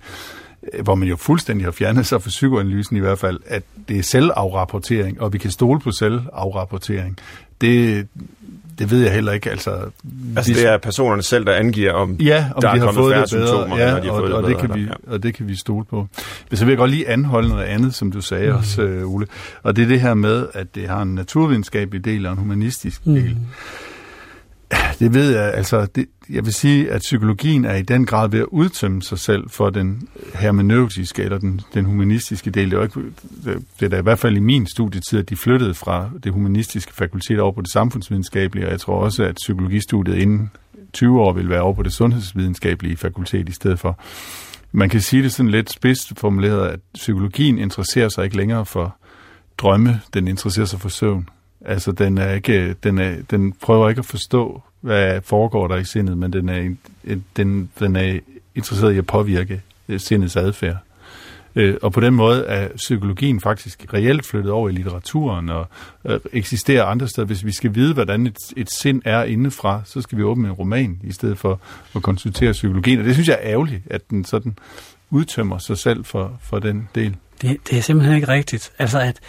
øh, 0.74 0.84
hvor 0.84 0.94
man 0.94 1.08
jo 1.08 1.16
fuldstændig 1.16 1.66
har 1.66 1.72
fjernet 1.72 2.06
sig 2.06 2.22
fra 2.22 2.28
psykoanalysen 2.28 2.96
i 2.96 3.00
hvert 3.00 3.18
fald, 3.18 3.40
at 3.46 3.62
det 3.88 3.98
er 3.98 4.02
selvafrapportering, 4.02 5.20
og 5.20 5.32
vi 5.32 5.38
kan 5.38 5.50
stole 5.50 5.80
på 5.80 5.90
selvafrapportering. 5.90 7.18
Det, 7.60 8.08
det 8.78 8.90
ved 8.90 9.02
jeg 9.02 9.12
heller 9.12 9.32
ikke. 9.32 9.50
Altså, 9.50 9.70
altså 10.36 10.52
det 10.52 10.66
er 10.66 10.78
personerne 10.78 11.22
selv, 11.22 11.46
der 11.46 11.52
angiver, 11.52 11.92
om 11.92 12.16
ja, 12.20 12.46
om 12.54 12.62
der 12.62 12.72
de 12.72 12.78
er 12.78 12.84
har 12.84 12.92
fået 12.92 13.16
det 13.16 13.24
bedre, 13.32 13.48
symptomer, 13.48 13.78
ja, 13.78 13.90
når 13.90 14.00
de 14.00 14.06
har 14.06 14.12
og, 14.12 14.20
fået 14.20 14.32
og 14.32 14.42
det, 14.42 14.56
bedre, 14.56 14.62
det 14.62 14.70
kan 14.70 14.80
vi, 14.80 14.86
ja. 14.86 15.12
og 15.12 15.22
det 15.22 15.34
kan 15.34 15.48
vi 15.48 15.56
stole 15.56 15.84
på. 15.84 16.08
Men 16.50 16.56
så 16.56 16.64
vil 16.64 16.72
jeg 16.72 16.78
godt 16.78 16.90
lige 16.90 17.08
anholde 17.08 17.48
noget 17.48 17.64
andet, 17.64 17.94
som 17.94 18.12
du 18.12 18.20
sagde 18.20 18.50
mm. 18.50 18.56
også, 18.56 18.82
uh, 18.82 19.14
Ole. 19.14 19.26
Og 19.62 19.76
det 19.76 19.84
er 19.84 19.88
det 19.88 20.00
her 20.00 20.14
med, 20.14 20.46
at 20.54 20.74
det 20.74 20.88
har 20.88 21.02
en 21.02 21.14
naturvidenskabelig 21.14 22.04
del 22.04 22.26
og 22.26 22.32
en 22.32 22.38
humanistisk 22.38 23.06
mm. 23.06 23.14
del. 23.14 23.36
Det 24.98 25.14
ved 25.14 25.30
jeg, 25.30 25.54
altså, 25.54 25.86
det, 25.86 26.06
jeg 26.30 26.44
vil 26.44 26.52
sige, 26.52 26.90
at 26.90 27.00
psykologien 27.00 27.64
er 27.64 27.74
i 27.74 27.82
den 27.82 28.06
grad 28.06 28.28
ved 28.28 28.40
at 28.40 28.46
udtømme 28.46 29.02
sig 29.02 29.18
selv 29.18 29.50
for 29.50 29.70
den 29.70 30.08
hermeneutiske 30.34 31.22
eller 31.22 31.38
den, 31.38 31.60
den 31.74 31.84
humanistiske 31.84 32.50
del. 32.50 32.70
Det 32.70 32.78
er, 32.78 32.82
ikke, 32.82 33.00
det 33.80 33.82
er 33.82 33.88
da 33.88 33.98
i 33.98 34.02
hvert 34.02 34.18
fald 34.18 34.36
i 34.36 34.40
min 34.40 34.66
studietid, 34.66 35.18
at 35.18 35.28
de 35.28 35.36
flyttede 35.36 35.74
fra 35.74 36.10
det 36.24 36.32
humanistiske 36.32 36.92
fakultet 36.92 37.40
over 37.40 37.52
på 37.52 37.60
det 37.60 37.70
samfundsvidenskabelige, 37.70 38.66
og 38.66 38.72
jeg 38.72 38.80
tror 38.80 38.94
også, 38.94 39.24
at 39.24 39.34
psykologistudiet 39.34 40.16
inden 40.16 40.50
20 40.92 41.20
år 41.20 41.32
vil 41.32 41.48
være 41.48 41.60
over 41.60 41.74
på 41.74 41.82
det 41.82 41.92
sundhedsvidenskabelige 41.92 42.96
fakultet 42.96 43.48
i 43.48 43.52
stedet 43.52 43.78
for. 43.78 43.98
Man 44.72 44.88
kan 44.88 45.00
sige 45.00 45.22
det 45.22 45.32
sådan 45.32 45.50
lidt 45.50 45.72
spidst 45.72 46.12
formuleret, 46.18 46.68
at 46.68 46.80
psykologien 46.94 47.58
interesserer 47.58 48.08
sig 48.08 48.24
ikke 48.24 48.36
længere 48.36 48.66
for 48.66 48.96
drømme, 49.58 50.00
den 50.14 50.28
interesserer 50.28 50.66
sig 50.66 50.80
for 50.80 50.88
søvn. 50.88 51.28
Altså, 51.60 51.92
den, 51.92 52.18
er 52.18 52.32
ikke, 52.32 52.72
den, 52.72 52.98
er, 52.98 53.16
den 53.30 53.52
prøver 53.52 53.88
ikke 53.88 53.98
at 53.98 54.06
forstå, 54.06 54.62
hvad 54.86 55.20
foregår 55.20 55.68
der 55.68 55.76
i 55.76 55.84
sindet, 55.84 56.18
men 56.18 56.32
den 56.32 56.48
er, 56.48 56.74
den, 57.36 57.70
den 57.78 57.96
er 57.96 58.18
interesseret 58.54 58.94
i 58.94 58.98
at 58.98 59.06
påvirke 59.06 59.62
øh, 59.88 60.00
sindets 60.00 60.36
adfærd. 60.36 60.76
Øh, 61.56 61.76
og 61.82 61.92
på 61.92 62.00
den 62.00 62.14
måde 62.14 62.44
er 62.44 62.68
psykologien 62.76 63.40
faktisk 63.40 63.84
reelt 63.94 64.26
flyttet 64.26 64.52
over 64.52 64.68
i 64.68 64.72
litteraturen 64.72 65.48
og 65.48 65.66
øh, 66.04 66.20
eksisterer 66.32 66.84
andre 66.84 67.08
steder. 67.08 67.26
Hvis 67.26 67.44
vi 67.44 67.52
skal 67.52 67.74
vide, 67.74 67.94
hvordan 67.94 68.26
et, 68.26 68.36
et 68.56 68.70
sind 68.70 69.02
er 69.04 69.24
indefra, 69.24 69.82
så 69.84 70.00
skal 70.00 70.18
vi 70.18 70.22
åbne 70.22 70.48
en 70.48 70.52
roman, 70.52 71.00
i 71.04 71.12
stedet 71.12 71.38
for 71.38 71.60
at 71.94 72.02
konsultere 72.02 72.52
psykologien. 72.52 72.98
Og 72.98 73.04
det 73.04 73.14
synes 73.14 73.28
jeg 73.28 73.38
er 73.40 73.50
ærgerligt, 73.50 73.82
at 73.90 74.10
den 74.10 74.24
sådan 74.24 74.58
udtømmer 75.10 75.58
sig 75.58 75.78
selv 75.78 76.04
for, 76.04 76.38
for 76.40 76.58
den 76.58 76.88
del. 76.94 77.16
Det, 77.42 77.56
det 77.70 77.78
er 77.78 77.82
simpelthen 77.82 78.16
ikke 78.16 78.28
rigtigt. 78.28 78.72
Altså, 78.78 79.00
at 79.00 79.20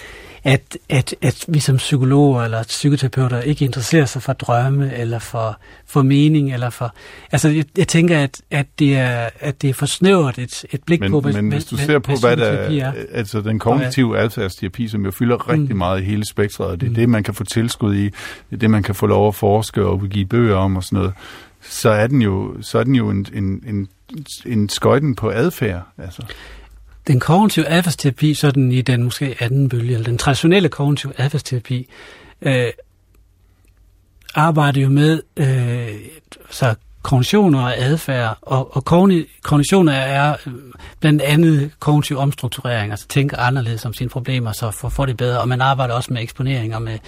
at, 0.48 0.78
at, 0.90 1.16
at 1.22 1.46
vi 1.48 1.60
som 1.60 1.78
psykologer 1.78 2.44
eller 2.44 2.64
psykoterapeuter 2.64 3.42
ikke 3.42 3.66
interesserer 3.66 4.06
sig 4.06 4.22
for 4.22 4.34
drømme 4.34 4.96
eller 4.96 5.20
for, 5.20 5.60
for 5.86 6.02
mening 6.02 6.54
eller 6.54 6.70
for... 6.70 6.96
Altså, 7.32 7.50
jeg, 7.50 7.66
jeg 7.78 7.88
tænker, 7.88 8.20
at, 8.20 8.42
at, 8.52 8.66
det 8.80 8.98
er, 8.98 9.30
at 9.40 9.62
det 9.62 9.70
er 9.70 9.74
for 9.74 9.86
snævert 9.86 10.38
et, 10.38 10.66
et 10.72 10.84
blik 10.84 11.00
men, 11.00 11.12
på, 11.12 11.22
hvad, 11.22 11.34
Men 11.34 11.52
hvis 11.52 11.66
du 11.66 11.76
hvad, 11.76 11.86
ser 11.86 12.00
på, 12.00 12.12
hvad, 12.12 12.36
hvad 12.36 12.38
der 12.38 12.86
er, 12.86 12.94
altså 13.12 13.42
den 13.42 13.60
kognitive 13.60 14.20
adfærdsterapi, 14.20 14.88
som 14.88 15.06
jo 15.06 15.12
fylder 15.12 15.50
rigtig 15.50 15.72
mm. 15.72 15.78
meget 15.78 16.02
i 16.02 16.04
hele 16.04 16.24
spektret, 16.26 16.68
og 16.68 16.82
det 16.82 16.86
er 16.86 16.90
mm. 16.90 16.96
det, 16.96 17.10
man 17.10 17.24
kan 17.24 17.34
få 17.34 17.44
tilskud 17.44 17.96
i, 17.96 18.04
det 18.04 18.14
er 18.52 18.58
det, 18.58 18.70
man 18.70 18.84
kan 18.84 18.96
få 18.96 19.08
lov 19.08 19.28
at 19.28 19.36
forske 19.36 19.86
og 19.86 20.02
give 20.10 20.26
bøger 20.26 20.56
om 20.56 20.76
og 20.76 20.84
sådan 20.84 20.98
noget, 20.98 21.14
så 21.62 21.90
er 21.90 22.08
den 22.08 22.22
jo, 22.22 22.56
så 22.62 22.80
er 22.80 22.84
den 22.84 22.96
jo 22.96 23.10
en, 23.10 23.26
en, 23.34 23.64
en, 23.68 23.88
en 24.46 24.70
skøjten 24.70 25.16
på 25.16 25.32
adfærd. 25.32 25.82
Altså. 25.98 26.22
Den 27.08 27.20
kognitive 27.20 27.68
adfærdsterapi, 27.68 28.34
sådan 28.34 28.72
i 28.72 28.82
den 28.82 29.04
måske 29.04 29.36
anden 29.40 29.70
bølge, 29.70 29.94
eller 29.94 30.06
den 30.06 30.18
traditionelle 30.18 30.70
kognitive 30.70 31.14
adfærdsterapi, 31.18 31.88
øh, 32.42 32.68
arbejder 34.36 34.82
jo 34.82 34.90
med 34.90 35.22
øh, 35.38 35.96
så 36.50 36.76
kognitioner 37.02 37.62
og 37.62 37.78
adfærd, 37.78 38.38
og, 38.42 38.76
og 38.76 38.86
kognitioner 39.44 39.94
er 39.94 40.36
øh, 40.48 40.54
blandt 41.00 41.22
andet 41.22 41.72
kognitiv 41.80 42.18
omstrukturering, 42.18 42.92
altså 42.92 43.08
tænke 43.08 43.38
anderledes 43.38 43.86
om 43.86 43.94
sine 43.94 44.10
problemer, 44.10 44.52
så 44.52 44.72
for, 44.72 44.90
for 44.90 45.06
det 45.06 45.18
bedre, 45.18 45.40
og 45.40 45.48
man 45.48 45.62
arbejder 45.62 45.94
også 45.94 46.14
med 46.14 46.22
eksponering 46.22 46.76
og 46.76 46.82
med, 46.82 47.00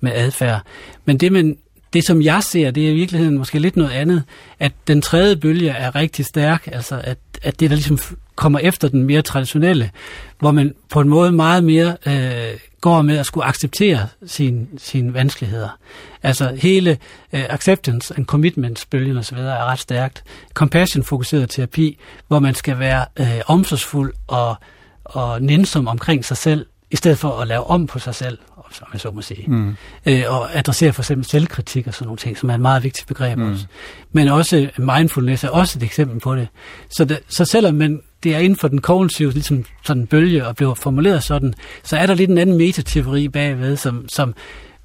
med 0.00 0.12
adfærd. 0.14 0.62
Men 1.04 1.18
det, 1.18 1.32
man, 1.32 1.56
det, 1.92 2.06
som 2.06 2.22
jeg 2.22 2.42
ser, 2.42 2.70
det 2.70 2.86
er 2.86 2.90
i 2.90 2.94
virkeligheden 2.94 3.38
måske 3.38 3.58
lidt 3.58 3.76
noget 3.76 3.90
andet, 3.90 4.22
at 4.58 4.72
den 4.86 5.02
tredje 5.02 5.36
bølge 5.36 5.70
er 5.70 5.94
rigtig 5.94 6.24
stærk, 6.24 6.68
altså 6.72 7.00
at, 7.04 7.18
at 7.42 7.60
det, 7.60 7.70
der 7.70 7.76
ligesom 7.76 7.98
kommer 8.36 8.58
efter 8.58 8.88
den 8.88 9.02
mere 9.02 9.22
traditionelle, 9.22 9.90
hvor 10.38 10.50
man 10.50 10.74
på 10.90 11.00
en 11.00 11.08
måde 11.08 11.32
meget 11.32 11.64
mere 11.64 11.96
øh, 12.06 12.58
går 12.80 13.02
med 13.02 13.18
at 13.18 13.26
skulle 13.26 13.46
acceptere 13.46 14.08
sine 14.26 14.66
sin 14.78 15.14
vanskeligheder. 15.14 15.78
Altså 16.22 16.58
hele 16.58 16.90
øh, 17.32 17.44
acceptance 17.48 18.14
and 18.16 18.26
commitments 18.26 18.86
bølgen 18.86 19.16
osv. 19.16 19.38
er 19.38 19.64
ret 19.64 19.78
stærkt. 19.78 20.24
Compassion-fokuseret 20.54 21.50
terapi, 21.50 21.98
hvor 22.28 22.38
man 22.38 22.54
skal 22.54 22.78
være 22.78 23.04
øh, 23.20 23.40
omsorgsfuld 23.46 24.12
og, 24.26 24.56
og 25.04 25.42
nænsom 25.42 25.88
omkring 25.88 26.24
sig 26.24 26.36
selv, 26.36 26.66
i 26.90 26.96
stedet 26.96 27.18
for 27.18 27.40
at 27.40 27.48
lave 27.48 27.64
om 27.64 27.86
på 27.86 27.98
sig 27.98 28.14
selv, 28.14 28.38
som 28.70 28.88
jeg 28.92 29.00
så 29.00 29.10
må 29.10 29.22
sige. 29.22 29.44
Mm. 29.46 29.76
Øh, 30.06 30.24
og 30.28 30.56
adressere 30.56 30.92
for 30.92 31.02
eksempel 31.02 31.26
selvkritik 31.26 31.86
og 31.86 31.94
sådan 31.94 32.06
nogle 32.06 32.18
ting, 32.18 32.38
som 32.38 32.50
er 32.50 32.54
et 32.54 32.60
meget 32.60 32.82
vigtigt 32.82 33.08
begreb 33.08 33.38
mm. 33.38 33.52
også. 33.52 33.66
Men 34.12 34.28
også 34.28 34.70
mindfulness 34.78 35.44
er 35.44 35.48
også 35.48 35.78
et 35.78 35.82
eksempel 35.82 36.20
på 36.20 36.36
det. 36.36 36.48
Så, 36.88 37.04
det, 37.04 37.20
så 37.28 37.44
selvom 37.44 37.74
man, 37.74 38.00
det 38.22 38.34
er 38.34 38.38
inden 38.38 38.58
for 38.58 38.68
den 38.68 38.80
kognitive 38.80 39.32
ligesom 39.32 39.64
sådan 39.84 40.06
bølge 40.06 40.46
og 40.46 40.56
bliver 40.56 40.74
formuleret 40.74 41.22
sådan, 41.22 41.54
så 41.82 41.96
er 41.96 42.06
der 42.06 42.14
lidt 42.14 42.30
en 42.30 42.38
anden 42.38 42.58
metateori 42.58 43.28
bagved, 43.28 43.76
som, 43.76 44.08
som 44.08 44.34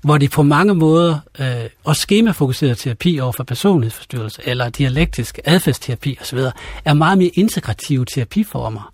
hvor 0.01 0.17
det 0.17 0.31
på 0.31 0.43
mange 0.43 0.75
måder, 0.75 1.19
øh, 1.39 1.69
også 1.83 2.01
skemafokuseret 2.01 2.77
terapi 2.77 3.19
over 3.19 3.31
for 3.31 3.43
personlighedsforstyrrelse, 3.43 4.41
eller 4.45 4.69
dialektisk 4.69 5.39
adfærdsterapi 5.45 6.17
osv., 6.21 6.39
er 6.85 6.93
meget 6.93 7.17
mere 7.17 7.31
integrative 7.33 8.05
terapiformer 8.05 8.93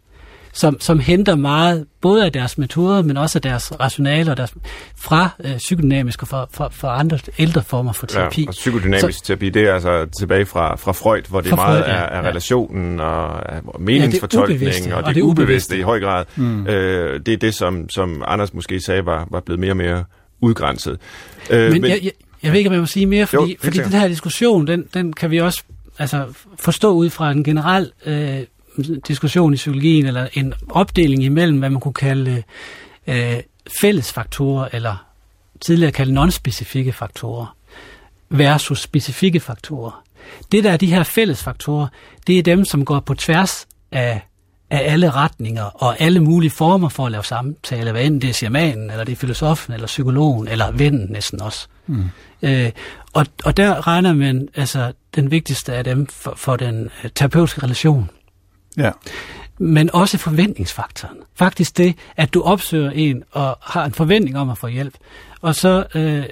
som, 0.54 0.80
som 0.80 1.00
henter 1.00 1.36
meget 1.36 1.86
både 2.02 2.26
af 2.26 2.32
deres 2.32 2.58
metoder, 2.58 3.02
men 3.02 3.18
også 3.18 3.38
af 3.38 3.42
deres 3.42 3.80
rationale 3.80 4.32
og 4.32 4.38
deres, 4.38 4.54
fra 4.98 5.30
øh, 5.44 5.58
psykodynamisk 5.58 6.22
og 6.22 6.28
fra, 6.28 6.48
fra, 6.52 6.70
fra 6.72 7.00
andre 7.00 7.20
ældre 7.40 7.64
former 7.64 7.94
for 7.94 8.08
terapi. 8.08 8.42
Ja, 8.42 8.48
og 8.48 8.52
psykodynamisk 8.52 9.20
så, 9.20 9.26
terapi, 9.26 9.50
det 9.50 9.64
er 9.64 9.74
altså 9.74 10.06
tilbage 10.20 10.46
fra, 10.46 10.76
fra 10.76 10.92
Freud, 10.92 11.22
hvor 11.30 11.42
det 11.42 11.56
meget 11.56 11.84
Freud, 11.84 11.96
ja, 11.96 12.02
er, 12.02 12.06
er 12.06 12.22
relationen 12.22 13.00
ja. 13.00 13.06
og 13.06 13.82
meningsfortolkning, 13.82 14.62
ja, 14.62 14.68
det 14.68 14.94
og 14.94 15.00
det, 15.00 15.08
og 15.08 15.16
det 15.16 15.22
ubevidste, 15.22 15.44
ubevidste 15.44 15.78
i 15.78 15.82
høj 15.82 16.00
grad. 16.00 16.26
Mm. 16.36 16.68
Øh, 16.68 17.20
det 17.26 17.34
er 17.34 17.38
det, 17.38 17.54
som, 17.54 17.90
som 17.90 18.24
Anders 18.28 18.54
måske 18.54 18.80
sagde, 18.80 19.06
var, 19.06 19.28
var 19.32 19.40
blevet 19.40 19.60
mere 19.60 19.72
og 19.72 19.78
mere 19.78 20.04
udgrænset. 20.42 21.00
Øh, 21.50 21.72
men, 21.72 21.82
men 21.82 21.92
jeg, 21.92 22.00
jeg, 22.04 22.12
jeg 22.44 22.52
ved 22.52 22.58
ikke, 22.58 22.70
om 22.70 22.74
jeg 22.74 22.82
må 22.82 22.86
sige 22.86 23.06
mere, 23.06 23.28
fordi, 23.28 23.52
jo, 23.52 23.58
fordi 23.64 23.78
den 23.78 23.92
her 23.92 24.08
diskussion, 24.08 24.68
den, 24.68 24.86
den 24.94 25.14
kan 25.14 25.32
vi 25.32 25.38
også 25.38 25.64
altså, 26.00 26.26
forstå 26.60 26.92
ud 26.92 27.10
fra 27.10 27.32
en 27.32 27.44
generel 27.44 27.92
øh, 28.06 28.40
diskussion 29.08 29.54
i 29.54 29.56
psykologien, 29.56 30.06
eller 30.06 30.28
en 30.34 30.54
opdeling 30.70 31.24
imellem, 31.24 31.60
hvad 31.60 31.70
man 31.70 31.80
kunne 31.80 31.94
kalde 31.94 32.44
øh, 33.08 33.36
fællesfaktorer, 33.82 34.68
eller 34.74 35.06
tidligere 35.62 35.92
kalde 35.92 36.14
non-specifikke 36.14 36.92
faktorer, 36.92 37.56
versus 38.30 38.80
specifikke 38.80 39.40
faktorer. 39.40 40.04
Det 40.52 40.64
der 40.64 40.72
er 40.72 40.78
de 40.78 40.88
her 40.88 41.04
fællesfaktorer, 41.04 41.88
det 42.28 42.40
er 42.40 42.44
dem, 42.44 42.66
som 42.66 42.86
går 42.86 43.00
på 43.00 43.14
tværs 43.14 43.68
af, 43.92 44.22
af 44.70 44.92
alle 44.92 45.10
retninger 45.12 45.64
og 45.64 46.02
alle 46.02 46.20
mulige 46.20 46.52
former 46.52 46.90
for 46.90 47.06
at 47.06 47.12
lave 47.12 47.24
samtale, 47.24 47.92
hvad 47.92 48.02
enten 48.04 48.22
det 48.22 48.30
er 48.30 48.34
shamanen, 48.34 48.92
eller 48.92 49.04
det 49.04 49.12
er 49.12 49.16
filosofen, 49.16 49.74
eller 49.74 49.88
psykologen, 49.88 50.48
eller 50.48 50.72
vennen 50.72 51.08
næsten 51.10 51.42
også. 51.42 51.68
Mm. 51.88 52.10
Øh, 52.42 52.72
og, 53.14 53.26
og 53.46 53.58
der 53.58 53.88
regner 53.88 54.14
man 54.14 54.48
altså 54.56 54.94
den 55.16 55.32
vigtigste 55.32 55.74
af 55.74 55.84
dem 55.84 56.08
for, 56.08 56.34
for 56.38 56.56
den 56.56 56.90
øh, 57.04 57.10
terapeutiske 57.16 57.64
relation. 57.64 58.10
Ja. 58.78 58.92
Men 59.58 59.90
også 59.94 60.18
forventningsfaktoren. 60.18 61.18
Faktisk 61.36 61.78
det, 61.78 61.96
at 62.18 62.34
du 62.34 62.42
opsøger 62.42 62.92
en 62.92 63.24
og 63.32 63.58
har 63.62 63.86
en 63.86 63.94
forventning 63.94 64.38
om 64.38 64.50
at 64.50 64.58
få 64.58 64.68
hjælp. 64.68 64.94
Og 65.42 65.56
så 65.56 65.86
øh, 65.96 66.26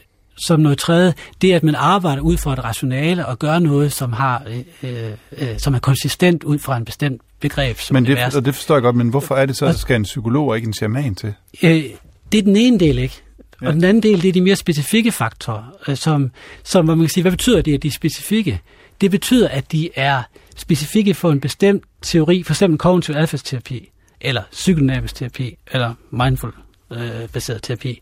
som 0.46 0.60
noget 0.60 0.78
tredje, 0.78 1.14
det 1.42 1.54
at 1.54 1.64
man 1.64 1.76
arbejder 1.76 2.22
ud 2.22 2.38
fra 2.38 2.54
et 2.54 2.64
rationale 2.64 3.26
og 3.26 3.40
gør 3.40 3.60
noget, 3.60 3.94
som, 3.94 4.14
har, 4.14 4.44
øh, 4.84 5.12
øh, 5.32 5.58
som 5.58 5.74
er 5.74 5.80
konsistent 5.80 6.44
ud 6.44 6.60
fra 6.60 6.78
en 6.78 6.86
bestemt 6.86 7.22
begreb. 7.40 7.80
Som 7.80 7.94
men 7.94 8.06
det, 8.06 8.36
og 8.36 8.46
det 8.46 8.56
forstår 8.56 8.76
jeg 8.76 8.82
godt, 8.82 8.96
men 8.96 9.10
hvorfor 9.10 9.36
er 9.36 9.46
det 9.46 9.58
så, 9.58 9.66
at 9.66 9.80
skal 9.80 9.96
en 9.96 10.04
psykolog 10.04 10.48
og 10.48 10.56
ikke 10.56 10.68
en 10.68 10.74
shaman 10.74 11.16
til? 11.16 11.34
Øh, 11.64 11.84
det 12.32 12.38
er 12.38 12.44
den 12.44 12.56
ene 12.56 12.80
del, 12.80 13.00
ikke? 13.00 13.22
Ja. 13.62 13.68
Og 13.68 13.74
den 13.74 13.84
anden 13.84 14.04
del, 14.04 14.22
det 14.22 14.30
er 14.30 14.34
de 14.34 14.42
mere 14.42 14.56
specifikke 14.56 15.12
faktorer, 15.12 15.64
øh, 15.88 15.98
som, 15.98 16.32
som 16.64 16.86
hvor 16.86 16.96
man 16.96 17.04
kan 17.04 17.10
sige, 17.10 17.22
hvad 17.22 17.32
betyder 17.32 17.62
det, 17.62 17.74
at 17.74 17.84
de 17.84 17.88
er 17.88 17.92
specifikke? 17.92 18.62
Det 19.02 19.12
betyder, 19.12 19.48
at 19.48 19.72
de 19.72 19.90
er 19.96 20.24
specifikke 20.58 21.14
for 21.14 21.32
en 21.32 21.40
bestemt 21.40 21.84
teori, 22.02 22.44
for 22.44 22.54
eksempel 22.54 22.78
kognitiv 22.78 23.16
adfærdsterapi, 23.16 23.90
eller 24.22 24.44
psykodynamisk 24.52 25.16
terapi, 25.16 25.58
eller 25.72 25.94
mindful-baseret 26.12 27.58
øh, 27.58 27.62
terapi. 27.62 28.02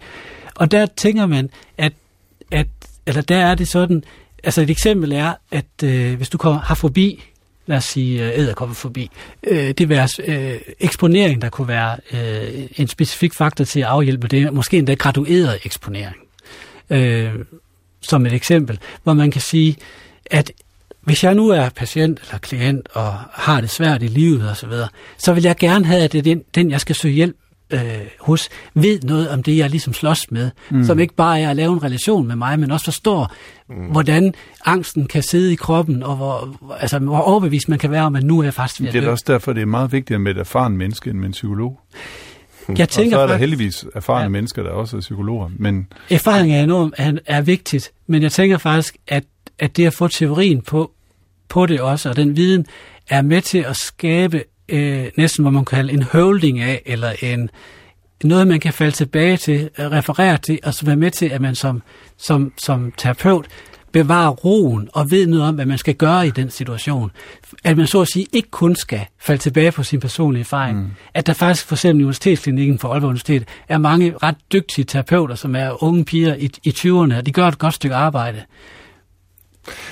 Og 0.56 0.72
der 0.72 0.86
tænker 0.86 1.26
man, 1.26 1.50
at, 1.78 1.94
at 2.52 2.68
eller 3.06 3.22
der 3.22 3.38
er 3.38 3.56
det 3.56 3.68
sådan, 3.68 4.04
altså 4.44 4.62
et 4.62 4.70
eksempel 4.70 5.12
er, 5.12 5.34
at 5.52 5.84
øh, 5.84 6.18
hvis 6.18 6.30
du 6.30 6.38
kommer, 6.38 6.60
har 6.60 6.76
fobi, 6.76 7.24
lad 7.66 7.78
os 7.78 7.86
sige 7.86 8.34
øh, 8.34 8.74
forbi, 8.74 9.10
øh, 9.44 9.72
det 9.72 9.90
være 9.90 10.08
øh, 10.24 10.60
eksponering, 10.80 11.42
der 11.42 11.50
kunne 11.50 11.68
være 11.68 11.98
øh, 12.14 12.68
en 12.76 12.88
specifik 12.88 13.34
faktor 13.34 13.66
til 13.66 13.80
at 13.80 13.86
afhjælpe 13.86 14.28
det, 14.28 14.54
måske 14.54 14.78
endda 14.78 14.94
gradueret 14.94 15.60
eksponering. 15.64 16.16
Øh, 16.90 17.34
som 18.02 18.26
et 18.26 18.34
eksempel, 18.34 18.80
hvor 19.04 19.14
man 19.14 19.32
kan 19.32 19.42
sige, 19.42 19.76
at 20.26 20.52
hvis 21.02 21.24
jeg 21.24 21.36
nu 21.36 21.50
er 21.50 21.70
patient 21.70 22.20
eller 22.22 22.38
klient 22.38 22.88
og 22.94 23.14
har 23.34 23.62
det 23.62 23.70
svært 23.70 24.04
i 24.04 24.08
livet 24.08 24.52
osv., 24.52 24.72
så, 24.72 24.88
så 25.18 25.34
vil 25.34 25.44
jeg 25.44 25.56
gerne 25.56 25.86
have, 25.86 26.02
at 26.02 26.12
det 26.12 26.18
er 26.18 26.24
den, 26.24 26.42
den 26.56 26.72
jeg 26.72 26.82
skal 26.82 26.96
søge 26.96 27.14
hjælp 27.14 27.36
øh, 27.74 27.82
hos, 28.20 28.50
ved 28.74 29.00
noget 29.02 29.30
om 29.30 29.44
det, 29.44 29.58
jeg 29.58 29.70
ligesom 29.70 29.94
slås 29.94 30.32
med. 30.32 30.52
Mm. 30.70 30.84
Som 30.84 31.00
ikke 31.00 31.16
bare 31.16 31.40
er 31.40 31.50
at 31.50 31.56
lave 31.56 31.74
en 31.74 31.84
relation 31.84 32.28
med 32.28 32.36
mig, 32.36 32.60
men 32.60 32.72
også 32.72 32.86
forstår, 32.86 33.34
mm. 33.70 33.76
hvordan 33.76 34.34
angsten 34.66 35.08
kan 35.08 35.24
sidde 35.24 35.54
i 35.54 35.56
kroppen, 35.56 36.04
og 36.04 36.16
hvor, 36.16 36.58
altså, 36.80 37.00
hvor 37.00 37.18
overbevist 37.18 37.70
man 37.70 37.80
kan 37.80 37.92
være 37.92 38.04
om, 38.04 38.16
at 38.16 38.24
nu 38.24 38.40
er 38.40 38.44
jeg 38.44 38.54
faktisk 38.54 38.82
ved 38.82 38.88
at 38.88 38.94
Det 38.94 39.04
er 39.04 39.10
også 39.10 39.26
derfor, 39.28 39.54
det 39.54 39.62
er 39.62 39.66
meget 39.66 39.92
vigtigt 39.92 40.22
med 40.22 40.32
et 40.32 40.38
erfaren 40.38 40.78
menneske 40.78 41.10
end 41.10 41.20
med 41.20 41.26
en 41.26 41.32
psykolog. 41.32 41.80
Jeg 42.78 42.90
tænker 42.90 43.18
og 43.18 43.20
så 43.20 43.24
er 43.24 43.28
der 43.28 43.38
heldigvis 43.38 43.86
erfarne 43.96 44.24
ja, 44.24 44.30
mennesker, 44.30 44.64
der 44.64 44.70
også 44.70 44.98
er 44.98 45.02
psykologer. 45.02 45.50
Men... 45.58 45.88
Erfaring 46.10 46.54
er 46.54 46.64
enormt 46.64 46.94
er, 46.98 47.14
er 47.26 47.42
vigtigt, 47.42 47.92
men 48.08 48.22
jeg 48.22 48.32
tænker 48.32 48.58
faktisk, 48.58 48.98
at, 49.08 49.24
at 49.60 49.78
det 49.78 49.86
at 49.86 49.94
få 49.94 50.08
teorien 50.08 50.62
på, 50.62 50.92
på 51.50 51.66
det 51.66 51.82
også, 51.82 52.10
og 52.10 52.16
den 52.16 52.36
viden 52.36 52.66
er 53.10 53.22
med 53.22 53.42
til 53.42 53.58
at 53.58 53.76
skabe 53.76 54.44
øh, 54.70 55.08
næsten, 55.18 55.44
hvad 55.44 55.52
man 55.52 55.66
kan 55.66 55.76
kalde 55.78 55.94
en 55.94 56.04
holding 56.04 56.60
af, 56.60 56.82
eller 56.86 57.12
en, 57.22 57.50
noget, 58.24 58.48
man 58.48 58.60
kan 58.60 58.74
falde 58.74 58.96
tilbage 58.96 59.38
til, 59.38 59.70
referere 59.80 60.38
til, 60.38 60.60
og 60.64 60.74
så 60.74 60.86
være 60.86 60.96
med 60.96 61.12
til, 61.12 61.26
at 61.26 61.42
man 61.42 61.56
som, 61.56 61.82
som, 62.18 62.54
som 62.58 62.94
terapeut 62.98 63.48
bevarer 63.92 64.30
roen 64.30 64.90
og 64.94 65.12
ved 65.12 65.28
noget 65.28 65.46
om, 65.46 65.56
hvad 65.56 65.66
man 65.66 65.78
skal 65.78 65.96
gøre 65.96 66.28
i 66.28 66.30
den 66.30 66.50
situation. 66.50 67.12
At 67.64 67.78
man 67.78 67.88
så 67.88 68.02
at 68.02 68.08
sige 68.08 68.26
ikke 68.34 68.50
kun 68.52 68.76
skal 68.76 69.02
falde 69.20 69.42
tilbage 69.42 69.72
på 69.72 69.84
sin 69.84 70.00
personlige 70.00 70.42
erfaring. 70.42 70.80
Mm. 70.80 70.92
At 71.14 71.28
der 71.28 71.34
faktisk 71.34 71.66
for 71.66 71.76
eksempel 71.76 72.02
i 72.02 72.04
Universitetsklinikken 72.04 72.80
for 72.80 72.90
Aalborg 72.90 73.10
Universitet 73.10 73.48
er 73.68 73.78
mange 73.78 74.14
ret 74.24 74.36
dygtige 74.54 74.86
terapeuter, 74.86 75.36
som 75.36 75.56
er 75.56 75.84
unge 75.84 76.06
piger 76.06 76.36
i, 76.36 76.50
i 76.64 76.70
20'erne, 76.70 77.18
og 77.18 77.26
de 77.26 77.32
gør 77.32 77.48
et 77.48 77.60
godt 77.60 77.74
stykke 77.74 77.96
arbejde. 77.96 78.44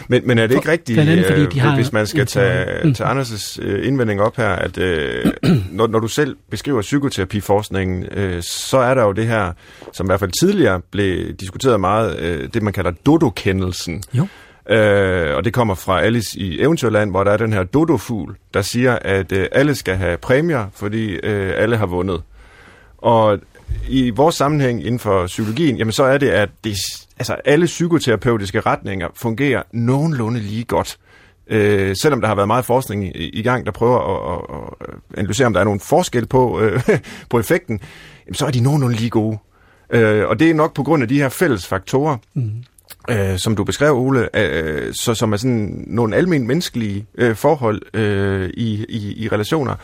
Men, 0.07 0.27
men 0.27 0.37
er 0.37 0.47
det 0.47 0.55
ikke 0.55 0.71
rigtigt, 0.71 0.99
andet, 0.99 1.25
fordi 1.25 1.45
de 1.45 1.59
har 1.59 1.75
hvis 1.75 1.93
man 1.93 2.07
skal 2.07 2.25
tage, 2.25 2.87
mm. 2.87 2.93
tage 2.93 3.09
Anders' 3.09 3.57
øh, 3.61 3.87
indvending 3.87 4.21
op 4.21 4.37
her, 4.37 4.49
at 4.49 4.77
øh, 4.77 5.31
når, 5.71 5.87
når 5.87 5.99
du 5.99 6.07
selv 6.07 6.37
beskriver 6.51 6.81
psykoterapiforskningen, 6.81 8.05
øh, 8.11 8.43
så 8.43 8.77
er 8.77 8.93
der 8.93 9.03
jo 9.03 9.11
det 9.11 9.27
her, 9.27 9.53
som 9.93 10.05
i 10.05 10.09
hvert 10.09 10.19
fald 10.19 10.31
tidligere 10.41 10.81
blev 10.91 11.33
diskuteret 11.33 11.79
meget, 11.79 12.19
øh, 12.19 12.49
det 12.53 12.63
man 12.63 12.73
kalder 12.73 12.91
dodo-kendelsen. 13.05 14.03
Jo. 14.13 14.27
Øh, 14.69 15.35
og 15.35 15.45
det 15.45 15.53
kommer 15.53 15.75
fra 15.75 16.01
Alice 16.01 16.39
i 16.39 16.61
Eventyrland, 16.61 17.11
hvor 17.11 17.23
der 17.23 17.31
er 17.31 17.37
den 17.37 17.53
her 17.53 17.63
dodo-fugl, 17.63 18.35
der 18.53 18.61
siger, 18.61 18.99
at 19.01 19.31
øh, 19.31 19.47
alle 19.51 19.75
skal 19.75 19.95
have 19.95 20.17
præmier, 20.17 20.65
fordi 20.75 21.11
øh, 21.11 21.53
alle 21.55 21.77
har 21.77 21.85
vundet. 21.85 22.21
Og 22.97 23.39
i 23.89 24.09
vores 24.09 24.35
sammenhæng 24.35 24.85
inden 24.85 24.99
for 24.99 25.25
psykologien, 25.27 25.77
jamen 25.77 25.91
så 25.91 26.03
er 26.03 26.17
det, 26.17 26.29
at 26.29 26.49
det, 26.63 26.75
altså 27.19 27.33
alle 27.45 27.65
psykoterapeutiske 27.65 28.59
retninger 28.59 29.07
fungerer 29.15 29.63
nogenlunde 29.71 30.39
lige 30.39 30.63
godt. 30.63 30.97
Øh, 31.49 31.95
selvom 32.01 32.21
der 32.21 32.27
har 32.27 32.35
været 32.35 32.47
meget 32.47 32.65
forskning 32.65 33.05
i, 33.05 33.29
i 33.29 33.41
gang, 33.41 33.65
der 33.65 33.71
prøver 33.71 33.99
at, 33.99 34.33
at, 34.33 34.87
at 34.89 35.19
analysere, 35.19 35.47
om 35.47 35.53
der 35.53 35.59
er 35.59 35.63
nogen 35.63 35.79
forskel 35.79 36.25
på, 36.25 36.59
øh, 36.61 36.81
på 37.29 37.39
effekten, 37.39 37.79
jamen, 38.25 38.35
så 38.35 38.45
er 38.45 38.51
de 38.51 38.59
nogenlunde 38.59 38.95
lige 38.95 39.09
gode. 39.09 39.37
Øh, 39.89 40.27
og 40.27 40.39
det 40.39 40.49
er 40.49 40.53
nok 40.53 40.73
på 40.73 40.83
grund 40.83 41.03
af 41.03 41.09
de 41.09 41.17
her 41.17 41.29
fælles 41.29 41.67
faktorer, 41.67 42.17
mm. 42.33 42.51
øh, 43.09 43.37
som 43.37 43.55
du 43.55 43.63
beskrev, 43.63 43.93
Ole, 43.93 44.37
øh, 44.37 44.93
så, 44.93 45.13
som 45.13 45.33
er 45.33 45.37
sådan 45.37 45.83
nogle 45.87 46.15
almen 46.15 46.47
menneskelige 46.47 47.05
øh, 47.17 47.35
forhold 47.35 47.81
øh, 47.93 48.49
i, 48.53 48.85
i, 48.89 49.23
i 49.23 49.27
relationer 49.27 49.75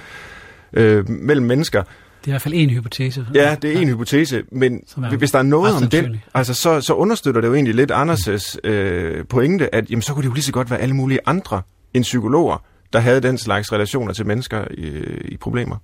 øh, 0.74 1.10
mellem 1.10 1.46
mennesker. 1.46 1.84
Det 2.24 2.28
er 2.28 2.32
i 2.32 2.34
hvert 2.34 2.42
fald 2.42 2.54
en 2.54 2.70
hypotese. 2.70 3.26
Ja, 3.36 3.56
det 3.62 3.78
er 3.78 3.82
en 3.82 3.88
hypotese, 3.88 4.44
men 4.52 4.82
er 4.98 5.18
hvis 5.18 5.32
der 5.32 5.40
er 5.40 5.44
noget 5.44 5.76
om 5.76 5.90
den, 5.90 6.22
altså, 6.34 6.54
så, 6.54 6.82
så 6.82 6.94
understøtter 6.94 7.42
det 7.42 7.48
jo 7.48 7.54
egentlig 7.54 7.76
lidt 7.76 7.92
Anders' 7.92 8.58
øh, 8.64 9.26
pointe, 9.26 9.76
at 9.76 9.90
jamen, 9.90 10.02
så 10.02 10.14
kunne 10.14 10.24
det 10.24 10.30
jo 10.30 10.34
lige 10.34 10.44
så 10.44 10.52
godt 10.52 10.72
være 10.72 10.80
alle 10.80 10.96
mulige 10.96 11.20
andre 11.26 11.62
end 11.94 12.04
psykologer, 12.04 12.64
der 12.94 13.00
havde 13.00 13.22
den 13.22 13.38
slags 13.38 13.74
relationer 13.74 14.14
til 14.14 14.26
mennesker 14.26 14.66
i, 14.72 14.88
i 15.26 15.38
problemer. 15.38 15.78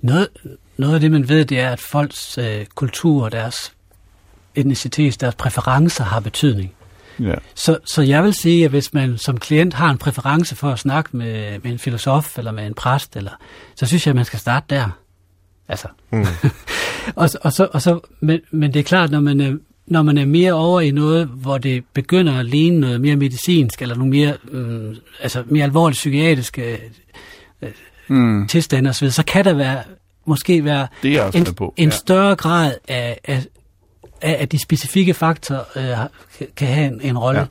Noget, 0.00 0.28
noget 0.76 0.94
af 0.94 1.00
det, 1.00 1.10
man 1.10 1.28
ved, 1.28 1.44
det 1.44 1.60
er, 1.60 1.70
at 1.70 1.80
folks 1.80 2.38
øh, 2.38 2.66
kultur 2.74 3.24
og 3.24 3.32
deres 3.32 3.72
etnicitet, 4.54 5.20
deres 5.20 5.34
præferencer 5.34 6.04
har 6.04 6.20
betydning. 6.20 6.72
Ja. 7.20 7.34
Så, 7.54 7.78
så 7.84 8.02
jeg 8.02 8.24
vil 8.24 8.34
sige, 8.34 8.64
at 8.64 8.70
hvis 8.70 8.94
man 8.94 9.18
som 9.18 9.38
klient 9.38 9.74
har 9.74 9.90
en 9.90 9.98
præference 9.98 10.56
for 10.56 10.70
at 10.70 10.78
snakke 10.78 11.16
med, 11.16 11.58
med 11.58 11.72
en 11.72 11.78
filosof 11.78 12.38
eller 12.38 12.52
med 12.52 12.66
en 12.66 12.74
præst, 12.74 13.16
eller, 13.16 13.32
så 13.74 13.86
synes 13.86 14.06
jeg, 14.06 14.12
at 14.12 14.16
man 14.16 14.24
skal 14.24 14.38
starte 14.38 14.66
der. 14.70 14.99
Altså. 15.70 15.88
Mm. 16.12 16.24
og, 17.16 17.30
så- 17.30 17.38
og 17.42 17.52
så, 17.52 17.68
og 17.72 17.82
så, 17.82 18.00
men, 18.20 18.40
men 18.50 18.74
det 18.74 18.80
er 18.80 18.84
klart, 18.84 19.10
når 19.10 19.20
man 19.20 19.40
er, 19.40 19.56
når 19.86 20.02
man 20.02 20.18
er 20.18 20.24
mere 20.26 20.52
over 20.52 20.80
i 20.80 20.90
noget, 20.90 21.26
hvor 21.26 21.58
det 21.58 21.84
begynder 21.94 22.38
at 22.38 22.46
ligne 22.46 22.80
noget 22.80 23.00
mere 23.00 23.16
medicinsk, 23.16 23.82
eller 23.82 23.94
nogle 23.94 24.10
mere, 24.10 24.34
øh, 24.50 24.96
altså 25.20 25.42
mere 25.46 25.64
alvorligt 25.64 25.96
psykiatriske 25.98 26.78
Mm. 28.08 28.46
tilstande 28.48 28.90
osv., 28.90 29.10
så 29.10 29.22
kan 29.24 29.44
der 29.44 29.52
være, 29.54 29.82
måske 30.24 30.64
være 30.64 30.88
en, 31.34 31.54
på. 31.54 31.74
en 31.76 31.88
ja. 31.88 31.94
større 31.94 32.36
grad 32.36 32.74
af, 32.88 33.20
af, 33.24 33.44
af, 34.22 34.36
at 34.40 34.52
de 34.52 34.58
specifikke 34.62 35.14
faktorer 35.14 35.64
øh, 35.76 36.08
kan- 36.56 36.68
have 36.68 36.86
en, 36.86 37.00
en 37.02 37.18
rolle, 37.18 37.40
Ja. 37.40 37.46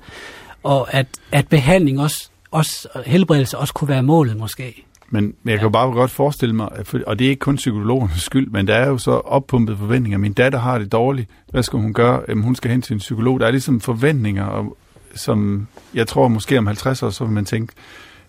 og 0.63 0.93
at, 0.93 1.05
at 1.31 1.47
behandling 1.47 2.01
også, 2.01 2.29
også, 2.51 2.87
og 2.93 3.03
helbredelse 3.05 3.57
også 3.57 3.73
kunne 3.73 3.87
være 3.87 4.03
målet 4.03 4.37
måske. 4.37 4.85
Men 5.11 5.23
men 5.43 5.51
jeg 5.51 5.59
kan 5.59 5.65
jo 5.65 5.69
bare 5.69 5.91
godt 5.91 6.11
forestille 6.11 6.55
mig, 6.55 6.69
og 7.07 7.19
det 7.19 7.25
er 7.25 7.29
ikke 7.29 7.39
kun 7.39 7.55
psykologernes 7.55 8.21
skyld, 8.21 8.49
men 8.49 8.67
der 8.67 8.75
er 8.75 8.87
jo 8.87 8.97
så 8.97 9.11
oppumpet 9.11 9.77
forventninger. 9.77 10.17
Min 10.17 10.33
datter 10.33 10.59
har 10.59 10.77
det 10.77 10.91
dårligt. 10.91 11.29
Hvad 11.51 11.63
skal 11.63 11.79
hun 11.79 11.93
gøre? 11.93 12.21
Jamen, 12.29 12.43
hun 12.43 12.55
skal 12.55 12.71
hen 12.71 12.81
til 12.81 12.93
en 12.93 12.99
psykolog. 12.99 13.39
Der 13.39 13.47
er 13.47 13.51
ligesom 13.51 13.79
forventninger, 13.81 14.45
og, 14.45 14.77
som 15.15 15.67
jeg 15.93 16.07
tror 16.07 16.27
måske 16.27 16.57
om 16.57 16.67
50 16.67 17.03
år, 17.03 17.09
så 17.09 17.23
vil 17.23 17.33
man 17.33 17.45
tænke, 17.45 17.73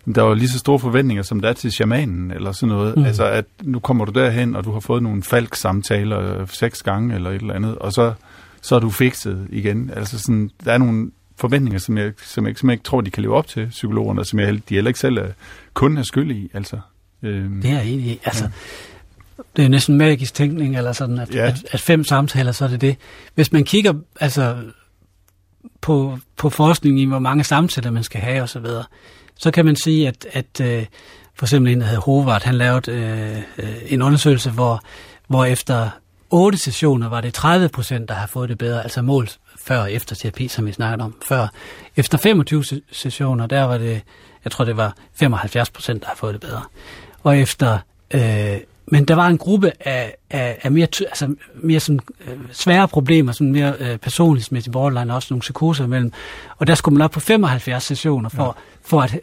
"Men 0.05 0.15
der 0.15 0.21
var 0.21 0.33
lige 0.33 0.49
så 0.49 0.59
store 0.59 0.79
forventninger, 0.79 1.23
som 1.23 1.39
der 1.39 1.49
er 1.49 1.53
til 1.53 1.71
shamanen, 1.71 2.31
eller 2.31 2.51
sådan 2.51 2.75
noget. 2.75 2.97
Mm. 2.97 3.03
Altså, 3.03 3.25
at 3.25 3.45
nu 3.63 3.79
kommer 3.79 4.05
du 4.05 4.11
derhen, 4.19 4.55
og 4.55 4.65
du 4.65 4.71
har 4.71 4.79
fået 4.79 5.03
nogle 5.03 5.23
falk-samtaler 5.23 6.39
øh, 6.39 6.47
seks 6.47 6.83
gange, 6.83 7.15
eller 7.15 7.29
et 7.29 7.41
eller 7.41 7.53
andet, 7.53 7.75
og 7.75 7.93
så, 7.93 8.13
så 8.61 8.75
er 8.75 8.79
du 8.79 8.89
fikset 8.89 9.47
igen. 9.49 9.91
Altså, 9.95 10.19
sådan, 10.19 10.51
der 10.65 10.71
er 10.73 10.77
nogle 10.77 11.11
forventninger, 11.41 11.79
som 11.79 11.97
jeg, 11.97 12.13
som 12.25 12.47
jeg, 12.47 12.57
som 12.57 12.69
jeg 12.69 12.73
ikke 12.73 12.83
tror, 12.83 13.01
de 13.01 13.11
kan 13.11 13.23
leve 13.23 13.35
op 13.35 13.47
til, 13.47 13.67
psykologerne, 13.67 14.21
og 14.21 14.25
som 14.25 14.39
jeg, 14.39 14.53
de 14.69 14.75
heller 14.75 14.89
ikke 14.89 14.99
selv 14.99 15.17
er, 15.17 15.27
kun 15.73 15.97
er 15.97 16.03
skyld 16.03 16.31
i. 16.31 16.49
Altså, 16.53 16.79
øhm, 17.23 17.61
Det 17.61 17.71
er 17.71 17.81
i. 17.81 18.19
Altså, 18.25 18.49
det 19.55 19.65
er 19.65 19.69
næsten 19.69 19.97
magisk 19.97 20.33
tænkning, 20.33 20.77
eller 20.77 20.91
sådan, 20.91 21.19
at, 21.19 21.33
Ja. 21.35 21.39
ja. 21.43 21.47
at, 21.47 21.65
at 21.71 21.79
fem 21.79 22.03
samtaler, 22.03 22.51
så 22.51 22.63
er 22.65 22.69
det 22.69 22.81
det. 22.81 22.95
Hvis 23.35 23.51
man 23.51 23.63
kigger 23.63 23.93
altså, 24.19 24.57
på, 25.81 26.17
på 26.37 26.49
forskning 26.49 26.99
i, 26.99 27.05
hvor 27.05 27.19
mange 27.19 27.43
samtaler 27.43 27.91
man 27.91 28.03
skal 28.03 28.21
have 28.21 28.43
osv., 28.43 28.65
så, 28.65 28.83
så 29.37 29.51
kan 29.51 29.65
man 29.65 29.75
sige, 29.75 30.07
at, 30.07 30.27
at 30.31 30.61
øh, 30.61 30.85
for 31.35 31.45
eksempel 31.45 31.71
en, 31.73 31.79
der 31.81 31.85
hedder 31.87 32.01
Hovart, 32.01 32.43
han 32.43 32.55
lavede 32.55 32.91
øh, 33.57 33.73
en 33.87 34.01
undersøgelse, 34.01 34.51
hvor, 34.51 34.81
hvor 35.27 35.45
efter 35.45 35.89
otte 36.29 36.57
sessioner 36.57 37.09
var 37.09 37.21
det 37.21 37.33
30 37.33 37.69
procent, 37.69 38.09
der 38.09 38.15
har 38.15 38.27
fået 38.27 38.49
det 38.49 38.57
bedre, 38.57 38.83
altså 38.83 39.01
målt 39.01 39.39
før 39.65 39.79
og 39.79 39.91
efter 39.91 40.15
terapi, 40.15 40.47
som 40.47 40.65
vi 40.65 40.71
snakkede 40.71 41.05
om 41.05 41.15
før. 41.27 41.47
Efter 41.95 42.17
25 42.17 42.65
se- 42.65 42.81
sessioner, 42.91 43.47
der 43.47 43.63
var 43.63 43.77
det, 43.77 44.01
jeg 44.45 44.51
tror 44.51 44.65
det 44.65 44.77
var 44.77 44.95
75 45.13 45.69
procent, 45.69 46.01
der 46.01 46.07
har 46.07 46.15
fået 46.15 46.33
det 46.33 46.41
bedre. 46.41 46.61
Og 47.23 47.37
efter, 47.37 47.77
øh, 48.13 48.57
men 48.87 49.05
der 49.05 49.15
var 49.15 49.27
en 49.27 49.37
gruppe 49.37 49.71
af, 49.79 50.15
af, 50.29 50.59
af 50.63 50.71
mere, 50.71 50.87
altså 51.01 51.35
mere 51.55 51.79
sådan, 51.79 51.99
øh, 52.27 52.37
svære 52.51 52.87
problemer, 52.87 53.31
sådan 53.31 53.51
mere 53.51 53.73
øh, 53.79 53.97
personlighedsmæssigt 53.97 54.73
borderline, 54.73 55.11
og 55.11 55.15
også 55.15 55.27
nogle 55.33 55.39
psykoser 55.39 55.83
imellem. 55.83 56.11
Og 56.57 56.67
der 56.67 56.75
skulle 56.75 56.97
man 56.97 57.05
op 57.05 57.11
på 57.11 57.19
75 57.19 57.83
sessioner 57.83 58.29
for, 58.29 58.43
ja. 58.43 58.51
for 58.85 59.01
at, 59.01 59.13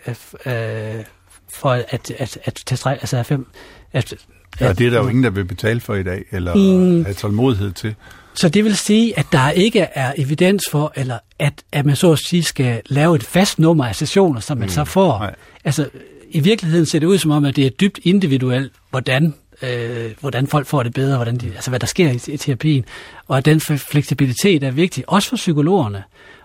øh, 0.98 1.04
for 1.52 1.70
at, 1.70 1.84
at, 1.90 2.10
at, 2.18 2.38
at 2.44 2.62
tilstrække, 2.66 3.00
altså 3.02 3.16
at 3.16 3.26
fem, 3.26 3.46
at, 3.92 4.14
Ja, 4.60 4.72
det 4.72 4.86
er 4.86 4.90
der 4.90 4.98
jo 4.98 5.08
ingen, 5.08 5.24
der 5.24 5.30
vil 5.30 5.44
betale 5.44 5.80
for 5.80 5.94
i 5.94 6.02
dag, 6.02 6.24
eller 6.30 6.54
Mm. 6.54 7.04
have 7.04 7.14
tålmodighed 7.14 7.72
til. 7.72 7.94
Så 8.38 8.48
det 8.48 8.64
vil 8.64 8.76
sige, 8.76 9.18
at 9.18 9.26
der 9.32 9.50
ikke 9.50 9.80
er 9.80 10.12
evidens 10.16 10.64
for, 10.70 10.92
eller 10.96 11.18
at, 11.38 11.52
at 11.72 11.86
man 11.86 11.96
så 11.96 12.12
at 12.12 12.18
sige 12.18 12.42
skal 12.42 12.82
lave 12.86 13.16
et 13.16 13.24
fast 13.24 13.58
nummer 13.58 13.86
af 13.86 13.96
sessioner, 13.96 14.40
som 14.40 14.58
man 14.58 14.66
mm. 14.66 14.72
så 14.72 14.84
får. 14.84 15.18
Nej. 15.18 15.34
Altså, 15.64 15.88
i 16.30 16.40
virkeligheden 16.40 16.86
ser 16.86 16.98
det 16.98 17.06
ud 17.06 17.18
som 17.18 17.30
om, 17.30 17.44
at 17.44 17.56
det 17.56 17.66
er 17.66 17.70
dybt 17.70 17.98
individuelt, 18.02 18.72
hvordan, 18.90 19.34
øh, 19.62 20.10
hvordan 20.20 20.46
folk 20.46 20.66
får 20.66 20.82
det 20.82 20.94
bedre, 20.94 21.16
hvordan 21.16 21.36
de, 21.36 21.46
altså 21.54 21.70
hvad 21.70 21.80
der 21.80 21.86
sker 21.86 22.10
i, 22.10 22.32
i 22.32 22.36
terapien, 22.36 22.84
og 23.28 23.38
at 23.38 23.44
den 23.44 23.60
fleksibilitet 23.60 24.62
er 24.62 24.70
vigtig, 24.70 25.04
også 25.06 25.28
for 25.28 25.36
psykologerne. 25.36 26.02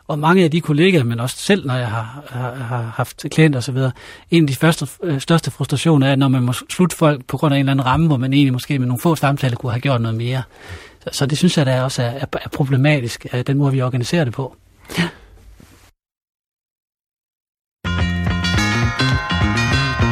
Og 0.08 0.20
mange 0.20 0.44
af 0.44 0.52
de 0.52 0.62
kollegaer, 0.62 1.04
men 1.04 1.20
også 1.20 1.38
selv, 1.38 1.66
når 1.66 1.76
jeg 1.76 1.88
har, 1.88 2.24
har, 2.30 2.56
har 2.56 2.94
haft 2.96 3.26
klienter 3.32 3.60
osv., 3.60 3.78
en 4.32 4.44
af 4.44 4.48
de 4.48 4.56
første, 4.56 4.88
øh, 5.04 5.22
største 5.22 5.52
frustrationer 5.52 6.08
er, 6.08 6.16
når 6.16 6.28
man 6.28 6.44
må 6.44 6.54
slutte 6.54 6.98
folk 6.98 7.26
på 7.26 7.38
grund 7.38 7.54
af 7.54 7.58
en 7.58 7.60
eller 7.60 7.72
anden 7.72 7.86
ramme, 7.86 8.08
hvor 8.08 8.18
man 8.18 8.34
egentlig 8.34 8.54
måske 8.54 8.80
med 8.80 8.88
nogle 8.88 9.02
få 9.02 9.16
samtaler 9.16 9.56
kunne 9.56 9.72
have 9.72 9.82
gjort 9.82 10.02
noget 10.02 10.18
mere. 10.18 10.44
Så, 11.04 11.10
så 11.12 11.26
det 11.26 11.38
synes 11.38 11.58
jeg 11.58 11.66
da 11.66 11.84
også 11.84 12.04
er, 12.04 12.06
er, 12.06 12.26
er 12.32 12.50
problematisk, 12.50 13.26
øh, 13.34 13.44
den 13.48 13.58
måde 13.58 13.72
vi 13.72 13.82
organiserer 13.82 14.24
det 14.24 14.34
på. 14.34 14.56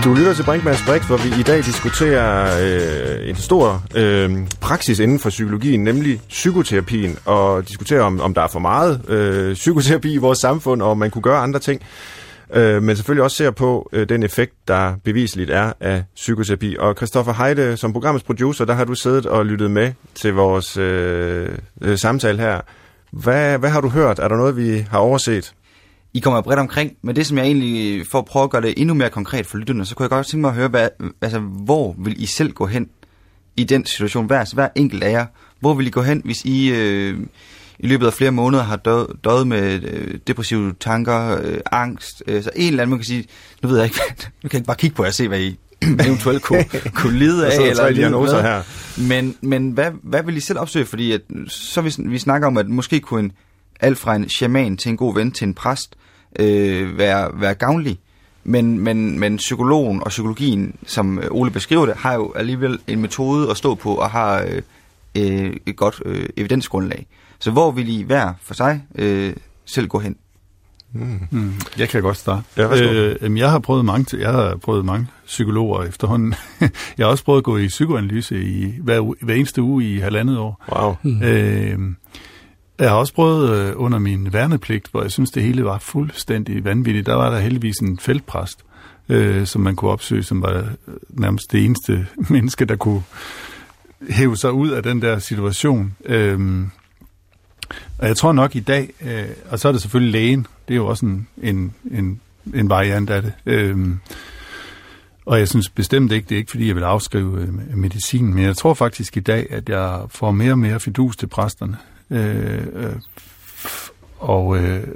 Du 0.04 0.14
lytter 0.14 0.34
til 0.34 0.44
Brinkmanns 0.44 0.84
Brix, 0.88 1.06
hvor 1.08 1.18
vi 1.18 1.39
i 1.39 1.44
dag 1.44 1.58
diskuterer 1.58 2.60
øh, 2.62 3.30
en 3.30 3.36
stor 3.36 3.84
øh, 3.96 4.48
praksis 4.62 5.00
inden 5.00 5.20
for 5.20 5.30
psykologien, 5.30 5.84
nemlig 5.84 6.22
psykoterapien, 6.30 7.18
og 7.26 7.70
diskuterer 7.70 8.02
om, 8.02 8.22
om 8.22 8.34
der 8.34 8.42
er 8.42 8.48
for 8.48 8.60
meget 8.60 9.10
øh, 9.10 9.54
psykoterapi 9.54 10.14
i 10.14 10.18
vores 10.18 10.39
samfund, 10.39 10.82
og 10.82 10.92
om 10.92 10.98
man 10.98 11.12
kunne 11.12 11.22
gøre 11.22 11.38
andre 11.38 11.60
ting. 11.60 11.82
Øh, 12.54 12.84
men 12.84 12.95
selvfølgelig 12.95 13.24
også 13.24 13.38
ser 13.38 13.52
på 13.52 13.89
øh, 13.93 14.10
den 14.10 14.24
effekt, 14.24 14.54
der 14.68 14.95
beviseligt 15.04 15.49
er 15.49 15.74
af 15.80 16.04
psykoterapi. 16.16 16.76
Og 16.80 16.95
Christoffer 16.95 17.34
Heide, 17.34 17.78
som 17.78 17.93
programmets 17.93 18.24
producer, 18.24 18.66
der 18.66 18.74
har 18.74 18.86
du 18.86 18.95
siddet 18.95 19.26
og 19.26 19.45
lyttet 19.45 19.72
med 19.72 19.93
til 20.16 20.34
vores 20.34 20.78
øh, 20.78 21.49
øh, 21.82 21.97
samtale 21.97 22.39
her. 22.39 22.62
Hvad, 23.12 23.58
hvad 23.58 23.70
har 23.70 23.82
du 23.82 23.89
hørt? 23.89 24.20
Er 24.20 24.28
der 24.28 24.36
noget, 24.36 24.58
vi 24.58 24.86
har 24.89 24.99
overset? 24.99 25.54
I 26.14 26.20
kommer 26.20 26.41
bredt 26.41 26.60
omkring, 26.60 26.91
men 27.02 27.16
det 27.16 27.28
som 27.28 27.38
jeg 27.38 27.45
egentlig, 27.45 27.99
øh, 27.99 28.06
for 28.06 28.20
at 28.20 28.26
prøve 28.26 28.43
at 28.43 28.49
gøre 28.49 28.62
det 28.62 28.74
endnu 28.78 28.93
mere 28.93 29.10
konkret 29.10 29.45
for 29.45 29.58
lytterne, 29.58 29.86
så 29.86 29.95
kunne 29.95 30.04
jeg 30.04 30.10
godt 30.10 30.28
tænke 30.28 30.41
mig 30.41 30.49
at 30.49 30.56
høre, 30.56 30.68
hvad, 30.68 30.89
altså, 31.22 31.39
hvor 31.39 31.95
vil 31.97 32.24
I 32.24 32.26
selv 32.26 32.54
gå 32.54 32.66
hen 32.66 32.89
i 33.58 33.64
den 33.64 33.86
situation? 33.86 34.26
Hver, 34.26 34.39
altså, 34.39 34.56
hver 34.56 34.68
enkelt 34.76 35.04
af 35.04 35.12
jer, 35.12 35.26
hvor 35.60 35.74
vil 35.74 35.88
I 35.88 35.89
gå 35.89 36.02
hen, 36.02 36.22
hvis 36.26 36.45
I 36.45 36.72
øh, 36.72 37.18
i 37.84 37.88
løbet 37.88 38.08
af 38.08 38.14
flere 38.14 38.32
måneder 38.32 38.64
har 38.64 38.76
dø, 38.76 39.04
døjet 39.24 39.48
med 39.48 39.84
øh, 39.84 40.20
depressive 40.28 40.74
tanker, 40.80 41.42
øh, 41.44 41.58
angst, 41.72 42.24
øh, 42.28 42.44
så 42.44 42.50
en 42.56 42.68
eller 42.68 42.84
anden, 42.84 42.90
man 42.90 43.00
kan 43.00 43.06
sige, 43.06 43.26
nu 43.64 43.70
ved 43.70 43.78
jeg 43.78 43.86
ikke, 43.86 44.00
nu 44.20 44.50
kan 44.50 44.54
jeg 44.54 44.60
ikke 44.60 44.68
bare 44.68 44.78
kigge 44.78 44.96
på 44.96 45.04
jer 45.04 45.10
og 45.10 45.14
se, 45.14 45.28
hvad 45.28 45.40
I 45.40 45.60
eventuelt 46.06 46.42
kunne, 46.42 46.66
kunne 46.94 47.18
lide 47.18 47.46
af. 47.48 47.54
sidder 47.54 47.76
tre 47.76 47.94
diagnoser 47.94 48.42
her. 48.42 48.62
Men, 49.08 49.36
men 49.42 49.72
hvad, 49.72 49.92
hvad 50.04 50.24
vil 50.24 50.38
I 50.38 50.40
selv 50.40 50.60
opsøge? 50.60 50.86
Fordi 50.86 51.12
at, 51.12 51.22
så 51.48 51.82
vi, 51.82 51.94
vi 51.98 52.20
snakker 52.20 52.48
om, 52.48 52.58
at 52.58 52.68
måske 52.68 53.00
kunne 53.00 53.20
en, 53.20 53.32
alt 53.80 53.98
fra 53.98 54.16
en 54.16 54.30
shaman 54.30 54.78
til 54.78 54.90
en 54.90 54.98
god 54.98 55.16
ven 55.16 55.32
til 55.32 55.48
en 55.48 55.54
præst 55.54 55.96
øh, 56.40 56.98
være, 56.98 57.30
være 57.42 57.54
gavnlig. 57.54 58.00
Men, 58.44 58.80
men, 58.80 59.20
men 59.20 59.38
psykologen 59.38 60.04
og 60.04 60.10
psykologien, 60.10 60.76
som 60.86 61.20
øh, 61.20 61.32
Ole 61.32 61.52
beskriver 61.52 61.86
det, 61.86 61.96
har 61.96 62.14
jo 62.14 62.34
alligevel 62.36 62.80
en 62.88 63.02
metode 63.02 63.50
at 63.50 63.58
stå 63.58 63.76
på 63.76 63.96
og 63.96 64.10
har 64.10 64.42
øh, 64.42 64.62
øh, 65.18 65.54
et 65.66 65.76
godt 65.76 66.02
øh, 66.06 66.30
evidensgrundlag. 66.38 67.08
Så 67.42 67.52
hvor 67.52 67.72
vil 67.72 68.00
I 68.00 68.02
hver 68.02 68.34
for 68.42 68.54
sig 68.54 68.84
øh, 68.96 69.34
selv 69.66 69.88
gå 69.88 70.00
hen? 70.00 70.16
Mm. 70.94 71.54
Jeg 71.78 71.89
kan 71.89 72.02
godt 72.02 72.18
starte. 72.18 72.44
Ja, 72.58 72.84
øh, 72.84 73.16
jamen, 73.22 73.38
jeg 73.38 73.52
har 73.52 73.60
prøvet 73.60 73.86
mange, 73.86 74.18
jeg 74.18 74.32
har 74.32 74.56
prøvet 74.56 74.86
mange 74.86 75.08
psykologer 75.26 75.84
efterhånden. 75.84 76.34
jeg 76.98 77.06
har 77.06 77.12
også 77.12 77.24
prøvet 77.24 77.38
at 77.38 77.44
gå 77.44 77.58
i 77.58 77.68
psykoanalyse 77.68 78.44
i 78.44 78.74
hver, 78.82 79.26
hver 79.26 79.36
eneste 79.36 79.62
uge 79.62 79.84
i 79.84 80.00
halvandet 80.00 80.38
år. 80.38 80.66
Wow. 80.76 80.96
Mm. 81.04 81.24
Øh, 81.24 81.80
jeg 82.80 82.89
har 82.89 82.98
også 82.98 83.14
prøvet 83.14 83.50
øh, 83.50 83.74
under 83.76 84.00
min 84.00 84.34
værnepligt, 84.34 84.88
hvor 84.92 85.02
jeg 85.02 85.12
synes, 85.12 85.32
det 85.32 85.44
hele 85.44 85.66
var 85.66 85.80
fuldstændig 85.80 86.66
vanvittigt. 86.66 87.06
Der 87.06 87.16
var 87.16 87.30
der 87.30 87.39
heldigvis 87.39 87.78
en 87.78 88.00
feltpræst, 88.00 88.60
øh, 89.10 89.46
som 89.46 89.62
man 89.62 89.76
kunne 89.76 89.92
opsøge, 89.92 90.24
som 90.24 90.42
var 90.42 90.58
øh, 90.58 90.66
nærmest 91.10 91.52
det 91.52 91.66
eneste 91.66 92.08
menneske, 92.30 92.66
der 92.66 92.76
kunne 92.76 93.04
hæve 94.10 94.38
sig 94.38 94.52
ud 94.52 94.70
af 94.70 94.84
den 94.84 95.02
der 95.02 95.20
situation. 95.20 95.96
Øh, 96.06 96.39
og 97.97 98.07
jeg 98.07 98.17
tror 98.17 98.32
nok 98.32 98.55
i 98.55 98.59
dag, 98.59 98.89
øh, 99.01 99.26
og 99.49 99.59
så 99.59 99.67
er 99.67 99.72
det 99.72 99.82
selvfølgelig 99.82 100.11
lægen, 100.11 100.47
det 100.67 100.74
er 100.74 100.78
jo 100.78 100.88
også 100.88 101.05
en, 101.05 101.28
en, 101.41 101.74
en, 101.91 102.22
en 102.53 102.69
variant 102.69 103.09
af 103.09 103.22
det. 103.22 103.34
Øh, 103.45 103.78
og 105.26 105.39
jeg 105.39 105.47
synes 105.47 105.69
bestemt 105.69 106.11
ikke, 106.11 106.30
det 106.30 106.36
er 106.36 106.39
ikke 106.39 106.51
fordi, 106.51 106.67
jeg 106.67 106.76
vil 106.76 106.84
afskrive 106.84 107.41
øh, 107.41 107.78
medicin, 107.78 108.34
men 108.34 108.43
jeg 108.43 108.57
tror 108.57 108.74
faktisk 108.74 109.17
i 109.17 109.19
dag, 109.19 109.47
at 109.49 109.69
jeg 109.69 110.01
får 110.09 110.32
mere 110.32 110.51
og 110.51 110.59
mere 110.59 110.80
fidus 110.80 111.17
til 111.17 111.28
præsterne. 111.28 111.78
Øh, 112.09 112.65
øh, 112.74 112.95
og 114.19 114.57
øh, 114.57 114.88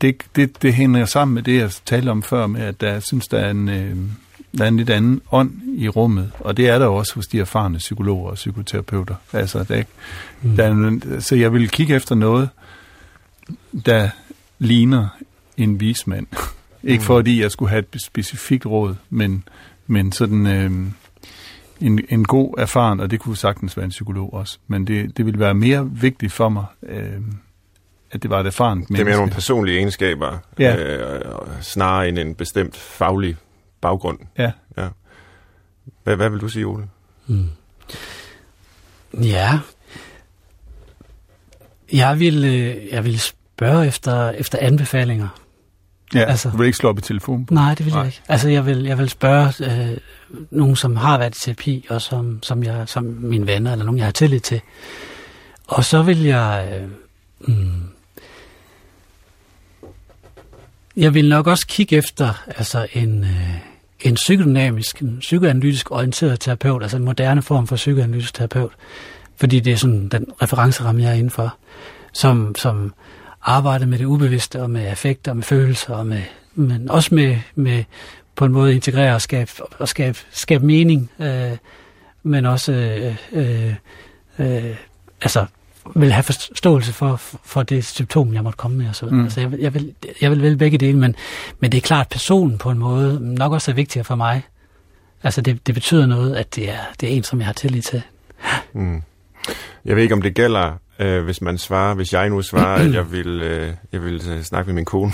det, 0.00 0.16
det, 0.36 0.62
det 0.62 0.74
hænger 0.74 1.04
sammen 1.04 1.34
med 1.34 1.42
det, 1.42 1.60
jeg 1.60 1.70
talte 1.86 2.10
om 2.10 2.22
før, 2.22 2.46
med 2.46 2.60
at 2.60 2.80
der, 2.80 2.92
jeg 2.92 3.02
synes, 3.02 3.28
der 3.28 3.38
er 3.38 3.50
en, 3.50 3.68
øh, 3.68 3.96
der 4.58 4.64
er 4.64 4.68
en 4.68 4.76
lidt 4.76 4.90
anden 4.90 5.20
ånd 5.32 5.52
i 5.76 5.88
rummet, 5.88 6.32
og 6.40 6.56
det 6.56 6.68
er 6.68 6.78
der 6.78 6.86
også 6.86 7.14
hos 7.14 7.26
de 7.26 7.40
erfarne 7.40 7.78
psykologer 7.78 8.30
og 8.30 8.34
psykoterapeuter. 8.34 9.14
Altså, 9.32 9.64
der, 9.64 9.82
mm. 10.42 10.56
der 10.56 10.64
er, 10.64 11.20
så 11.20 11.36
jeg 11.36 11.52
vil 11.52 11.68
kigge 11.68 11.94
efter 11.94 12.14
noget, 12.14 12.48
der 13.86 14.08
ligner 14.58 15.08
en 15.56 15.80
vismand. 15.80 16.26
Ikke 16.82 17.02
mm. 17.02 17.06
fordi 17.06 17.42
jeg 17.42 17.50
skulle 17.50 17.70
have 17.70 17.84
et 17.94 18.02
specifikt 18.02 18.66
råd, 18.66 18.94
men, 19.10 19.44
men 19.86 20.12
sådan 20.12 20.46
øh, 20.46 20.70
en, 21.80 22.00
en 22.08 22.24
god 22.24 22.54
erfaren, 22.58 23.00
og 23.00 23.10
det 23.10 23.20
kunne 23.20 23.36
sagtens 23.36 23.76
være 23.76 23.84
en 23.84 23.90
psykolog 23.90 24.34
også, 24.34 24.58
men 24.66 24.86
det, 24.86 25.16
det 25.16 25.26
ville 25.26 25.40
være 25.40 25.54
mere 25.54 25.90
vigtigt 25.90 26.32
for 26.32 26.48
mig, 26.48 26.64
øh, 26.82 27.12
at 28.10 28.22
det 28.22 28.30
var 28.30 28.40
et 28.40 28.46
erfarent 28.46 28.78
menneske. 28.78 28.94
Det 28.94 29.00
er 29.00 29.04
mere 29.04 29.16
nogle 29.16 29.32
personlige 29.32 29.76
egenskaber, 29.78 30.38
ja. 30.58 30.76
øh, 30.76 31.20
snarere 31.60 32.08
end 32.08 32.18
en 32.18 32.34
bestemt 32.34 32.76
faglig 32.76 33.36
baggrund. 33.80 34.18
Ja. 34.38 34.52
ja. 34.78 34.88
Hvad, 36.04 36.16
hvad 36.16 36.30
vil 36.30 36.40
du 36.40 36.48
sige, 36.48 36.64
Ole? 36.64 36.88
Mm. 37.26 37.48
Ja. 39.22 39.58
Jeg 41.92 42.20
vil, 42.20 42.44
øh, 42.44 42.92
jeg 42.92 43.04
vil 43.04 43.20
spørge 43.20 43.86
efter, 43.86 44.30
efter 44.30 44.58
anbefalinger. 44.60 45.28
Ja, 46.14 46.24
altså, 46.24 46.50
du 46.50 46.56
vil 46.56 46.66
ikke 46.66 46.78
slå 46.78 46.88
op 46.88 46.98
i 46.98 47.02
telefonen? 47.02 47.48
Nej, 47.50 47.74
det 47.74 47.86
vil 47.86 47.92
nej. 47.92 48.00
jeg 48.00 48.08
ikke. 48.08 48.22
Altså, 48.28 48.48
jeg 48.48 48.66
vil, 48.66 48.82
jeg 48.82 48.98
vil 48.98 49.08
spørge 49.08 49.52
øh, 49.60 49.96
nogen, 50.50 50.76
som 50.76 50.96
har 50.96 51.18
været 51.18 51.36
i 51.36 51.40
terapi, 51.40 51.86
og 51.90 52.02
som, 52.02 52.42
som, 52.42 52.62
jeg, 52.62 52.88
som 52.88 53.04
mine 53.04 53.46
venner, 53.46 53.72
eller 53.72 53.84
nogen, 53.84 53.98
jeg 53.98 54.06
har 54.06 54.12
tillid 54.12 54.40
til. 54.40 54.60
Og 55.66 55.84
så 55.84 56.02
vil 56.02 56.22
jeg... 56.22 56.68
Øh, 56.72 56.88
mm, 57.56 57.82
jeg 60.96 61.14
vil 61.14 61.28
nok 61.28 61.46
også 61.46 61.66
kigge 61.66 61.96
efter 61.96 62.44
altså 62.46 62.86
en, 62.92 63.24
øh, 63.24 63.54
en 64.00 64.14
psykodynamisk, 64.14 65.00
en 65.00 65.16
psykoanalytisk 65.20 65.90
orienteret 65.90 66.40
terapeut, 66.40 66.82
altså 66.82 66.96
en 66.96 67.04
moderne 67.04 67.42
form 67.42 67.66
for 67.66 67.76
psykoanalytisk 67.76 68.34
terapeut, 68.34 68.72
fordi 69.36 69.60
det 69.60 69.72
er 69.72 69.76
sådan 69.76 70.08
den 70.08 70.26
referenceramme, 70.42 71.02
jeg 71.02 71.10
er 71.10 71.14
inden 71.14 71.30
for, 71.30 71.56
som, 72.12 72.54
som 72.54 72.94
arbejder 73.42 73.86
med 73.86 73.98
det 73.98 74.04
ubevidste 74.04 74.62
og 74.62 74.70
med 74.70 74.86
affekter 74.86 75.32
og 75.32 75.36
med 75.36 75.44
følelser, 75.44 75.94
og 75.94 76.06
med, 76.06 76.22
men 76.54 76.90
også 76.90 77.14
med, 77.14 77.36
med 77.54 77.84
på 78.34 78.44
en 78.44 78.52
måde 78.52 78.74
integrere 78.74 79.14
og 79.14 79.22
skabe, 79.22 79.50
og 79.78 79.88
skabe, 79.88 80.18
skabe 80.30 80.66
mening, 80.66 81.10
øh, 81.20 81.56
men 82.22 82.46
også 82.46 82.72
øh, 82.72 83.16
øh, 83.32 83.74
øh, 84.38 84.76
altså 85.22 85.46
vil 85.94 86.12
have 86.12 86.22
forståelse 86.22 86.92
for, 86.92 87.16
for 87.44 87.62
det 87.62 87.84
symptom, 87.84 88.34
jeg 88.34 88.42
måtte 88.42 88.56
komme 88.56 88.76
med. 88.76 88.92
Så, 88.92 89.06
mm. 89.06 89.24
altså, 89.24 89.40
jeg, 89.40 89.52
jeg, 89.58 89.74
vil, 89.74 89.94
jeg 90.20 90.30
vil 90.30 90.42
vælge 90.42 90.56
begge 90.56 90.78
dele, 90.78 90.98
men, 90.98 91.14
men 91.60 91.72
det 91.72 91.78
er 91.78 91.82
klart, 91.82 92.06
at 92.06 92.08
personen 92.08 92.58
på 92.58 92.70
en 92.70 92.78
måde 92.78 93.34
nok 93.34 93.52
også 93.52 93.70
er 93.70 93.74
vigtigere 93.74 94.04
for 94.04 94.14
mig. 94.14 94.42
Altså 95.22 95.40
det, 95.40 95.66
det 95.66 95.74
betyder 95.74 96.06
noget, 96.06 96.36
at 96.36 96.54
det 96.54 96.70
er, 96.70 96.80
det 97.00 97.12
er 97.12 97.16
en, 97.16 97.24
som 97.24 97.38
jeg 97.38 97.46
har 97.46 97.52
tillid 97.52 97.82
til. 97.82 98.02
Mm. 98.72 99.02
Jeg 99.84 99.96
ved 99.96 100.02
ikke, 100.02 100.14
om 100.14 100.22
det 100.22 100.34
gælder, 100.34 100.72
øh, 100.98 101.24
hvis 101.24 101.40
man 101.40 101.58
svarer, 101.58 101.94
hvis 101.94 102.12
jeg 102.12 102.30
nu 102.30 102.42
svarer, 102.42 102.84
at 102.84 102.94
jeg 102.94 103.12
vil, 103.12 103.42
øh, 103.42 103.72
jeg 103.92 104.04
vil 104.04 104.22
øh, 104.30 104.42
snakke 104.42 104.68
med 104.68 104.74
min 104.74 104.84
kone, 104.84 105.12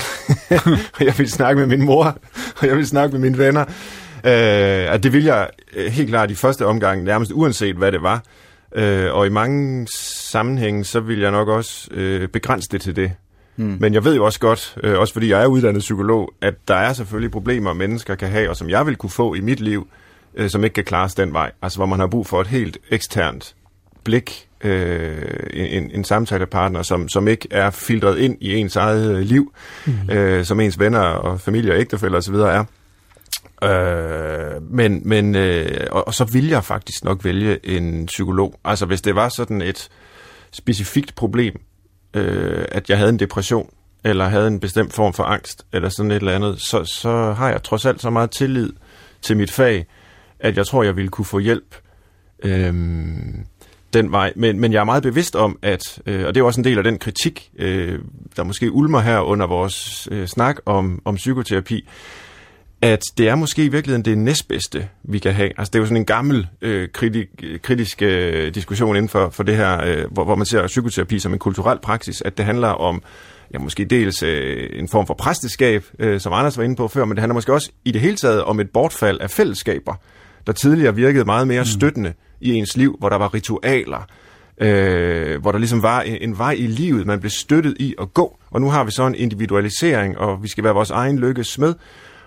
og 0.51 0.79
jeg 1.07 1.19
vil 1.19 1.31
snakke 1.31 1.59
med 1.59 1.67
min 1.67 1.87
mor, 1.87 2.19
og 2.61 2.67
jeg 2.69 2.77
vil 2.77 2.87
snakke 2.87 3.13
med 3.13 3.21
mine 3.21 3.39
venner. 3.39 3.65
Øh, 4.25 4.95
at 4.95 5.03
det 5.03 5.13
vil 5.13 5.25
jeg 5.25 5.49
øh, 5.77 5.93
helt 5.93 6.09
klart 6.09 6.31
i 6.31 6.35
første 6.35 6.67
omgang, 6.67 7.03
nærmest 7.03 7.33
uanset 7.35 7.77
hvad 7.77 7.93
det 7.93 8.03
var. 8.03 8.23
Øh, 8.75 9.15
og 9.15 9.27
i 9.27 9.31
mange 9.31 9.87
sammenhænge, 10.35 10.85
så 10.85 11.01
vil 11.01 11.21
jeg 11.21 11.31
nok 11.31 11.49
også 11.49 11.89
øh, 11.91 12.29
begrænse 12.29 12.69
det 12.73 12.81
til 12.81 12.97
det. 12.97 13.13
Hmm. 13.57 13.77
Men 13.81 13.95
jeg 13.95 14.05
ved 14.05 14.15
jo 14.15 14.25
også 14.25 14.41
godt, 14.41 14.77
øh, 14.83 14.99
også 14.99 15.13
fordi 15.13 15.31
jeg 15.31 15.43
er 15.43 15.47
uddannet 15.47 15.81
psykolog, 15.81 16.33
at 16.41 16.55
der 16.69 16.75
er 16.75 16.93
selvfølgelig 16.93 17.31
problemer, 17.31 17.73
mennesker 17.73 18.15
kan 18.15 18.29
have, 18.29 18.51
og 18.51 18.57
som 18.57 18.71
jeg 18.71 18.87
vil 18.87 18.97
kunne 18.97 19.11
få 19.11 19.35
i 19.35 19.41
mit 19.41 19.61
liv, 19.61 19.89
øh, 20.35 20.51
som 20.51 20.65
ikke 20.65 20.75
kan 20.75 20.85
klares 20.85 21.15
den 21.15 21.33
vej. 21.33 21.51
Altså 21.63 21.79
hvor 21.79 21.87
man 21.87 22.01
har 22.01 22.07
brug 22.07 22.27
for 22.27 22.41
et 22.41 22.47
helt 22.47 22.79
eksternt 22.91 23.55
blik, 24.05 24.49
øh, 24.65 25.23
en, 25.53 25.91
en 25.91 26.05
samtalepartner, 26.05 26.83
som, 26.83 27.09
som 27.09 27.29
ikke 27.29 27.49
er 27.51 27.71
filtreret 27.71 28.19
ind 28.19 28.37
i 28.41 28.55
ens 28.55 28.77
eget 28.77 29.27
liv, 29.27 29.53
hmm. 29.87 30.11
øh, 30.11 30.45
som 30.45 30.61
ens 30.61 30.79
venner 30.79 31.01
og 31.01 31.41
familie 31.41 31.73
og 31.73 31.79
ægtefælder 31.79 32.19
osv. 32.19 32.35
er. 32.35 32.65
Øh, 33.65 34.63
men, 34.71 35.03
men 35.05 35.35
øh, 35.35 35.87
og, 35.91 36.07
og 36.07 36.15
så 36.15 36.25
vil 36.25 36.49
jeg 36.49 36.65
faktisk 36.65 37.05
nok 37.05 37.25
vælge 37.25 37.67
en 37.67 38.07
psykolog. 38.07 38.55
Altså 38.65 38.87
hvis 38.87 39.03
det 39.03 39.15
var 39.15 39.29
sådan 39.29 39.63
et 39.63 39.89
specifikt 40.55 41.15
problem, 41.15 41.61
øh, 42.15 42.65
at 42.69 42.91
jeg 42.91 42.99
havde 42.99 43.11
en 43.11 43.19
depression, 43.19 43.71
eller 44.05 44.29
havde 44.29 44.47
en 44.47 44.61
bestemt 44.61 44.93
form 44.93 45.13
for 45.13 45.25
angst, 45.25 45.67
eller 45.73 45.89
sådan 45.89 46.11
et 46.11 46.17
eller 46.17 46.33
andet, 46.33 46.61
så, 46.61 46.85
så 46.85 47.33
har 47.33 47.51
jeg 47.51 47.63
trods 47.63 47.87
alt 47.87 48.03
så 48.03 48.11
meget 48.11 48.31
tillid 48.31 48.73
til 49.23 49.37
mit 49.37 49.51
fag, 49.51 49.87
at 50.41 50.57
jeg 50.57 50.67
tror, 50.67 50.83
jeg 50.83 50.97
ville 50.97 51.11
kunne 51.11 51.25
få 51.25 51.39
hjælp 51.39 51.75
øh, 52.43 52.75
den 53.95 54.13
vej. 54.13 54.33
Men, 54.37 54.61
men 54.61 54.73
jeg 54.73 54.81
er 54.81 54.85
meget 54.85 55.03
bevidst 55.03 55.37
om, 55.37 55.59
at, 55.63 56.03
øh, 56.07 56.27
og 56.27 56.35
det 56.35 56.41
er 56.41 56.45
også 56.45 56.61
en 56.61 56.65
del 56.65 56.79
af 56.79 56.85
den 56.85 56.99
kritik, 56.99 57.51
øh, 57.59 57.99
der 58.37 58.43
måske 58.43 58.73
ulmer 58.73 59.01
her 59.01 59.21
under 59.21 59.47
vores 59.47 60.09
øh, 60.11 60.27
snak 60.27 60.57
om, 60.67 61.03
om 61.05 61.15
psykoterapi, 61.15 61.89
at 62.85 63.03
det 63.19 63.29
er 63.29 63.35
måske 63.35 63.65
i 63.65 63.69
virkeligheden 63.69 64.05
det 64.05 64.19
næstbedste, 64.19 64.89
vi 65.03 65.19
kan 65.19 65.35
have. 65.35 65.51
Altså 65.59 65.71
det 65.71 65.75
er 65.75 65.81
jo 65.81 65.87
sådan 65.87 65.97
en 65.97 66.05
gammel 66.05 66.47
øh, 66.63 66.89
kritik, 66.93 67.27
kritisk 67.63 68.03
øh, 68.03 68.55
diskussion 68.55 68.97
inden 68.97 69.09
for, 69.09 69.31
for 69.31 69.43
det 69.43 69.57
her, 69.57 69.85
øh, 69.85 70.13
hvor, 70.13 70.25
hvor 70.25 70.35
man 70.35 70.47
ser 70.47 70.67
psykoterapi 70.67 71.19
som 71.19 71.33
en 71.33 71.39
kulturel 71.39 71.79
praksis, 71.79 72.23
at 72.23 72.39
det 72.39 72.45
handler 72.45 72.69
om 72.69 73.03
ja, 73.55 73.59
måske 73.59 73.85
dels 73.85 74.23
øh, 74.23 74.69
en 74.73 74.89
form 74.89 75.07
for 75.07 75.15
præsteskab, 75.15 75.85
øh, 75.99 76.21
som 76.21 76.33
Anders 76.33 76.59
var 76.59 76.65
inde 76.65 76.77
på 76.77 76.89
før, 76.89 77.05
men 77.05 77.17
det 77.17 77.21
handler 77.21 77.35
måske 77.35 77.53
også 77.53 77.71
i 77.85 77.91
det 77.91 78.01
hele 78.01 78.17
taget 78.17 78.45
om 78.45 78.61
et 78.61 78.71
bortfald 78.71 79.21
af 79.21 79.31
fællesskaber, 79.31 79.95
der 80.47 80.53
tidligere 80.53 80.95
virkede 80.95 81.25
meget 81.25 81.49
mere 81.49 81.61
mm. 81.61 81.67
støttende 81.67 82.13
i 82.41 82.55
ens 82.55 82.77
liv, 82.77 82.97
hvor 82.99 83.09
der 83.09 83.17
var 83.17 83.35
ritualer, 83.35 84.07
øh, 84.61 85.41
hvor 85.41 85.53
der 85.53 85.59
ligesom 85.59 85.83
var 85.83 86.01
en, 86.01 86.17
en 86.21 86.39
vej 86.39 86.53
i 86.53 86.67
livet, 86.67 87.07
man 87.07 87.21
blev 87.21 87.31
støttet 87.31 87.77
i 87.81 87.95
at 88.01 88.15
gå. 88.15 88.39
Og 88.51 88.61
nu 88.61 88.71
har 88.71 88.85
vi 88.85 88.91
så 88.91 89.07
en 89.07 89.15
individualisering, 89.15 90.19
og 90.19 90.43
vi 90.43 90.49
skal 90.49 90.65
være 90.65 90.75
vores 90.75 90.91
egen 90.91 91.19
lykkes 91.19 91.47
smed. 91.47 91.75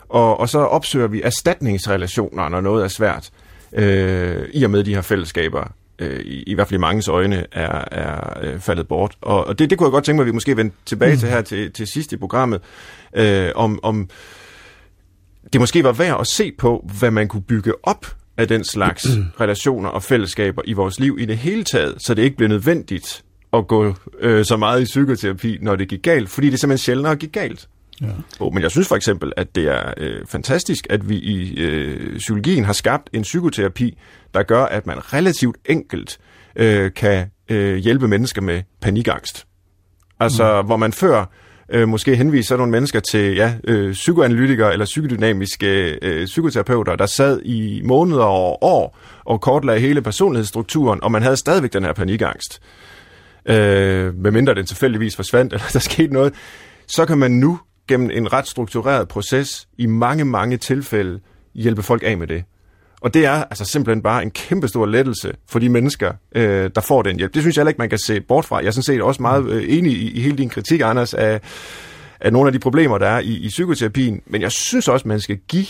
Og, 0.09 0.39
og 0.39 0.49
så 0.49 0.59
opsøger 0.59 1.07
vi 1.07 1.21
erstatningsrelationer, 1.21 2.49
når 2.49 2.61
noget 2.61 2.83
er 2.83 2.87
svært, 2.87 3.29
øh, 3.73 4.45
i 4.53 4.63
og 4.63 4.69
med 4.69 4.83
de 4.83 4.95
her 4.95 5.01
fællesskaber, 5.01 5.71
øh, 5.99 6.19
i, 6.19 6.43
i 6.43 6.53
hvert 6.53 6.67
fald 6.67 6.79
i 6.79 6.81
mangens 6.81 7.07
øjne, 7.07 7.45
er, 7.51 7.83
er 7.91 8.39
øh, 8.41 8.59
faldet 8.59 8.87
bort. 8.87 9.15
Og, 9.21 9.47
og 9.47 9.59
det, 9.59 9.69
det 9.69 9.77
kunne 9.77 9.87
jeg 9.87 9.91
godt 9.91 10.03
tænke 10.03 10.15
mig, 10.17 10.23
at 10.23 10.27
vi 10.27 10.31
måske 10.31 10.57
vende 10.57 10.73
tilbage 10.85 11.13
mm. 11.13 11.19
til 11.19 11.29
her 11.29 11.41
til, 11.41 11.71
til 11.71 11.87
sidst 11.87 12.11
i 12.11 12.17
programmet, 12.17 12.61
øh, 13.15 13.51
om, 13.55 13.79
om 13.83 14.09
det 15.53 15.61
måske 15.61 15.83
var 15.83 15.91
værd 15.91 16.19
at 16.19 16.27
se 16.27 16.51
på, 16.57 16.89
hvad 16.99 17.11
man 17.11 17.27
kunne 17.27 17.43
bygge 17.43 17.73
op 17.83 18.05
af 18.37 18.47
den 18.47 18.63
slags 18.63 19.07
relationer 19.41 19.89
og 19.89 20.03
fællesskaber 20.03 20.61
i 20.65 20.73
vores 20.73 20.99
liv 20.99 21.17
i 21.19 21.25
det 21.25 21.37
hele 21.37 21.63
taget, 21.63 21.95
så 21.97 22.13
det 22.13 22.23
ikke 22.23 22.37
bliver 22.37 22.49
nødvendigt 22.49 23.23
at 23.53 23.67
gå 23.67 23.95
øh, 24.19 24.45
så 24.45 24.57
meget 24.57 24.81
i 24.81 24.83
psykoterapi, 24.83 25.57
når 25.61 25.75
det 25.75 25.87
gik 25.87 26.01
galt, 26.01 26.29
fordi 26.29 26.49
det 26.49 26.59
simpelthen 26.59 26.83
sjældnere 26.83 27.15
gik 27.15 27.31
galt. 27.31 27.67
Ja. 28.01 28.07
Oh, 28.39 28.53
men 28.53 28.63
jeg 28.63 28.71
synes 28.71 28.87
for 28.87 28.95
eksempel, 28.95 29.33
at 29.37 29.55
det 29.55 29.67
er 29.67 29.93
øh, 29.97 30.25
fantastisk, 30.25 30.87
at 30.89 31.09
vi 31.09 31.17
i 31.17 31.59
øh, 31.59 32.17
psykologien 32.17 32.65
har 32.65 32.73
skabt 32.73 33.09
en 33.13 33.21
psykoterapi, 33.21 33.97
der 34.33 34.43
gør, 34.43 34.63
at 34.63 34.87
man 34.87 35.13
relativt 35.13 35.57
enkelt 35.65 36.19
øh, 36.55 36.93
kan 36.93 37.27
øh, 37.49 37.75
hjælpe 37.75 38.07
mennesker 38.07 38.41
med 38.41 38.63
panikangst. 38.81 39.47
Altså, 40.19 40.61
mm. 40.61 40.65
hvor 40.65 40.77
man 40.77 40.93
før 40.93 41.25
øh, 41.69 41.87
måske 41.87 42.15
henviser 42.15 42.57
nogle 42.57 42.71
mennesker 42.71 42.99
til 42.99 43.35
ja, 43.35 43.53
øh, 43.63 43.93
psykoanalytikere 43.93 44.73
eller 44.73 44.85
psykodynamiske 44.85 45.99
øh, 46.01 46.25
psykoterapeuter, 46.25 46.95
der 46.95 47.05
sad 47.05 47.41
i 47.41 47.81
måneder 47.83 48.23
og 48.23 48.63
år 48.63 48.97
og 49.25 49.41
kortlagde 49.41 49.79
hele 49.79 50.01
personlighedsstrukturen, 50.01 51.03
og 51.03 51.11
man 51.11 51.21
havde 51.21 51.37
stadigvæk 51.37 51.73
den 51.73 51.83
her 51.83 51.93
panikangst. 51.93 52.61
Øh, 53.45 54.15
medmindre 54.15 54.55
den 54.55 54.65
tilfældigvis 54.65 55.15
forsvandt, 55.15 55.53
eller 55.53 55.67
der 55.73 55.79
skete 55.79 56.13
noget, 56.13 56.33
så 56.87 57.05
kan 57.05 57.17
man 57.17 57.31
nu 57.31 57.59
gennem 57.87 58.09
en 58.13 58.33
ret 58.33 58.47
struktureret 58.47 59.07
proces 59.07 59.67
i 59.77 59.85
mange, 59.85 60.25
mange 60.25 60.57
tilfælde 60.57 61.19
hjælpe 61.53 61.83
folk 61.83 62.03
af 62.05 62.17
med 62.17 62.27
det. 62.27 62.43
Og 63.01 63.13
det 63.13 63.25
er 63.25 63.43
altså 63.43 63.65
simpelthen 63.65 64.03
bare 64.03 64.23
en 64.23 64.31
kæmpe 64.31 64.67
stor 64.67 64.85
lettelse 64.85 65.33
for 65.49 65.59
de 65.59 65.69
mennesker, 65.69 66.13
øh, 66.35 66.71
der 66.75 66.81
får 66.81 67.01
den 67.01 67.17
hjælp. 67.17 67.33
Det 67.33 67.41
synes 67.41 67.55
jeg 67.55 67.61
heller 67.61 67.69
ikke, 67.69 67.81
man 67.81 67.89
kan 67.89 67.99
se 67.99 68.21
bort 68.21 68.45
fra. 68.45 68.57
Jeg 68.57 68.67
er 68.67 68.71
sådan 68.71 68.83
set 68.83 69.01
også 69.01 69.21
meget 69.21 69.49
øh, 69.49 69.77
enig 69.77 69.91
i, 69.91 70.11
i 70.11 70.21
hele 70.21 70.37
din 70.37 70.49
kritik, 70.49 70.81
Anders, 70.81 71.13
af, 71.13 71.41
af 72.19 72.33
nogle 72.33 72.47
af 72.47 72.53
de 72.53 72.59
problemer, 72.59 72.97
der 72.97 73.07
er 73.07 73.19
i, 73.19 73.33
i 73.33 73.47
psykoterapien. 73.47 74.21
Men 74.25 74.41
jeg 74.41 74.51
synes 74.51 74.87
også, 74.87 75.07
man 75.07 75.19
skal 75.19 75.37
give 75.47 75.67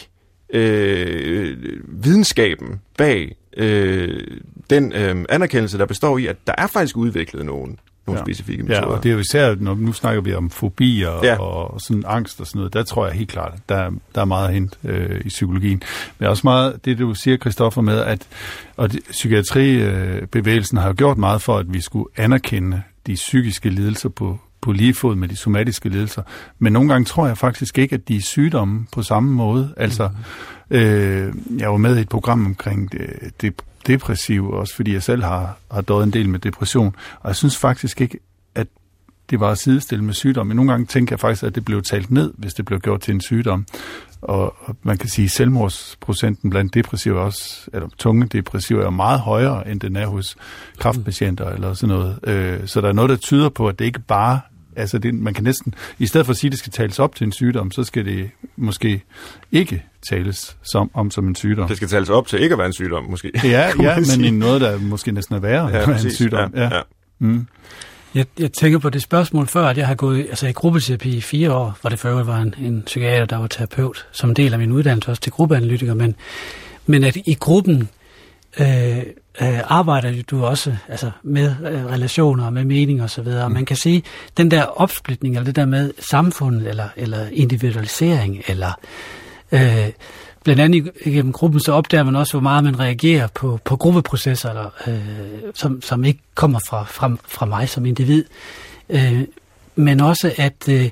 øh, 0.53 1.57
videnskaben 1.87 2.81
bag 2.97 3.35
øh, 3.57 4.27
den 4.69 4.93
øh, 4.93 5.25
anerkendelse, 5.29 5.77
der 5.77 5.85
består 5.85 6.17
i, 6.17 6.27
at 6.27 6.35
der 6.47 6.53
er 6.57 6.67
faktisk 6.67 6.97
udviklet 6.97 7.45
nogle 7.45 7.75
nogle 8.07 8.19
ja. 8.19 8.25
specifikke 8.25 8.63
metoder. 8.63 8.79
Ja, 8.79 8.85
og 8.85 9.03
det 9.03 9.09
er 9.09 9.13
jo 9.13 9.19
især, 9.19 9.55
når 9.59 9.75
nu 9.75 9.93
snakker 9.93 10.21
vi 10.21 10.33
om 10.33 10.49
fobier 10.49 11.19
ja. 11.23 11.39
og 11.39 11.81
sådan 11.81 12.03
angst 12.07 12.41
og 12.41 12.47
sådan 12.47 12.59
noget, 12.59 12.73
der 12.73 12.83
tror 12.83 13.07
jeg 13.07 13.15
helt 13.15 13.29
klart, 13.29 13.53
der, 13.69 13.91
der 14.15 14.21
er 14.21 14.25
meget 14.25 14.53
hent 14.53 14.79
øh, 14.83 15.21
i 15.25 15.27
psykologien. 15.27 15.83
Men 16.19 16.29
også 16.29 16.41
meget 16.43 16.85
det, 16.85 16.99
du 16.99 17.13
siger, 17.13 17.37
Christoffer, 17.37 17.81
med, 17.81 17.99
at 17.99 18.27
og 18.77 18.91
det, 18.91 18.99
psykiatribevægelsen 19.09 20.77
har 20.77 20.87
jo 20.87 20.93
gjort 20.97 21.17
meget 21.17 21.41
for, 21.41 21.57
at 21.57 21.73
vi 21.73 21.81
skulle 21.81 22.05
anerkende 22.17 22.81
de 23.07 23.13
psykiske 23.13 23.69
lidelser 23.69 24.09
på, 24.09 24.39
på 24.61 24.71
lige 24.71 24.93
fod 24.93 25.15
med 25.15 25.27
de 25.27 25.35
somatiske 25.35 25.89
lidelser. 25.89 26.21
Men 26.59 26.73
nogle 26.73 26.89
gange 26.89 27.05
tror 27.05 27.27
jeg 27.27 27.37
faktisk 27.37 27.77
ikke, 27.77 27.93
at 27.93 28.07
de 28.07 28.15
er 28.15 28.21
sygdomme 28.21 28.85
på 28.93 29.03
samme 29.03 29.31
måde. 29.31 29.73
Altså, 29.77 30.07
mm 30.07 30.15
øh, 30.69 31.33
jeg 31.57 31.71
var 31.71 31.77
med 31.77 31.97
i 31.97 32.01
et 32.01 32.09
program 32.09 32.45
omkring 32.45 32.91
det, 32.91 33.31
det 33.41 33.53
depressive, 33.87 34.53
også 34.53 34.75
fordi 34.75 34.93
jeg 34.93 35.03
selv 35.03 35.23
har, 35.23 35.57
har 35.71 35.81
døjet 35.81 36.03
en 36.03 36.13
del 36.13 36.29
med 36.29 36.39
depression. 36.39 36.95
Og 37.19 37.27
jeg 37.27 37.35
synes 37.35 37.57
faktisk 37.57 38.01
ikke, 38.01 38.19
at 38.55 38.67
det 39.29 39.39
var 39.39 39.51
at 39.51 39.57
sidestille 39.57 40.03
med 40.03 40.13
sygdom. 40.13 40.47
Men 40.47 40.55
nogle 40.55 40.71
gange 40.71 40.85
tænker 40.85 41.15
jeg 41.15 41.19
faktisk, 41.19 41.43
at 41.43 41.55
det 41.55 41.65
blev 41.65 41.81
talt 41.81 42.11
ned, 42.11 42.33
hvis 42.37 42.53
det 42.53 42.65
blev 42.65 42.79
gjort 42.79 43.01
til 43.01 43.13
en 43.13 43.21
sygdom. 43.21 43.65
Og, 44.21 44.55
og 44.59 44.75
man 44.83 44.97
kan 44.97 45.09
sige, 45.09 45.25
at 45.25 45.31
selvmordsprocenten 45.31 46.49
blandt 46.49 46.73
depressive 46.73 47.19
også, 47.19 47.69
eller 47.73 47.89
tunge 47.97 48.25
depressive, 48.25 48.85
er 48.85 48.89
meget 48.89 49.19
højere, 49.19 49.71
end 49.71 49.79
den 49.79 49.95
er 49.95 50.07
hos 50.07 50.37
kraftpatienter 50.77 51.49
eller 51.49 51.73
sådan 51.73 51.95
noget. 51.95 52.19
Øh, 52.23 52.67
så 52.67 52.81
der 52.81 52.87
er 52.87 52.93
noget, 52.93 53.09
der 53.09 53.15
tyder 53.15 53.49
på, 53.49 53.67
at 53.67 53.79
det 53.79 53.85
ikke 53.85 53.99
bare 53.99 54.39
altså 54.77 54.97
det, 54.97 55.13
man 55.13 55.33
kan 55.33 55.43
næsten, 55.43 55.73
i 55.99 56.07
stedet 56.07 56.25
for 56.25 56.31
at 56.31 56.37
sige, 56.37 56.47
at 56.47 56.51
det 56.51 56.59
skal 56.59 56.71
tales 56.71 56.99
op 56.99 57.15
til 57.15 57.25
en 57.25 57.31
sygdom, 57.31 57.71
så 57.71 57.83
skal 57.83 58.05
det 58.05 58.29
måske 58.55 59.01
ikke 59.51 59.83
tales 60.09 60.57
som, 60.71 60.91
om 60.93 61.11
som 61.11 61.27
en 61.27 61.35
sygdom. 61.35 61.67
Det 61.67 61.77
skal 61.77 61.89
tales 61.89 62.09
op 62.09 62.27
til 62.27 62.41
ikke 62.41 62.53
at 62.53 62.57
være 62.57 62.67
en 62.67 62.73
sygdom, 62.73 63.03
måske. 63.03 63.31
Ja, 63.43 63.49
ja 63.81 63.97
men 64.17 64.25
i 64.25 64.29
noget, 64.29 64.61
der 64.61 64.79
måske 64.79 65.11
næsten 65.11 65.35
er 65.35 65.39
værre 65.39 65.67
ja, 65.67 65.91
en 65.91 66.11
sygdom. 66.11 66.53
Ja, 66.55 66.63
ja. 66.63 66.81
Mm. 67.19 67.47
Jeg, 68.15 68.25
jeg 68.39 68.51
tænker 68.51 68.79
på 68.79 68.89
det 68.89 69.01
spørgsmål 69.01 69.47
før, 69.47 69.67
at 69.67 69.77
jeg 69.77 69.87
har 69.87 69.95
gået 69.95 70.25
altså 70.29 70.47
i 70.47 70.51
gruppeterapi 70.51 71.17
i 71.17 71.21
fire 71.21 71.53
år, 71.53 71.77
hvor 71.81 71.89
det 71.89 71.99
før 71.99 72.23
var 72.23 72.37
en, 72.37 72.55
en 72.61 72.83
psykiater, 72.85 73.25
der 73.25 73.37
var 73.37 73.47
terapeut, 73.47 74.07
som 74.11 74.35
del 74.35 74.53
af 74.53 74.59
min 74.59 74.71
uddannelse 74.71 75.11
også 75.11 75.21
til 75.21 75.31
gruppeanalytiker, 75.31 75.93
men, 75.93 76.15
men 76.85 77.03
at 77.03 77.15
i 77.15 77.33
gruppen 77.39 77.89
øh, 78.59 78.97
øh, 79.41 79.59
arbejder 79.65 80.23
du 80.23 80.45
også 80.45 80.75
altså 80.87 81.11
med 81.23 81.55
øh, 81.65 81.85
relationer 81.85 82.45
og 82.45 82.53
med 82.53 82.65
mening 82.65 83.03
og 83.03 83.09
så 83.09 83.21
videre. 83.21 83.49
Mm. 83.49 83.53
Man 83.53 83.65
kan 83.65 83.77
sige, 83.77 84.03
den 84.37 84.51
der 84.51 84.63
opsplitning, 84.63 85.35
eller 85.35 85.45
det 85.45 85.55
der 85.55 85.65
med 85.65 85.93
samfundet, 85.99 86.67
eller, 86.67 86.89
eller 86.95 87.27
individualisering, 87.31 88.41
eller 88.47 88.79
øh, 89.51 89.89
blandt 90.43 90.61
andet 90.61 90.91
gennem 91.03 91.33
gruppen, 91.33 91.59
så 91.59 91.71
opdager 91.71 92.03
man 92.03 92.15
også, 92.15 92.33
hvor 92.33 92.41
meget 92.41 92.63
man 92.63 92.79
reagerer 92.79 93.27
på, 93.27 93.59
på 93.63 93.75
gruppeprocesser, 93.75 94.49
eller, 94.49 94.69
øh, 94.87 95.51
som, 95.53 95.81
som 95.81 96.03
ikke 96.03 96.19
kommer 96.35 96.59
fra, 96.67 96.83
fra, 96.83 97.11
fra 97.27 97.45
mig 97.45 97.69
som 97.69 97.85
individ. 97.85 98.23
Øh, 98.89 99.21
men 99.75 99.99
også, 99.99 100.33
at 100.37 100.69
øh, 100.69 100.89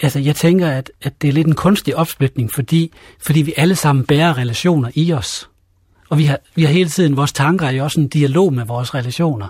altså, 0.00 0.18
jeg 0.18 0.36
tænker, 0.36 0.68
at, 0.70 0.90
at 1.02 1.22
det 1.22 1.28
er 1.28 1.32
lidt 1.32 1.46
en 1.46 1.54
kunstig 1.54 1.96
opsplitning, 1.96 2.52
fordi, 2.52 2.92
fordi 3.22 3.42
vi 3.42 3.54
alle 3.56 3.76
sammen 3.76 4.06
bærer 4.06 4.38
relationer 4.38 4.90
i 4.94 5.12
os. 5.12 5.49
Og 6.10 6.18
vi 6.18 6.24
har, 6.24 6.38
vi 6.54 6.64
har 6.64 6.72
hele 6.72 6.90
tiden, 6.90 7.16
vores 7.16 7.32
tanker 7.32 7.66
er 7.66 7.70
jo 7.70 7.84
også 7.84 8.00
en 8.00 8.08
dialog 8.08 8.52
med 8.52 8.64
vores 8.64 8.94
relationer. 8.94 9.48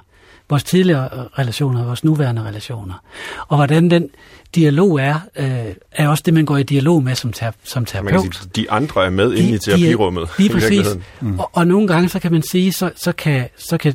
Vores 0.50 0.64
tidligere 0.64 1.08
relationer 1.38 1.80
og 1.80 1.86
vores 1.86 2.04
nuværende 2.04 2.42
relationer. 2.42 2.94
Og 3.48 3.56
hvordan 3.56 3.90
den 3.90 4.08
dialog 4.54 5.00
er, 5.00 5.20
øh, 5.36 5.74
er 5.92 6.08
også 6.08 6.22
det, 6.26 6.34
man 6.34 6.44
går 6.44 6.56
i 6.56 6.62
dialog 6.62 7.02
med 7.02 7.14
som, 7.14 7.32
ter, 7.32 7.50
som 7.64 7.84
terapeut. 7.84 8.12
Man 8.12 8.22
kan 8.22 8.32
sige, 8.32 8.50
de 8.56 8.70
andre 8.70 9.04
er 9.04 9.10
med 9.10 9.30
de, 9.30 9.38
inde 9.38 9.50
i 9.50 9.58
terapirummet. 9.58 10.28
Lige 10.38 10.50
præcis. 10.50 10.86
Mm. 11.20 11.38
Og, 11.38 11.50
og 11.52 11.66
nogle 11.66 11.88
gange, 11.88 12.08
så 12.08 12.18
kan 12.18 12.32
man 12.32 12.42
sige, 12.42 12.72
så, 12.72 12.90
så 12.96 13.12
kan, 13.12 13.48
så 13.58 13.78
kan 13.78 13.94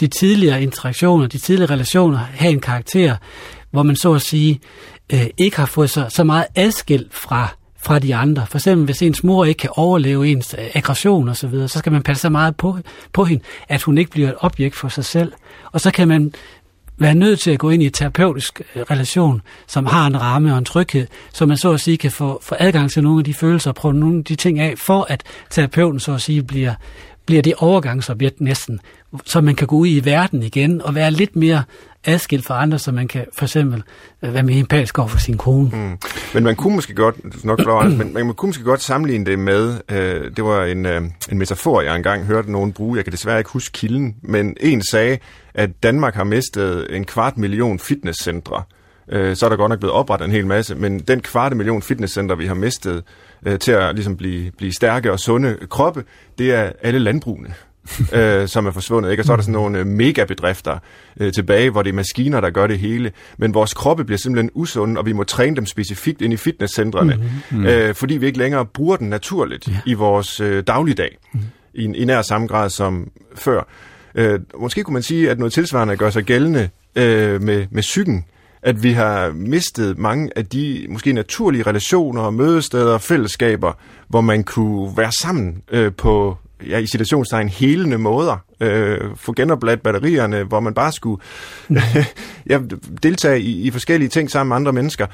de 0.00 0.06
tidligere 0.06 0.62
interaktioner, 0.62 1.26
de 1.26 1.38
tidligere 1.38 1.70
relationer 1.70 2.18
have 2.18 2.52
en 2.52 2.60
karakter, 2.60 3.16
hvor 3.70 3.82
man 3.82 3.96
så 3.96 4.12
at 4.12 4.22
sige 4.22 4.60
øh, 5.12 5.26
ikke 5.38 5.56
har 5.56 5.66
fået 5.66 5.90
så, 5.90 6.06
så 6.08 6.24
meget 6.24 6.46
adskilt 6.54 7.14
fra 7.14 7.56
fra 7.86 7.98
de 7.98 8.14
andre. 8.14 8.46
For 8.46 8.58
eksempel, 8.58 8.84
hvis 8.84 9.02
ens 9.02 9.24
mor 9.24 9.44
ikke 9.44 9.58
kan 9.58 9.70
overleve 9.72 10.28
ens 10.28 10.54
øh, 10.58 10.64
aggression 10.74 11.28
osv., 11.28 11.34
så, 11.34 11.46
videre, 11.46 11.68
så 11.68 11.78
skal 11.78 11.92
man 11.92 12.02
passe 12.02 12.20
så 12.20 12.28
meget 12.28 12.56
på, 12.56 12.78
på 13.12 13.24
hende, 13.24 13.44
at 13.68 13.82
hun 13.82 13.98
ikke 13.98 14.10
bliver 14.10 14.28
et 14.28 14.34
objekt 14.38 14.76
for 14.76 14.88
sig 14.88 15.04
selv. 15.04 15.32
Og 15.72 15.80
så 15.80 15.90
kan 15.90 16.08
man 16.08 16.32
være 16.98 17.14
nødt 17.14 17.40
til 17.40 17.50
at 17.50 17.58
gå 17.58 17.70
ind 17.70 17.82
i 17.82 17.86
en 17.86 17.92
terapeutisk 17.92 18.62
øh, 18.74 18.82
relation, 18.82 19.42
som 19.66 19.86
har 19.86 20.06
en 20.06 20.20
ramme 20.20 20.52
og 20.52 20.58
en 20.58 20.64
tryghed, 20.64 21.06
så 21.32 21.46
man 21.46 21.56
så 21.56 21.72
at 21.72 21.80
sige 21.80 21.96
kan 21.96 22.10
få, 22.10 22.40
få 22.42 22.54
adgang 22.58 22.90
til 22.90 23.02
nogle 23.02 23.18
af 23.18 23.24
de 23.24 23.34
følelser 23.34 23.70
og 23.70 23.74
prøve 23.74 23.94
nogle 23.94 24.18
af 24.18 24.24
de 24.24 24.34
ting 24.34 24.60
af, 24.60 24.74
for 24.78 25.06
at 25.08 25.22
terapeuten 25.50 26.00
så 26.00 26.14
at 26.14 26.20
sige 26.20 26.42
bliver, 26.42 26.74
bliver 27.26 27.42
det 27.42 27.54
overgangsobjekt 27.58 28.40
næsten, 28.40 28.80
så 29.24 29.40
man 29.40 29.54
kan 29.54 29.66
gå 29.66 29.76
ud 29.76 29.86
i 29.86 30.04
verden 30.04 30.42
igen 30.42 30.82
og 30.82 30.94
være 30.94 31.10
lidt 31.10 31.36
mere 31.36 31.62
adskilt 32.04 32.46
fra 32.46 32.62
andre, 32.62 32.78
så 32.78 32.92
man 32.92 33.08
kan 33.08 33.26
for 33.32 33.44
eksempel 33.44 33.82
øh, 34.22 34.34
være 34.34 34.42
mere 34.42 34.58
empatisk 34.58 34.98
over 34.98 35.08
for 35.08 35.18
sin 35.18 35.36
kone. 35.36 35.70
Mm. 35.72 35.98
Men 36.34 36.44
man 36.44 36.56
kunne 36.56 36.74
måske 36.74 36.94
godt, 36.94 37.44
nok 37.44 37.58
klar, 37.58 37.88
men 37.88 38.14
man 38.14 38.34
kunne 38.34 38.48
måske 38.48 38.64
godt 38.64 38.82
sammenligne 38.82 39.26
det 39.26 39.38
med, 39.38 39.80
øh, 39.90 40.30
det 40.36 40.44
var 40.44 40.64
en, 40.64 40.86
øh, 40.86 41.02
en 41.30 41.38
metafor, 41.38 41.80
jeg 41.80 41.96
engang 41.96 42.24
hørte 42.24 42.52
nogen 42.52 42.72
bruge, 42.72 42.96
jeg 42.96 43.04
kan 43.04 43.12
desværre 43.12 43.38
ikke 43.38 43.50
huske 43.50 43.72
kilden, 43.72 44.16
men 44.22 44.56
en 44.60 44.82
sagde, 44.82 45.18
at 45.54 45.82
Danmark 45.82 46.14
har 46.14 46.24
mistet 46.24 46.96
en 46.96 47.04
kvart 47.04 47.36
million 47.36 47.78
fitnesscentre. 47.78 48.62
Øh, 49.08 49.36
så 49.36 49.46
er 49.46 49.50
der 49.50 49.56
godt 49.56 49.70
nok 49.70 49.78
blevet 49.78 49.94
oprettet 49.94 50.26
en 50.26 50.32
hel 50.32 50.46
masse, 50.46 50.74
men 50.74 50.98
den 50.98 51.20
kvarte 51.20 51.56
million 51.56 51.82
fitnesscentre, 51.82 52.38
vi 52.38 52.46
har 52.46 52.54
mistet 52.54 53.02
øh, 53.46 53.58
til 53.58 53.72
at 53.72 53.94
ligesom 53.94 54.16
blive, 54.16 54.50
blive 54.50 54.72
stærke 54.72 55.12
og 55.12 55.20
sunde 55.20 55.56
kroppe, 55.70 56.04
det 56.38 56.54
er 56.54 56.72
alle 56.82 56.98
landbrugene 56.98 57.54
øh, 58.12 58.48
som 58.48 58.66
er 58.66 58.70
forsvundet. 58.70 59.10
Ikke? 59.10 59.20
Og 59.20 59.24
så 59.24 59.32
er 59.32 59.36
der 59.36 59.42
sådan 59.42 59.52
nogle 59.52 59.78
øh, 59.78 59.86
megabedrifter 59.86 60.78
øh, 61.20 61.32
tilbage, 61.32 61.70
hvor 61.70 61.82
det 61.82 61.90
er 61.90 61.94
maskiner, 61.94 62.40
der 62.40 62.50
gør 62.50 62.66
det 62.66 62.78
hele. 62.78 63.12
Men 63.38 63.54
vores 63.54 63.74
kroppe 63.74 64.04
bliver 64.04 64.18
simpelthen 64.18 64.50
usunde, 64.54 64.98
og 64.98 65.06
vi 65.06 65.12
må 65.12 65.24
træne 65.24 65.56
dem 65.56 65.66
specifikt 65.66 66.22
ind 66.22 66.32
i 66.32 66.36
fitnesscentrene, 66.36 67.14
mm-hmm. 67.14 67.66
øh, 67.66 67.94
fordi 67.94 68.16
vi 68.16 68.26
ikke 68.26 68.38
længere 68.38 68.66
bruger 68.66 68.96
den 68.96 69.08
naturligt 69.08 69.68
ja. 69.68 69.78
i 69.86 69.94
vores 69.94 70.40
øh, 70.40 70.62
dagligdag, 70.66 71.18
mm-hmm. 71.32 71.48
i, 71.74 71.84
i 71.84 72.04
nær 72.04 72.22
samme 72.22 72.46
grad 72.46 72.70
som 72.70 73.10
før. 73.34 73.68
Øh, 74.14 74.40
måske 74.60 74.82
kunne 74.82 74.92
man 74.92 75.02
sige, 75.02 75.30
at 75.30 75.38
noget 75.38 75.52
tilsvarende 75.52 75.96
gør 75.96 76.10
sig 76.10 76.24
gældende 76.24 76.68
øh, 76.96 77.42
med, 77.42 77.66
med 77.70 77.82
psyken, 77.82 78.24
at 78.66 78.82
vi 78.82 78.92
har 78.92 79.32
mistet 79.32 79.98
mange 79.98 80.30
af 80.36 80.46
de 80.46 80.86
måske 80.88 81.12
naturlige 81.12 81.62
relationer, 81.62 82.30
mødesteder, 82.30 82.98
fællesskaber, 82.98 83.72
hvor 84.08 84.20
man 84.20 84.44
kunne 84.44 84.96
være 84.96 85.12
sammen 85.12 85.62
øh, 85.70 85.92
på 85.92 86.36
ja, 86.68 86.78
i 86.78 86.86
situationstegn 86.86 87.48
helende 87.48 87.98
måder. 87.98 88.36
Øh, 88.60 89.00
få 89.16 89.32
genopladt 89.32 89.82
batterierne, 89.82 90.42
hvor 90.42 90.60
man 90.60 90.74
bare 90.74 90.92
skulle 90.92 91.22
ja, 92.50 92.60
deltage 93.02 93.40
i, 93.40 93.62
i 93.62 93.70
forskellige 93.70 94.08
ting 94.08 94.30
sammen 94.30 94.48
med 94.48 94.56
andre 94.56 94.72
mennesker. 94.72 95.06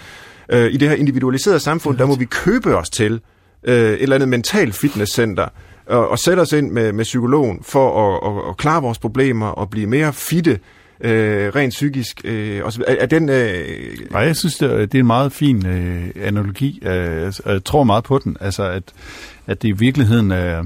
Øh, 0.49 0.73
I 0.73 0.77
det 0.77 0.89
her 0.89 0.97
individualiserede 0.97 1.61
samfund, 1.61 1.99
der 1.99 2.07
må 2.07 2.15
vi 2.17 2.25
købe 2.25 2.77
os 2.77 2.91
til 2.91 3.21
øh, 3.65 3.93
et 3.93 4.03
eller 4.03 4.17
andet 4.17 4.29
mental 4.29 4.73
fitnesscenter, 4.73 5.49
og, 5.87 6.09
og 6.09 6.19
sætte 6.19 6.41
os 6.41 6.53
ind 6.53 6.71
med, 6.71 6.93
med 6.93 7.05
psykologen 7.05 7.59
for 7.63 8.09
at, 8.09 8.33
at, 8.33 8.51
at 8.51 8.57
klare 8.57 8.83
vores 8.83 8.99
problemer 8.99 9.47
og 9.47 9.71
blive 9.71 9.87
mere 9.87 10.13
fitte, 10.13 10.59
øh, 11.03 11.49
rent 11.49 11.71
psykisk. 11.71 12.21
Øh, 12.25 12.65
og 12.65 12.73
så, 12.73 12.85
er, 12.87 12.97
er 13.01 13.07
den, 13.07 13.29
øh... 13.29 13.65
Nej, 14.11 14.23
jeg 14.23 14.37
synes, 14.37 14.59
det 14.59 14.71
er, 14.71 14.77
det 14.77 14.95
er 14.95 15.01
en 15.01 15.07
meget 15.07 15.33
fin 15.33 15.67
øh, 15.67 16.07
analogi. 16.23 16.83
Øh, 16.83 17.33
jeg 17.47 17.65
tror 17.65 17.85
meget 17.85 18.05
på 18.05 18.19
den. 18.25 18.37
Altså, 18.41 18.63
at, 18.63 18.83
at 19.47 19.63
det 19.63 19.69
i 19.69 19.73
virkeligheden 19.73 20.31
er... 20.31 20.59
Øh, 20.59 20.65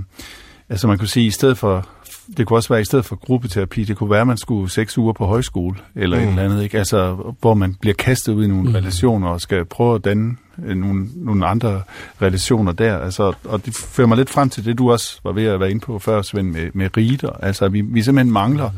Altså 0.68 0.86
man 0.86 0.98
kunne 0.98 1.08
sige, 1.08 1.26
i 1.26 1.30
stedet 1.30 1.58
for, 1.58 1.88
det 2.36 2.46
kunne 2.46 2.58
også 2.58 2.68
være 2.68 2.80
i 2.80 2.84
stedet 2.84 3.04
for 3.04 3.16
gruppeterapi, 3.16 3.84
det 3.84 3.96
kunne 3.96 4.10
være, 4.10 4.20
at 4.20 4.26
man 4.26 4.36
skulle 4.36 4.70
seks 4.70 4.98
uger 4.98 5.12
på 5.12 5.26
højskole, 5.26 5.76
eller 5.94 6.16
mm. 6.16 6.22
et 6.22 6.28
eller 6.28 6.42
andet, 6.42 6.62
ikke? 6.62 6.78
Altså, 6.78 7.32
hvor 7.40 7.54
man 7.54 7.74
bliver 7.74 7.94
kastet 7.94 8.32
ud 8.32 8.44
i 8.44 8.48
nogle 8.48 8.68
mm. 8.68 8.74
relationer, 8.74 9.28
og 9.28 9.40
skal 9.40 9.64
prøve 9.64 9.94
at 9.94 10.04
danne 10.04 10.36
øh, 10.64 10.76
nogle, 10.76 11.08
nogle 11.16 11.46
andre 11.46 11.82
relationer 12.22 12.72
der. 12.72 12.98
Altså, 12.98 13.32
og 13.44 13.66
det 13.66 13.74
fører 13.76 14.08
mig 14.08 14.16
lidt 14.16 14.30
frem 14.30 14.50
til 14.50 14.64
det, 14.64 14.78
du 14.78 14.92
også 14.92 15.20
var 15.24 15.32
ved 15.32 15.44
at 15.44 15.60
være 15.60 15.70
inde 15.70 15.80
på 15.80 15.98
før, 15.98 16.22
Svend, 16.22 16.50
med, 16.50 16.70
med 16.74 16.96
rider. 16.96 17.30
Altså, 17.30 17.68
vi, 17.68 17.80
vi 17.80 18.02
simpelthen 18.02 18.32
mangler, 18.32 18.70
mm 18.70 18.76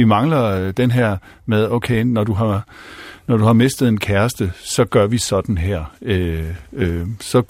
vi 0.00 0.04
mangler 0.04 0.44
øh, 0.44 0.72
den 0.76 0.90
her 0.90 1.16
med, 1.46 1.68
okay, 1.70 2.02
når 2.02 2.24
du 2.24 2.32
har 2.32 2.66
når 3.26 3.36
du 3.36 3.44
har 3.44 3.52
mistet 3.52 3.88
en 3.88 3.98
kæreste, 3.98 4.52
så 4.62 4.84
gør 4.84 5.06
vi 5.06 5.18
sådan 5.18 5.58
her. 5.58 5.84
Øh, 6.02 6.44
øh, 6.72 7.06
så 7.20 7.42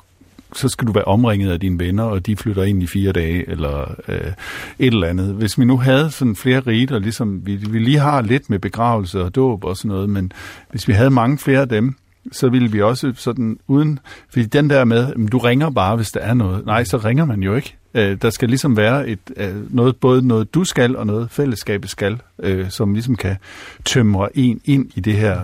så 0.53 0.69
skal 0.69 0.87
du 0.87 0.93
være 0.93 1.05
omringet 1.05 1.53
af 1.53 1.61
dine 1.61 1.79
venner, 1.79 2.05
og 2.05 2.27
de 2.27 2.37
flytter 2.37 2.63
ind 2.63 2.83
i 2.83 2.87
fire 2.87 3.13
dage, 3.13 3.51
eller 3.51 3.95
øh, 4.09 4.33
et 4.79 4.95
eller 4.95 5.07
andet. 5.07 5.35
Hvis 5.35 5.59
vi 5.59 5.65
nu 5.65 5.77
havde 5.77 6.11
sådan 6.11 6.37
flere 6.37 6.61
riter, 6.61 6.99
ligesom 6.99 7.47
vi, 7.47 7.57
vi 7.57 7.79
lige 7.79 7.99
har 7.99 8.23
lidt 8.23 8.51
med 8.51 8.59
begravelse 8.59 9.23
og 9.23 9.35
dåb 9.35 9.65
og 9.65 9.77
sådan 9.77 9.89
noget, 9.89 10.11
men 10.11 10.33
hvis 10.71 10.89
vi 10.89 10.93
havde 10.93 11.11
mange 11.11 11.39
flere 11.39 11.61
af 11.61 11.69
dem, 11.69 11.95
så 12.33 12.49
ville 12.49 12.71
vi 12.71 12.83
også 12.83 13.13
sådan 13.17 13.59
uden... 13.69 13.99
Fordi 14.31 14.47
den 14.47 14.71
der 14.71 14.85
med, 14.85 15.29
du 15.29 15.39
ringer 15.39 15.71
bare, 15.71 15.97
hvis 15.97 16.11
der 16.11 16.21
er 16.21 16.35
noget. 16.35 16.67
Nej, 16.67 16.85
så 16.85 16.97
ringer 16.97 17.25
man 17.25 17.43
jo 17.43 17.55
ikke. 17.55 17.77
Øh, 17.95 18.19
der 18.23 18.31
skal 18.31 18.49
ligesom 18.49 18.77
være 18.77 19.09
et, 19.09 19.19
øh, 19.37 19.75
noget, 19.75 19.97
både 19.97 20.27
noget 20.27 20.55
du 20.55 20.65
skal, 20.65 20.97
og 20.97 21.07
noget 21.07 21.31
fællesskabet 21.31 21.91
skal, 21.91 22.19
øh, 22.39 22.71
som 22.71 22.95
ligesom 22.95 23.17
kan 23.17 23.37
tømre 23.85 24.39
en 24.39 24.61
ind 24.65 24.91
i 24.95 25.01
det 25.01 25.15
her 25.15 25.41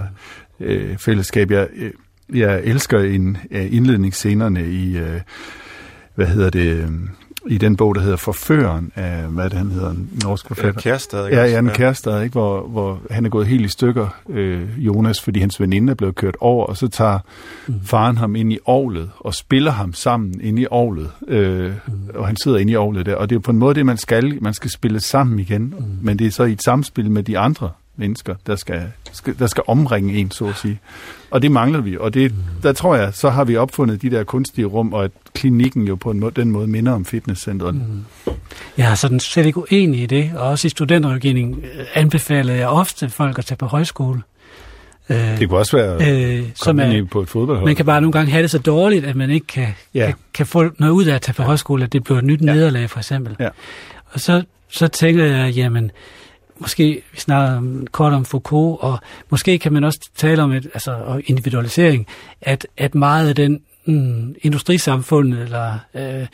øh, 0.60 0.98
fællesskab. 0.98 1.50
Jeg, 1.50 1.68
øh, 1.76 1.92
jeg 2.34 2.60
elsker 2.64 2.98
en 2.98 3.36
øh, 3.50 3.74
indledningsscenerne 3.74 4.70
i, 4.70 4.98
øh, 4.98 5.20
hvad 6.14 6.26
hedder 6.26 6.50
det, 6.50 6.66
øh, 6.66 6.90
i 7.48 7.58
den 7.58 7.76
bog, 7.76 7.94
der 7.94 8.00
hedder 8.00 8.16
Forføren 8.16 8.92
af, 8.94 9.22
hvad 9.22 9.44
det 9.44 9.58
han 9.58 9.70
hedder, 9.70 9.90
en 9.90 10.10
norsk 10.24 10.48
forfatter. 10.48 10.80
Kærestad, 10.80 11.26
ikke? 11.26 11.38
Ja, 11.38 11.44
Jan 11.44 11.68
Kærestad, 11.68 12.22
ikke? 12.22 12.32
Hvor, 12.32 12.66
hvor 12.66 13.00
han 13.10 13.26
er 13.26 13.30
gået 13.30 13.46
helt 13.46 13.64
i 13.64 13.68
stykker, 13.68 14.08
øh, 14.28 14.86
Jonas, 14.86 15.22
fordi 15.22 15.40
hans 15.40 15.60
veninde 15.60 15.90
er 15.90 15.94
blevet 15.94 16.14
kørt 16.14 16.36
over, 16.40 16.66
og 16.66 16.76
så 16.76 16.88
tager 16.88 17.18
mm. 17.66 17.74
faren 17.84 18.18
ham 18.18 18.36
ind 18.36 18.52
i 18.52 18.58
ovlet, 18.64 19.10
og 19.18 19.34
spiller 19.34 19.70
ham 19.70 19.92
sammen 19.92 20.40
ind 20.40 20.58
i 20.58 20.66
ovlet, 20.70 21.10
øh, 21.28 21.72
mm. 21.86 21.92
og 22.14 22.26
han 22.26 22.36
sidder 22.36 22.58
ind 22.58 22.70
i 22.70 22.76
ovlet 22.76 23.06
der, 23.06 23.14
og 23.14 23.30
det 23.30 23.36
er 23.36 23.40
på 23.40 23.50
en 23.50 23.58
måde 23.58 23.74
det, 23.74 23.86
man 23.86 23.96
skal, 23.96 24.38
man 24.42 24.54
skal 24.54 24.70
spille 24.70 25.00
sammen 25.00 25.38
igen, 25.38 25.62
mm. 25.62 25.84
men 26.02 26.18
det 26.18 26.26
er 26.26 26.30
så 26.30 26.44
i 26.44 26.52
et 26.52 26.62
samspil 26.64 27.10
med 27.10 27.22
de 27.22 27.38
andre 27.38 27.70
mennesker, 27.96 28.34
der 28.46 28.56
skal, 28.56 28.82
skal, 29.12 29.38
der 29.38 29.46
skal 29.46 29.62
omringe 29.66 30.14
en, 30.14 30.30
så 30.30 30.46
at 30.46 30.56
sige. 30.56 30.80
Og 31.30 31.42
det 31.42 31.50
mangler 31.50 31.80
vi, 31.80 31.96
og 32.00 32.14
det, 32.14 32.34
der 32.62 32.72
tror 32.72 32.96
jeg, 32.96 33.14
så 33.14 33.30
har 33.30 33.44
vi 33.44 33.56
opfundet 33.56 34.02
de 34.02 34.10
der 34.10 34.24
kunstige 34.24 34.64
rum, 34.64 34.92
og 34.92 35.04
at 35.04 35.10
klinikken 35.34 35.86
jo 35.86 35.94
på 35.94 36.10
en 36.10 36.20
måde, 36.20 36.40
den 36.40 36.50
måde 36.50 36.66
minder 36.66 36.92
om 36.92 37.04
fitnesscentret. 37.04 37.74
Mm. 37.74 38.04
Jeg 38.76 38.90
er 38.90 38.94
sådan 38.94 39.20
slet 39.20 39.46
ikke 39.46 39.58
uenig 39.58 40.02
i 40.02 40.06
det, 40.06 40.32
og 40.36 40.48
også 40.48 40.66
i 40.66 40.68
studenterrådgivning 40.68 41.64
anbefaler 41.94 42.54
jeg 42.54 42.68
ofte 42.68 43.08
folk 43.08 43.38
at 43.38 43.44
tage 43.44 43.56
på 43.56 43.66
højskole. 43.66 44.22
Øh, 45.10 45.38
det 45.38 45.48
kunne 45.48 45.58
også 45.58 45.76
være 45.76 46.38
øh, 46.38 46.44
som 46.54 46.80
er, 46.80 47.04
på 47.10 47.20
et 47.20 47.28
fodboldhold. 47.28 47.66
Man 47.66 47.76
kan 47.76 47.86
bare 47.86 48.00
nogle 48.00 48.12
gange 48.12 48.30
have 48.30 48.42
det 48.42 48.50
så 48.50 48.58
dårligt, 48.58 49.04
at 49.04 49.16
man 49.16 49.30
ikke 49.30 49.46
kan, 49.46 49.68
ja. 49.94 50.06
kan, 50.06 50.14
kan 50.34 50.46
få 50.46 50.70
noget 50.78 50.92
ud 50.92 51.04
af 51.04 51.14
at 51.14 51.22
tage 51.22 51.34
på 51.34 51.42
ja. 51.42 51.46
højskole, 51.46 51.84
at 51.84 51.92
det 51.92 52.04
bliver 52.04 52.18
et 52.18 52.24
nyt 52.24 52.40
ja. 52.40 52.46
nederlag 52.46 52.90
for 52.90 52.98
eksempel. 52.98 53.36
Ja. 53.40 53.48
Og 54.12 54.20
så, 54.20 54.42
så 54.68 54.88
tænker 54.88 55.24
jeg, 55.24 55.54
jamen, 55.54 55.90
måske 56.58 57.02
vi 57.12 57.20
snakker 57.20 57.62
kort 57.92 58.12
om 58.12 58.24
Foucault, 58.24 58.80
og 58.80 58.98
måske 59.30 59.58
kan 59.58 59.72
man 59.72 59.84
også 59.84 60.00
tale 60.16 60.42
om 60.42 60.52
et, 60.52 60.66
altså, 60.74 61.22
individualisering, 61.26 62.06
at, 62.40 62.66
at 62.76 62.94
meget 62.94 63.28
af 63.28 63.34
den 63.34 63.60
mm, 63.86 64.34
industrisamfund, 64.42 65.34
eller 65.34 65.78
øh, 65.94 66.26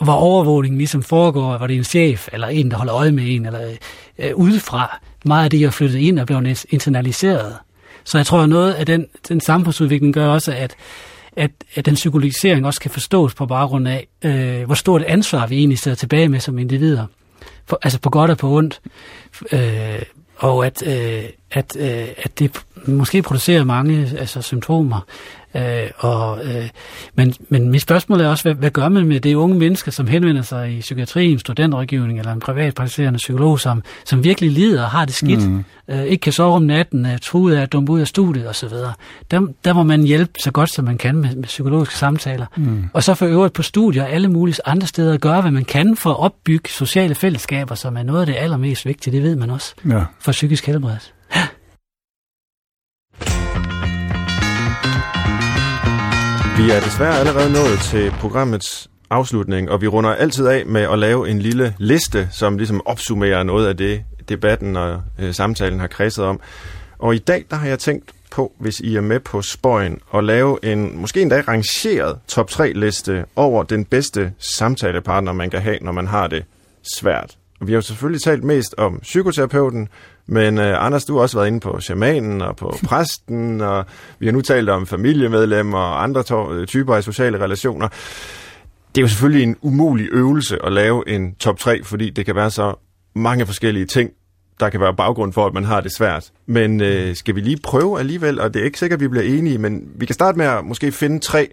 hvor 0.00 0.12
overvågningen 0.12 0.78
ligesom 0.78 1.02
foregår, 1.02 1.58
var 1.58 1.66
det 1.66 1.76
en 1.76 1.84
chef, 1.84 2.28
eller 2.32 2.48
en, 2.48 2.70
der 2.70 2.76
holder 2.76 2.94
øje 2.94 3.12
med 3.12 3.24
en, 3.26 3.46
eller 3.46 3.76
øh, 4.18 4.30
udefra, 4.34 5.00
meget 5.24 5.44
af 5.44 5.50
det 5.50 5.62
er 5.62 5.70
flyttet 5.70 5.98
ind 5.98 6.18
og 6.18 6.26
blevet 6.26 6.64
internaliseret. 6.70 7.56
Så 8.04 8.18
jeg 8.18 8.26
tror, 8.26 8.40
at 8.40 8.48
noget 8.48 8.72
af 8.72 8.86
den, 8.86 9.06
den 9.28 9.40
samfundsudvikling 9.40 10.14
gør 10.14 10.28
også, 10.28 10.52
at, 10.52 10.76
at, 11.36 11.50
at 11.74 11.86
den 11.86 11.94
psykologisering 11.94 12.66
også 12.66 12.80
kan 12.80 12.90
forstås 12.90 13.34
på 13.34 13.46
baggrund 13.46 13.88
af, 13.88 14.06
øh, 14.24 14.64
hvor 14.64 14.74
stort 14.74 15.02
ansvar 15.02 15.46
vi 15.46 15.58
egentlig 15.58 15.78
sidder 15.78 15.96
tilbage 15.96 16.28
med 16.28 16.40
som 16.40 16.58
individer. 16.58 17.06
For, 17.68 17.78
altså 17.82 18.00
på 18.00 18.10
godt 18.10 18.30
og 18.30 18.38
på 18.38 18.56
ondt. 18.56 18.80
Øh, 19.52 20.02
og 20.36 20.66
at, 20.66 20.86
øh, 20.86 21.24
at, 21.50 21.76
øh, 21.76 22.08
at 22.18 22.38
det 22.38 22.64
måske 22.86 23.22
producerer 23.22 23.64
mange 23.64 24.12
altså, 24.18 24.42
symptomer, 24.42 25.00
Øh, 25.56 25.90
og, 25.98 26.44
øh, 26.44 26.68
men, 27.14 27.34
men 27.48 27.70
mit 27.70 27.82
spørgsmål 27.82 28.20
er 28.20 28.28
også, 28.28 28.44
hvad, 28.44 28.54
hvad 28.54 28.70
gør 28.70 28.88
man 28.88 29.06
med 29.06 29.20
det 29.20 29.34
unge 29.34 29.58
mennesker, 29.58 29.90
som 29.90 30.06
henvender 30.06 30.42
sig 30.42 30.76
i 30.76 30.80
psykiatrien, 30.80 31.38
studentrådgivning 31.38 32.18
eller 32.18 32.32
en 32.32 32.40
privatpraktiserende 32.40 33.16
psykolog, 33.16 33.60
som, 33.60 33.82
som 34.04 34.24
virkelig 34.24 34.50
lider 34.50 34.82
og 34.82 34.90
har 34.90 35.04
det 35.04 35.14
skidt, 35.14 35.50
mm. 35.50 35.64
øh, 35.88 36.04
ikke 36.04 36.22
kan 36.22 36.32
sove 36.32 36.54
om 36.54 36.62
natten, 36.62 37.06
er 37.06 37.18
truet 37.18 37.54
af 37.54 37.62
at 37.62 37.72
dumpe 37.72 37.92
ud 37.92 38.00
af 38.00 38.08
studiet 38.08 38.48
osv. 38.48 38.68
Der, 39.30 39.46
der 39.64 39.72
må 39.72 39.82
man 39.82 40.02
hjælpe 40.02 40.32
så 40.40 40.50
godt, 40.50 40.70
som 40.74 40.84
man 40.84 40.98
kan 40.98 41.16
med, 41.16 41.36
med 41.36 41.44
psykologiske 41.44 41.94
samtaler. 41.94 42.46
Mm. 42.56 42.84
Og 42.92 43.02
så 43.02 43.14
for 43.14 43.26
øvrigt 43.26 43.54
på 43.54 43.62
studier 43.62 44.02
og 44.02 44.10
alle 44.10 44.28
mulige 44.28 44.56
andre 44.64 44.86
steder 44.86 45.16
gøre, 45.16 45.40
hvad 45.40 45.50
man 45.50 45.64
kan 45.64 45.96
for 45.96 46.10
at 46.10 46.18
opbygge 46.18 46.68
sociale 46.70 47.14
fællesskaber, 47.14 47.74
som 47.74 47.96
er 47.96 48.02
noget 48.02 48.20
af 48.20 48.26
det 48.26 48.36
allermest 48.38 48.86
vigtige, 48.86 49.16
det 49.16 49.22
ved 49.22 49.36
man 49.36 49.50
også, 49.50 49.74
ja. 49.88 50.04
for 50.20 50.32
psykisk 50.32 50.66
helbred. 50.66 51.15
Vi 56.58 56.70
er 56.70 56.80
desværre 56.80 57.18
allerede 57.18 57.52
nået 57.52 57.78
til 57.78 58.10
programmets 58.10 58.90
afslutning, 59.10 59.70
og 59.70 59.80
vi 59.80 59.86
runder 59.86 60.10
altid 60.14 60.46
af 60.46 60.66
med 60.66 60.82
at 60.82 60.98
lave 60.98 61.28
en 61.28 61.38
lille 61.38 61.74
liste, 61.78 62.28
som 62.32 62.58
ligesom 62.58 62.86
opsummerer 62.86 63.42
noget 63.42 63.68
af 63.68 63.76
det, 63.76 64.04
debatten 64.28 64.76
og 64.76 65.02
øh, 65.18 65.34
samtalen 65.34 65.80
har 65.80 65.86
kredset 65.86 66.24
om. 66.24 66.40
Og 66.98 67.14
i 67.14 67.18
dag, 67.18 67.44
der 67.50 67.56
har 67.56 67.68
jeg 67.68 67.78
tænkt 67.78 68.12
på, 68.30 68.52
hvis 68.58 68.80
I 68.80 68.96
er 68.96 69.00
med 69.00 69.20
på 69.20 69.42
spøjen, 69.42 69.98
at 70.14 70.24
lave 70.24 70.64
en 70.64 71.00
måske 71.00 71.22
endda 71.22 71.40
rangeret 71.48 72.18
top 72.28 72.50
3 72.50 72.72
liste 72.72 73.24
over 73.36 73.62
den 73.62 73.84
bedste 73.84 74.32
samtalepartner, 74.38 75.32
man 75.32 75.50
kan 75.50 75.62
have, 75.62 75.78
når 75.80 75.92
man 75.92 76.06
har 76.06 76.26
det 76.26 76.44
svært. 76.98 77.36
Og 77.60 77.66
vi 77.66 77.72
har 77.72 77.76
jo 77.76 77.82
selvfølgelig 77.82 78.22
talt 78.22 78.44
mest 78.44 78.74
om 78.78 78.98
psykoterapeuten, 79.02 79.88
men 80.26 80.58
uh, 80.58 80.84
Anders, 80.84 81.04
du 81.04 81.14
har 81.14 81.22
også 81.22 81.36
været 81.36 81.46
inde 81.46 81.60
på 81.60 81.80
shamanen 81.80 82.42
og 82.42 82.56
på 82.56 82.76
præsten, 82.88 83.60
og 83.60 83.84
vi 84.18 84.26
har 84.26 84.32
nu 84.32 84.40
talt 84.40 84.68
om 84.68 84.86
familiemedlemmer 84.86 85.78
og 85.78 86.02
andre 86.02 86.24
øh, 86.52 86.66
typer 86.66 86.94
af 86.94 87.04
sociale 87.04 87.44
relationer. 87.44 87.88
Det 88.94 89.00
er 89.00 89.02
jo 89.02 89.08
selvfølgelig 89.08 89.42
en 89.42 89.56
umulig 89.60 90.08
øvelse 90.12 90.64
at 90.64 90.72
lave 90.72 91.08
en 91.08 91.34
top 91.34 91.58
3, 91.58 91.84
fordi 91.84 92.10
det 92.10 92.26
kan 92.26 92.34
være 92.34 92.50
så 92.50 92.74
mange 93.14 93.46
forskellige 93.46 93.86
ting, 93.86 94.10
der 94.60 94.68
kan 94.68 94.80
være 94.80 94.94
baggrund 94.94 95.32
for, 95.32 95.46
at 95.46 95.54
man 95.54 95.64
har 95.64 95.80
det 95.80 95.92
svært. 95.92 96.30
Men 96.46 96.80
uh, 96.80 97.14
skal 97.14 97.34
vi 97.34 97.40
lige 97.40 97.58
prøve 97.62 97.98
alligevel, 97.98 98.40
og 98.40 98.54
det 98.54 98.60
er 98.60 98.64
ikke 98.64 98.78
sikkert, 98.78 98.96
at 98.96 99.00
vi 99.02 99.08
bliver 99.08 99.38
enige, 99.38 99.58
men 99.58 99.88
vi 99.94 100.06
kan 100.06 100.14
starte 100.14 100.38
med 100.38 100.46
at 100.46 100.64
måske 100.64 100.92
finde 100.92 101.18
tre 101.18 101.48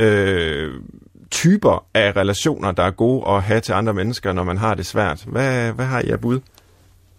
uh, 0.00 0.82
typer 1.30 1.86
af 1.94 2.16
relationer, 2.16 2.72
der 2.72 2.82
er 2.82 2.90
gode 2.90 3.28
at 3.28 3.42
have 3.42 3.60
til 3.60 3.72
andre 3.72 3.94
mennesker, 3.94 4.32
når 4.32 4.44
man 4.44 4.58
har 4.58 4.74
det 4.74 4.86
svært. 4.86 5.24
Hvad, 5.26 5.72
hvad 5.72 5.84
har 5.84 6.00
I 6.00 6.10
af 6.10 6.20
bud? 6.20 6.40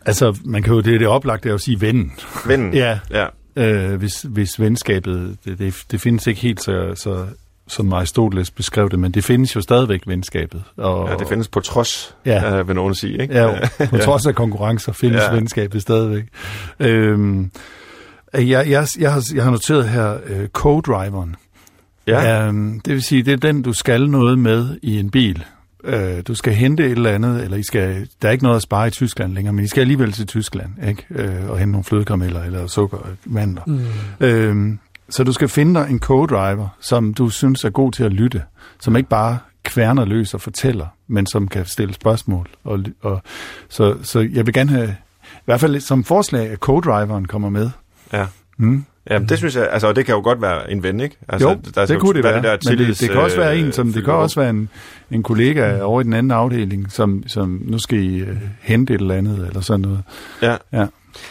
Altså, 0.05 0.37
man 0.45 0.63
kan 0.63 0.73
jo, 0.73 0.81
det, 0.81 0.99
det 0.99 1.07
oplagt 1.07 1.45
er 1.45 1.53
at 1.53 1.61
sige 1.61 1.81
vennen. 1.81 2.11
Vennen? 2.45 2.73
ja. 2.83 2.99
ja. 3.09 3.27
Øh, 3.55 3.95
hvis, 3.95 4.21
hvis 4.21 4.59
venskabet, 4.59 5.37
det, 5.45 5.59
det, 5.59 5.83
det 5.91 6.01
findes 6.01 6.27
ikke 6.27 6.41
helt 6.41 6.63
så, 6.63 6.91
så 6.95 7.25
som 7.67 7.93
Aristoteles 7.93 8.51
beskrev 8.51 8.89
det, 8.89 8.99
men 8.99 9.11
det 9.11 9.23
findes 9.23 9.55
jo 9.55 9.61
stadigvæk 9.61 10.01
venskabet. 10.07 10.63
Og, 10.77 11.09
ja, 11.09 11.15
det 11.15 11.27
findes 11.27 11.47
på 11.47 11.59
trods, 11.59 12.15
ja. 12.25 12.59
øh, 12.59 12.67
vil 12.67 12.75
nogen 12.75 12.95
sige. 12.95 13.21
Ikke? 13.21 13.33
Ja, 13.37 13.67
på 13.89 13.97
trods 13.97 14.25
af 14.25 14.35
konkurrencer 14.35 14.91
findes 14.91 15.21
ja. 15.21 15.33
venskabet 15.33 15.81
stadigvæk. 15.81 16.23
Øhm, 16.79 17.51
jeg, 18.33 18.69
jeg, 18.69 18.87
jeg, 18.99 19.13
har, 19.13 19.23
jeg 19.35 19.43
har 19.43 19.51
noteret 19.51 19.89
her 19.89 20.13
uh, 20.13 20.45
co-driveren. 20.57 21.35
Ja. 22.07 22.47
Øhm, 22.47 22.79
det 22.79 22.93
vil 22.93 23.03
sige, 23.03 23.23
det 23.23 23.33
er 23.33 23.37
den, 23.37 23.61
du 23.61 23.73
skal 23.73 24.09
noget 24.09 24.39
med 24.39 24.77
i 24.81 24.99
en 24.99 25.11
bil 25.11 25.45
øh, 25.83 26.21
du 26.27 26.35
skal 26.35 26.53
hente 26.53 26.85
et 26.85 26.91
eller 26.91 27.11
andet, 27.11 27.43
eller 27.43 27.57
I 27.57 27.63
skal, 27.63 28.07
der 28.21 28.27
er 28.27 28.31
ikke 28.31 28.43
noget 28.43 28.55
at 28.55 28.61
spare 28.61 28.87
i 28.87 28.91
Tyskland 28.91 29.33
længere, 29.33 29.53
men 29.53 29.65
I 29.65 29.67
skal 29.67 29.81
alligevel 29.81 30.11
til 30.11 30.27
Tyskland, 30.27 30.71
ikke? 30.87 31.05
Øh, 31.09 31.49
og 31.49 31.57
hente 31.59 31.71
nogle 31.71 31.83
flødekarameller 31.83 32.43
eller 32.43 32.67
sukker 32.67 32.97
og 32.97 33.07
mandler. 33.25 33.61
Mm. 33.67 33.85
Øh, 34.19 34.77
så 35.09 35.23
du 35.23 35.33
skal 35.33 35.49
finde 35.49 35.79
dig 35.79 35.89
en 35.89 35.99
co-driver, 35.99 36.67
som 36.79 37.13
du 37.13 37.29
synes 37.29 37.63
er 37.63 37.69
god 37.69 37.91
til 37.91 38.03
at 38.03 38.13
lytte, 38.13 38.43
som 38.79 38.95
ikke 38.95 39.09
bare 39.09 39.37
kværner 39.63 40.05
løs 40.05 40.33
og 40.33 40.41
fortæller, 40.41 40.87
men 41.07 41.25
som 41.25 41.47
kan 41.47 41.65
stille 41.65 41.93
spørgsmål. 41.93 42.47
Og, 42.63 42.79
og, 43.01 43.21
så, 43.69 43.97
så 44.03 44.19
jeg 44.33 44.45
vil 44.45 44.53
gerne 44.53 44.71
have, 44.71 44.95
i 45.23 45.45
hvert 45.45 45.59
fald 45.59 45.79
som 45.79 46.03
forslag, 46.03 46.49
at 46.49 46.59
co-driveren 46.59 47.25
kommer 47.25 47.49
med. 47.49 47.69
Ja. 48.13 48.25
Mm. 48.57 48.85
Ja, 49.11 49.19
det 49.19 49.37
synes 49.37 49.55
jeg, 49.55 49.69
altså, 49.71 49.87
og 49.87 49.95
det 49.95 50.05
kan 50.05 50.15
jo 50.15 50.21
godt 50.21 50.41
være 50.41 50.71
en 50.71 50.83
ven, 50.83 50.99
ikke? 50.99 51.15
Altså, 51.29 51.49
jo, 51.49 51.57
der, 51.75 51.85
det 51.85 51.99
kunne 51.99 52.13
det 52.13 52.23
være, 52.23 52.41
der 52.41 52.57
tillids, 52.57 52.79
men 52.79 52.87
det, 52.87 52.99
det 52.99 53.09
kan 53.09 53.19
også 53.19 53.37
være 53.37 53.57
en, 53.57 53.71
som, 53.71 53.93
det 53.93 54.03
kan 54.03 54.13
også 54.13 54.39
være 54.39 54.49
en, 54.49 54.69
en 55.11 55.23
kollega 55.23 55.75
mm. 55.75 55.81
over 55.81 56.01
i 56.01 56.03
den 56.03 56.13
anden 56.13 56.31
afdeling, 56.31 56.91
som, 56.91 57.23
som 57.27 57.61
nu 57.65 57.79
skal 57.79 57.99
I 57.99 58.21
uh, 58.21 58.27
hente 58.61 58.93
et 58.93 59.01
eller 59.01 59.15
andet, 59.15 59.47
eller 59.47 59.61
sådan 59.61 59.81
noget. 59.81 60.03
Ja. 60.41 60.55
ja. 60.73 60.85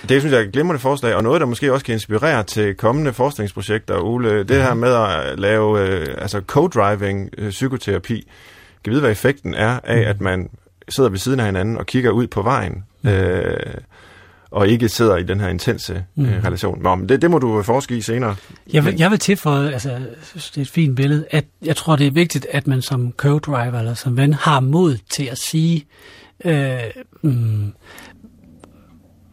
Det 0.09 0.21
synes 0.21 0.33
jeg 0.33 0.41
er 0.41 0.45
et 0.45 0.53
glimrende 0.53 0.81
forslag, 0.81 1.15
og 1.15 1.23
noget, 1.23 1.41
der 1.41 1.47
måske 1.47 1.73
også 1.73 1.85
kan 1.85 1.93
inspirere 1.93 2.43
til 2.43 2.75
kommende 2.75 3.13
forskningsprojekter, 3.13 4.05
Ole, 4.05 4.43
det 4.43 4.63
her 4.63 4.75
med 4.75 4.95
at 4.95 5.39
lave 5.39 5.73
uh, 5.73 6.23
altså 6.23 6.41
co-driving 6.53 7.51
psykoterapi. 7.51 8.29
Kan 8.85 8.91
vide, 8.91 9.01
hvad 9.01 9.11
effekten 9.11 9.55
er 9.55 9.81
af, 9.85 9.99
mm. 9.99 10.11
at 10.11 10.21
man 10.21 10.51
sidder 10.89 11.11
ved 11.11 11.19
siden 11.19 11.41
af 11.41 11.47
hinanden 11.47 11.79
og 11.79 11.87
kigger 11.87 12.11
ud 12.11 12.27
på 12.27 12.43
vejen. 12.43 12.85
Mm. 13.03 13.11
Uh, 13.11 13.15
og 14.51 14.69
ikke 14.69 14.89
sidder 14.89 15.17
i 15.17 15.23
den 15.23 15.41
her 15.41 15.49
intense 15.49 15.93
øh, 15.95 16.01
mm. 16.15 16.25
øh, 16.25 16.45
relation. 16.45 16.83
Nå, 16.83 16.95
men 16.95 17.09
det, 17.09 17.23
det 17.23 17.31
må 17.31 17.39
du 17.39 17.63
forske 17.63 17.97
i 17.97 18.01
senere. 18.01 18.37
Jeg 18.73 18.85
vil, 18.85 18.95
jeg 18.99 19.11
vil 19.11 19.19
tilføje, 19.19 19.73
altså, 19.73 19.89
det 20.35 20.57
er 20.57 20.61
et 20.61 20.69
fint 20.69 20.97
billede, 20.97 21.25
at 21.31 21.45
jeg 21.65 21.77
tror, 21.77 21.97
det 21.97 22.07
er 22.07 22.11
vigtigt, 22.11 22.47
at 22.51 22.67
man 22.67 22.83
som 22.83 23.13
co-driver 23.23 23.79
eller 23.79 23.95
som 23.95 24.17
ven 24.17 24.33
har 24.33 24.61
mod 24.61 24.99
til 25.11 25.25
at 25.25 25.39
sige, 25.39 25.87
øh, 26.45 26.79
mm, 27.23 27.73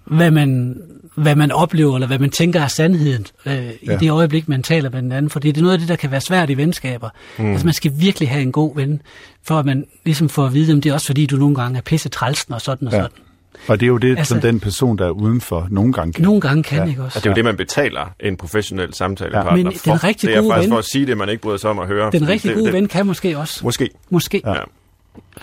hvad 0.06 0.32
man 0.32 0.82
hvad 1.18 1.36
man 1.36 1.52
oplever, 1.52 1.96
eller 1.96 2.08
hvad 2.08 2.20
man 2.20 2.30
tænker 2.30 2.62
er 2.62 2.68
sandheden 2.68 3.26
øh, 3.46 3.54
ja. 3.54 3.72
i 3.94 3.98
det 4.00 4.10
øjeblik, 4.10 4.50
man 4.50 4.64
taler 4.64 4.90
med 4.90 5.02
den 5.02 5.12
anden. 5.12 5.30
Fordi 5.30 5.52
det 5.52 5.58
er 5.58 5.62
noget 5.62 5.74
af 5.74 5.80
det, 5.80 5.88
der 5.88 5.96
kan 5.96 6.12
være 6.12 6.22
svært 6.22 6.50
i 6.50 6.58
venskaber. 6.58 7.10
Mm. 7.38 7.52
Altså 7.52 7.66
man 7.66 7.74
skal 7.74 7.92
virkelig 7.96 8.30
have 8.30 8.42
en 8.42 8.52
god 8.52 8.76
ven, 8.76 9.02
for 9.44 9.60
at 9.60 9.66
man 9.66 9.86
ligesom 10.06 10.30
får 10.30 10.46
at 10.46 10.54
vide, 10.54 10.74
om 10.74 10.82
det 10.82 10.90
er 10.90 10.94
også 10.94 11.06
fordi, 11.06 11.26
du 11.26 11.36
nogle 11.36 11.56
gange 11.56 11.78
er 11.78 11.82
pisse 11.82 12.10
trælsen 12.10 12.54
og 12.54 12.62
sådan 12.62 12.88
og 12.88 12.94
ja. 12.94 13.00
sådan. 13.00 13.18
Og 13.68 13.80
det 13.80 13.86
er 13.86 13.88
jo 13.88 13.98
det, 13.98 14.18
altså, 14.18 14.34
som 14.34 14.42
den 14.42 14.60
person, 14.60 14.98
der 14.98 15.06
er 15.06 15.10
udenfor, 15.10 15.68
nogle 15.72 15.94
gange 15.94 16.14
kan. 16.14 16.24
Nogle 16.24 16.42
gange 16.42 16.64
kan, 16.64 16.78
ja. 16.78 16.90
ikke 16.90 17.04
også? 17.04 17.20
Og 17.20 17.24
det 17.24 17.30
er 17.30 17.32
jo 17.32 17.36
det, 17.36 17.46
man 17.46 17.58
betaler 17.58 18.12
en 18.20 18.38
professionel 18.38 18.94
samtalepartner 18.94 19.58
ja. 19.58 19.64
Men 19.64 19.74
for. 19.74 19.92
Den 19.92 20.04
rigtig 20.04 20.30
det 20.30 20.38
er 20.38 20.50
faktisk 20.50 20.64
ven, 20.64 20.70
for 20.70 20.78
at 20.78 20.86
sige 20.86 21.06
det, 21.06 21.18
man 21.18 21.30
ikke 21.30 21.42
bryder 21.42 21.58
sig 21.58 21.70
om 21.70 21.80
at 21.80 21.88
høre. 21.88 22.12
Den 22.12 22.28
rigtig 22.28 22.54
gode 22.54 22.66
det, 22.66 22.74
ven 22.74 22.88
kan 22.88 23.06
måske 23.06 23.38
også. 23.38 23.60
Måske. 23.64 23.90
Måske. 24.10 24.42
Ja. 24.46 24.54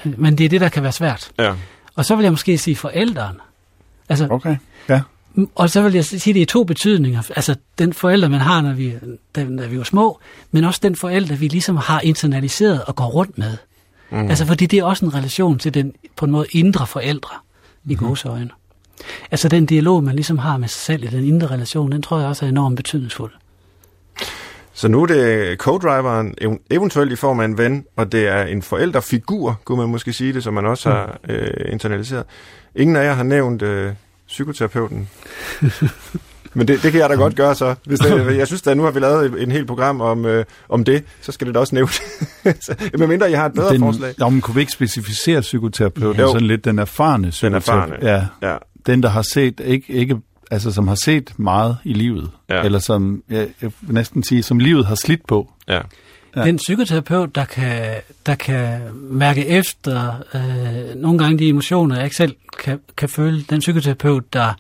Men 0.05 0.39
det 0.39 0.45
er 0.45 0.49
det, 0.49 0.61
der 0.61 0.69
kan 0.69 0.83
være 0.83 0.93
svært. 0.93 1.31
Ja. 1.39 1.53
Og 1.95 2.05
så 2.05 2.17
vil 2.17 2.23
jeg 2.23 2.33
måske 2.33 2.59
sige 2.59 2.77
forældrene. 2.77 3.39
Altså, 4.09 4.27
okay, 4.31 4.57
ja. 4.89 5.01
Og 5.55 5.71
så 5.71 5.83
vil 5.83 5.93
jeg 5.93 6.05
sige, 6.05 6.35
det 6.35 6.43
er 6.43 6.47
to 6.47 6.65
betydninger. 6.65 7.23
Altså 7.37 7.55
den 7.79 7.93
forælder, 7.93 8.29
man 8.29 8.41
har, 8.41 8.61
når 8.61 8.73
vi, 8.73 8.95
da, 9.37 9.47
da 9.59 9.67
vi 9.67 9.79
var 9.79 9.85
små, 9.85 10.21
men 10.51 10.65
også 10.65 10.81
den 10.83 10.97
forælder, 10.97 11.37
vi 11.37 11.49
ligesom 11.49 11.77
har 11.77 12.01
internaliseret 12.01 12.85
og 12.85 12.97
går 12.97 13.07
rundt 13.07 13.39
med. 13.39 13.57
Mm. 14.11 14.29
Altså 14.29 14.47
fordi 14.47 14.67
det 14.67 14.79
er 14.79 14.85
også 14.85 15.05
en 15.05 15.15
relation 15.15 15.59
til 15.59 15.75
den 15.75 15.93
på 16.17 16.25
en 16.25 16.31
måde 16.31 16.47
indre 16.53 16.87
forældre 16.87 17.37
i 17.85 17.99
mm. 18.01 18.17
øjne. 18.27 18.51
Altså 19.31 19.49
den 19.49 19.67
dialog, 19.67 20.05
man 20.05 20.15
ligesom 20.15 20.39
har 20.39 20.57
med 20.57 20.69
sig 20.69 20.81
selv 20.81 21.05
i 21.05 21.07
den 21.07 21.25
indre 21.25 21.47
relation, 21.47 21.93
den 21.93 22.03
tror 22.03 22.19
jeg 22.19 22.29
også 22.29 22.45
er 22.45 22.49
enormt 22.49 22.77
betydningsfuld. 22.77 23.33
Så 24.73 24.89
nu 24.89 25.03
er 25.03 25.07
det 25.07 25.59
co-driveren, 25.63 26.35
eventuelt 26.71 27.13
i 27.13 27.17
form 27.17 27.41
af 27.41 27.45
en 27.45 27.59
ven, 27.59 27.85
og 27.97 28.13
det 28.13 28.29
er 28.29 28.45
en 28.45 28.63
forældrefigur, 28.63 29.61
kunne 29.65 29.79
man 29.79 29.89
måske 29.89 30.13
sige 30.13 30.33
det, 30.33 30.43
som 30.43 30.55
man 30.55 30.67
også 30.67 30.91
har 30.91 31.19
øh, 31.29 31.73
internaliseret. 31.73 32.25
Ingen 32.75 32.97
af 32.97 33.05
jer 33.05 33.13
har 33.13 33.23
nævnt 33.23 33.63
øh, 33.63 33.93
psykoterapeuten? 34.27 35.09
Men 36.55 36.69
det, 36.69 36.83
det 36.83 36.93
kan 36.93 37.01
jeg 37.01 37.11
da 37.11 37.15
godt 37.15 37.37
gøre 37.43 37.55
så. 37.55 37.75
Hvis 37.85 37.99
det, 37.99 38.37
jeg 38.39 38.47
synes 38.47 38.67
at 38.67 38.77
nu 38.77 38.83
har 38.83 38.91
vi 38.91 39.01
lavet 39.01 39.43
en 39.43 39.51
helt 39.51 39.67
program 39.67 40.01
om, 40.01 40.27
øh, 40.27 40.45
om 40.69 40.85
det, 40.85 41.05
så 41.21 41.33
skal 41.33 41.47
det 41.47 41.55
da 41.55 41.61
også 41.61 41.75
nævnes. 41.75 42.03
Men 42.99 43.09
mindre 43.09 43.31
jeg 43.31 43.39
har 43.39 43.47
et 43.47 43.53
bedre 43.53 43.73
den, 43.73 43.81
forslag. 43.81 44.15
Jo, 44.21 44.29
men 44.29 44.41
kunne 44.41 44.55
vi 44.55 44.61
ikke 44.61 44.73
specificere 44.73 45.41
psykoterapeut? 45.41 46.19
Jo. 46.19 46.33
Sådan 46.33 46.47
lidt 46.47 46.65
den 46.65 46.79
erfarne 46.79 47.31
psykoterapeut. 47.31 47.91
erfarne. 48.03 48.27
Ja. 48.43 48.51
Ja. 48.51 48.57
Den, 48.87 49.03
der 49.03 49.09
har 49.09 49.23
set, 49.23 49.61
ikke, 49.65 49.93
ikke, 49.93 50.17
altså 50.51 50.73
som 50.73 50.89
har 50.89 50.99
set 51.05 51.33
meget 51.37 51.77
i 51.85 51.93
livet. 51.93 52.31
Ja. 52.51 52.63
Eller 52.63 52.79
som, 52.79 53.23
jeg, 53.31 53.49
jeg 53.63 53.71
vil 53.81 53.95
næsten 53.95 54.23
sige, 54.23 54.43
som 54.43 54.59
livet 54.59 54.87
har 54.87 54.95
slidt 54.95 55.27
på. 55.27 55.51
Ja. 55.69 55.81
Ja. 56.37 56.45
Den 56.45 56.57
psykoterapeut, 56.57 57.35
der 57.35 57.45
kan, 57.45 57.95
der 58.27 58.35
kan 58.35 58.81
mærke 58.95 59.47
efter 59.47 60.13
øh, 60.35 61.01
nogle 61.03 61.19
gange 61.19 61.39
de 61.39 61.49
emotioner, 61.49 61.95
jeg 61.97 62.05
ikke 62.05 62.17
selv 62.17 62.37
kan, 62.59 62.81
kan 62.97 63.09
føle. 63.09 63.43
Den 63.51 63.59
psykoterapeut, 63.59 64.33
der 64.33 64.53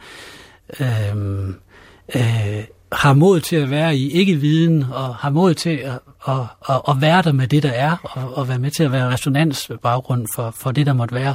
øh, 0.81 0.87
øh, 2.17 2.65
har 2.93 3.13
mod 3.13 3.41
til 3.41 3.57
at 3.57 3.71
være 3.71 3.97
i 3.97 4.11
ikke-viden, 4.11 4.83
og 4.93 5.15
har 5.15 5.31
mod 5.31 5.55
til 5.55 5.71
at, 5.77 5.99
at, 6.29 6.35
at, 6.69 6.81
at 6.89 7.01
være 7.01 7.23
der 7.23 7.33
med 7.33 7.47
det, 7.49 7.63
der 7.63 7.71
er, 7.71 7.97
og, 8.03 8.37
og 8.39 8.49
være 8.49 8.59
med 8.59 8.71
til 8.71 8.83
at 8.85 8.93
være 8.93 9.11
resonansbaggrund 9.13 10.27
for, 10.35 10.51
for 10.57 10.71
det, 10.71 10.87
der 10.87 10.93
måtte 10.93 11.15
være, 11.15 11.35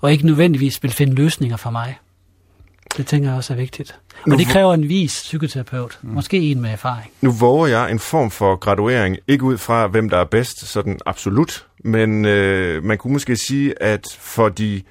og 0.00 0.12
ikke 0.12 0.26
nødvendigvis 0.26 0.82
vil 0.82 0.90
finde 0.92 1.14
løsninger 1.14 1.56
for 1.56 1.70
mig. 1.70 1.98
Det 2.96 3.06
tænker 3.06 3.28
jeg 3.28 3.36
også 3.36 3.52
er 3.52 3.56
vigtigt. 3.56 3.96
Nu 4.26 4.32
Og 4.32 4.38
det 4.38 4.46
hvor- 4.46 4.52
kræver 4.52 4.74
en 4.74 4.88
vis 4.88 5.12
psykoterapeut, 5.12 5.98
måske 6.02 6.38
en 6.40 6.60
med 6.60 6.70
erfaring. 6.70 7.10
Nu 7.20 7.30
våger 7.32 7.66
jeg 7.66 7.90
en 7.90 7.98
form 7.98 8.30
for 8.30 8.56
graduering, 8.56 9.16
ikke 9.28 9.44
ud 9.44 9.58
fra, 9.58 9.86
hvem 9.86 10.10
der 10.10 10.16
er 10.18 10.24
bedst, 10.24 10.66
sådan 10.66 10.98
absolut, 11.06 11.66
men 11.84 12.24
øh, 12.24 12.84
man 12.84 12.98
kunne 12.98 13.12
måske 13.12 13.36
sige, 13.36 13.82
at 13.82 14.04
for 14.18 14.48
de 14.48 14.82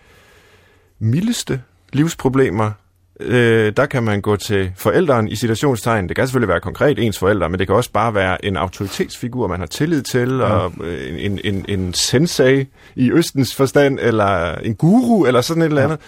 mildeste 1.00 1.62
livsproblemer, 1.94 2.72
øh, 3.20 3.74
der 3.78 3.86
kan 3.86 4.04
man 4.04 4.22
gå 4.22 4.36
til 4.36 4.72
forældren 4.76 5.28
i 5.28 5.36
situationstegn. 5.36 6.08
Det 6.08 6.16
kan 6.16 6.28
selvfølgelig 6.28 6.50
være 6.50 6.60
konkret 6.60 7.00
ens 7.00 7.20
forældre, 7.20 7.50
men 7.50 7.60
det 7.60 7.68
kan 7.68 7.76
også 7.76 7.92
bare 7.92 8.14
være 8.14 8.46
en 8.46 8.58
autoritetsfigur, 8.58 9.48
man 9.48 9.60
har 9.60 9.68
tillid 9.68 10.02
til, 10.02 10.30
ja. 10.30 10.44
og 10.44 10.74
øh, 10.84 11.26
en, 11.26 11.40
en, 11.44 11.66
en 11.68 11.94
sensei 11.94 12.68
i 12.96 13.12
Østens 13.12 13.56
forstand, 13.56 14.00
eller 14.02 14.56
en 14.56 14.76
guru, 14.76 15.26
eller 15.26 15.42
sådan 15.42 15.64
et 15.64 15.68
eller 15.68 15.84
andet. 15.84 16.00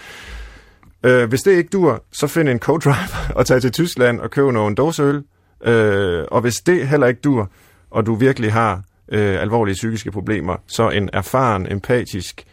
Øh, 1.04 1.28
hvis 1.28 1.42
det 1.42 1.52
ikke 1.52 1.70
dur, 1.72 2.04
så 2.12 2.26
find 2.26 2.48
en 2.48 2.60
co-driver 2.64 3.32
og 3.38 3.46
tag 3.46 3.60
til 3.60 3.72
Tyskland 3.72 4.20
og 4.20 4.30
køb 4.30 4.52
nogle 4.52 4.74
dåseøl. 4.74 5.22
Øh, 5.64 6.24
og 6.30 6.40
hvis 6.40 6.54
det 6.54 6.88
heller 6.88 7.06
ikke 7.06 7.20
dur, 7.20 7.50
og 7.90 8.06
du 8.06 8.14
virkelig 8.14 8.52
har 8.52 8.82
øh, 9.08 9.40
alvorlige 9.40 9.74
psykiske 9.74 10.10
problemer, 10.10 10.56
så 10.66 10.90
en 10.90 11.10
erfaren, 11.12 11.72
empatisk, 11.72 12.44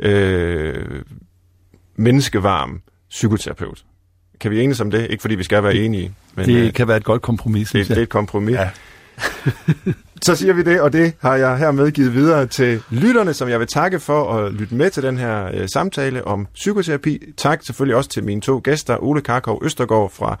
øh, 0.00 1.02
menneskevarm 1.96 2.82
psykoterapeut. 3.10 3.84
Kan 4.40 4.50
vi 4.50 4.60
enes 4.60 4.80
om 4.80 4.90
det? 4.90 5.10
Ikke 5.10 5.20
fordi 5.20 5.34
vi 5.34 5.44
skal 5.44 5.62
være 5.62 5.74
enige, 5.74 6.12
men 6.34 6.46
Det 6.46 6.66
øh, 6.66 6.72
kan 6.72 6.88
være 6.88 6.96
et 6.96 7.04
godt 7.04 7.22
kompromis, 7.22 7.70
det, 7.70 7.88
det 7.88 7.98
er 7.98 8.02
et 8.02 8.08
kompromis. 8.08 8.54
Ja. 8.54 8.68
Så 10.22 10.34
siger 10.36 10.52
vi 10.52 10.62
det, 10.62 10.80
og 10.80 10.92
det 10.92 11.12
har 11.20 11.36
jeg 11.36 11.58
hermed 11.58 11.90
givet 11.90 12.14
videre 12.14 12.46
til 12.46 12.82
lytterne, 12.90 13.34
som 13.34 13.48
jeg 13.48 13.60
vil 13.60 13.66
takke 13.66 14.00
for 14.00 14.32
at 14.32 14.52
lytte 14.52 14.74
med 14.74 14.90
til 14.90 15.02
den 15.02 15.18
her 15.18 15.50
øh, 15.54 15.68
samtale 15.68 16.26
om 16.26 16.46
psykoterapi. 16.54 17.22
Tak 17.36 17.62
selvfølgelig 17.66 17.96
også 17.96 18.10
til 18.10 18.24
mine 18.24 18.40
to 18.40 18.60
gæster, 18.64 19.02
Ole 19.02 19.20
Karkov 19.20 19.62
Østergaard 19.64 20.10
fra 20.10 20.38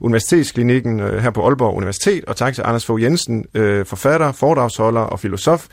Universitetsklinikken 0.00 1.00
øh, 1.00 1.22
her 1.22 1.30
på 1.30 1.46
Aalborg 1.46 1.76
Universitet, 1.76 2.24
og 2.24 2.36
tak 2.36 2.54
til 2.54 2.62
Anders 2.66 2.86
Fogh 2.86 3.02
Jensen, 3.02 3.46
øh, 3.54 3.86
forfatter, 3.86 4.32
foredragsholder 4.32 5.00
og 5.00 5.20
filosof. 5.20 5.66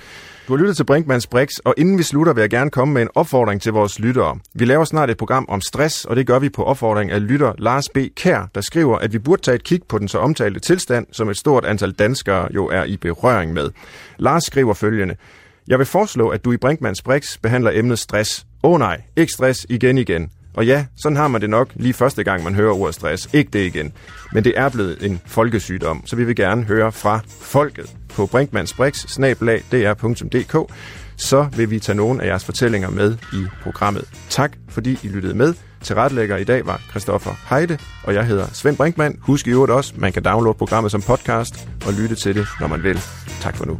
Du 0.48 0.54
har 0.54 0.58
lyttet 0.58 0.76
til 0.76 0.84
Brinkmanns 0.84 1.28
Brix, 1.28 1.50
og 1.64 1.74
inden 1.78 1.98
vi 1.98 2.04
slutter, 2.04 2.34
vil 2.34 2.42
jeg 2.42 2.50
gerne 2.50 2.70
komme 2.70 2.94
med 2.94 3.02
en 3.02 3.08
opfordring 3.16 3.62
til 3.62 3.74
vores 3.74 4.00
lyttere. 4.00 4.40
Vi 4.54 4.66
laver 4.66 4.86
snart 4.86 5.10
et 5.10 5.18
program 5.18 5.46
om 5.50 5.62
stress, 5.62 6.06
og 6.06 6.16
det 6.16 6.28
gør 6.28 6.40
vi 6.40 6.50
på 6.50 6.64
opfordring 6.64 7.12
af 7.12 7.28
lytter 7.28 7.54
Lars 7.58 7.90
B. 7.90 7.98
Kær, 8.16 8.50
der 8.56 8.62
skriver, 8.62 8.98
at 8.98 9.14
vi 9.14 9.20
burde 9.20 9.42
tage 9.42 9.56
et 9.56 9.64
kig 9.64 9.82
på 9.90 10.00
den 10.00 10.08
så 10.08 10.20
omtalte 10.20 10.60
tilstand, 10.60 11.08
som 11.12 11.30
et 11.30 11.38
stort 11.38 11.66
antal 11.66 11.92
danskere 11.92 12.48
jo 12.56 12.68
er 12.68 12.84
i 12.84 12.98
berøring 12.98 13.54
med. 13.54 13.72
Lars 14.18 14.44
skriver 14.44 14.74
følgende. 14.74 15.16
Jeg 15.68 15.80
vil 15.80 15.86
foreslå, 15.86 16.30
at 16.30 16.46
du 16.46 16.52
i 16.52 16.58
Brinkmanns 16.58 17.02
Brix 17.02 17.38
behandler 17.38 17.72
emnet 17.74 18.00
stress. 18.00 18.46
Åh 18.64 18.72
oh, 18.72 18.80
nej, 18.80 19.02
ikke 19.16 19.32
stress 19.32 19.66
igen 19.70 19.98
igen. 19.98 20.30
Og 20.56 20.66
ja, 20.66 20.86
sådan 20.98 21.16
har 21.16 21.28
man 21.28 21.42
det 21.42 21.50
nok 21.50 21.70
lige 21.76 21.94
første 21.94 22.24
gang, 22.24 22.44
man 22.44 22.56
hører 22.56 22.74
ordet 22.74 22.96
stress. 22.96 23.30
Ikke 23.34 23.52
det 23.52 23.66
igen. 23.66 23.94
Men 24.34 24.44
det 24.44 24.54
er 24.56 24.70
blevet 24.70 25.06
en 25.06 25.22
folkesygdom, 25.26 26.02
så 26.06 26.16
vi 26.16 26.24
vil 26.24 26.36
gerne 26.36 26.64
høre 26.64 26.92
fra 26.92 27.20
folket 27.28 27.96
på 28.16 28.26
brinkmansbrix.dr.dk 28.26 30.72
så 31.18 31.48
vil 31.56 31.72
vi 31.72 31.80
tage 31.80 31.96
nogle 31.96 32.24
af 32.24 32.28
jeres 32.28 32.46
fortællinger 32.46 32.90
med 32.90 33.18
i 33.34 33.46
programmet. 33.64 34.04
Tak, 34.30 34.52
fordi 34.70 35.00
I 35.04 35.08
lyttede 35.08 35.34
med. 35.34 35.54
Til 35.82 35.96
retlægger 35.96 36.38
i 36.38 36.44
dag 36.44 36.66
var 36.66 36.82
Christoffer 36.90 37.32
Heide, 37.50 37.78
og 38.04 38.14
jeg 38.14 38.26
hedder 38.26 38.48
Svend 38.54 38.78
Brinkmann. 38.78 39.18
Husk 39.22 39.48
i 39.48 39.50
øvrigt 39.50 39.72
også, 39.72 39.94
man 39.98 40.14
kan 40.14 40.24
downloade 40.24 40.58
programmet 40.58 40.92
som 40.92 41.02
podcast 41.02 41.70
og 41.88 41.94
lytte 41.94 42.16
til 42.16 42.36
det, 42.36 42.48
når 42.60 42.68
man 42.68 42.84
vil. 42.84 43.00
Tak 43.42 43.58
for 43.58 43.66
nu. 43.66 43.80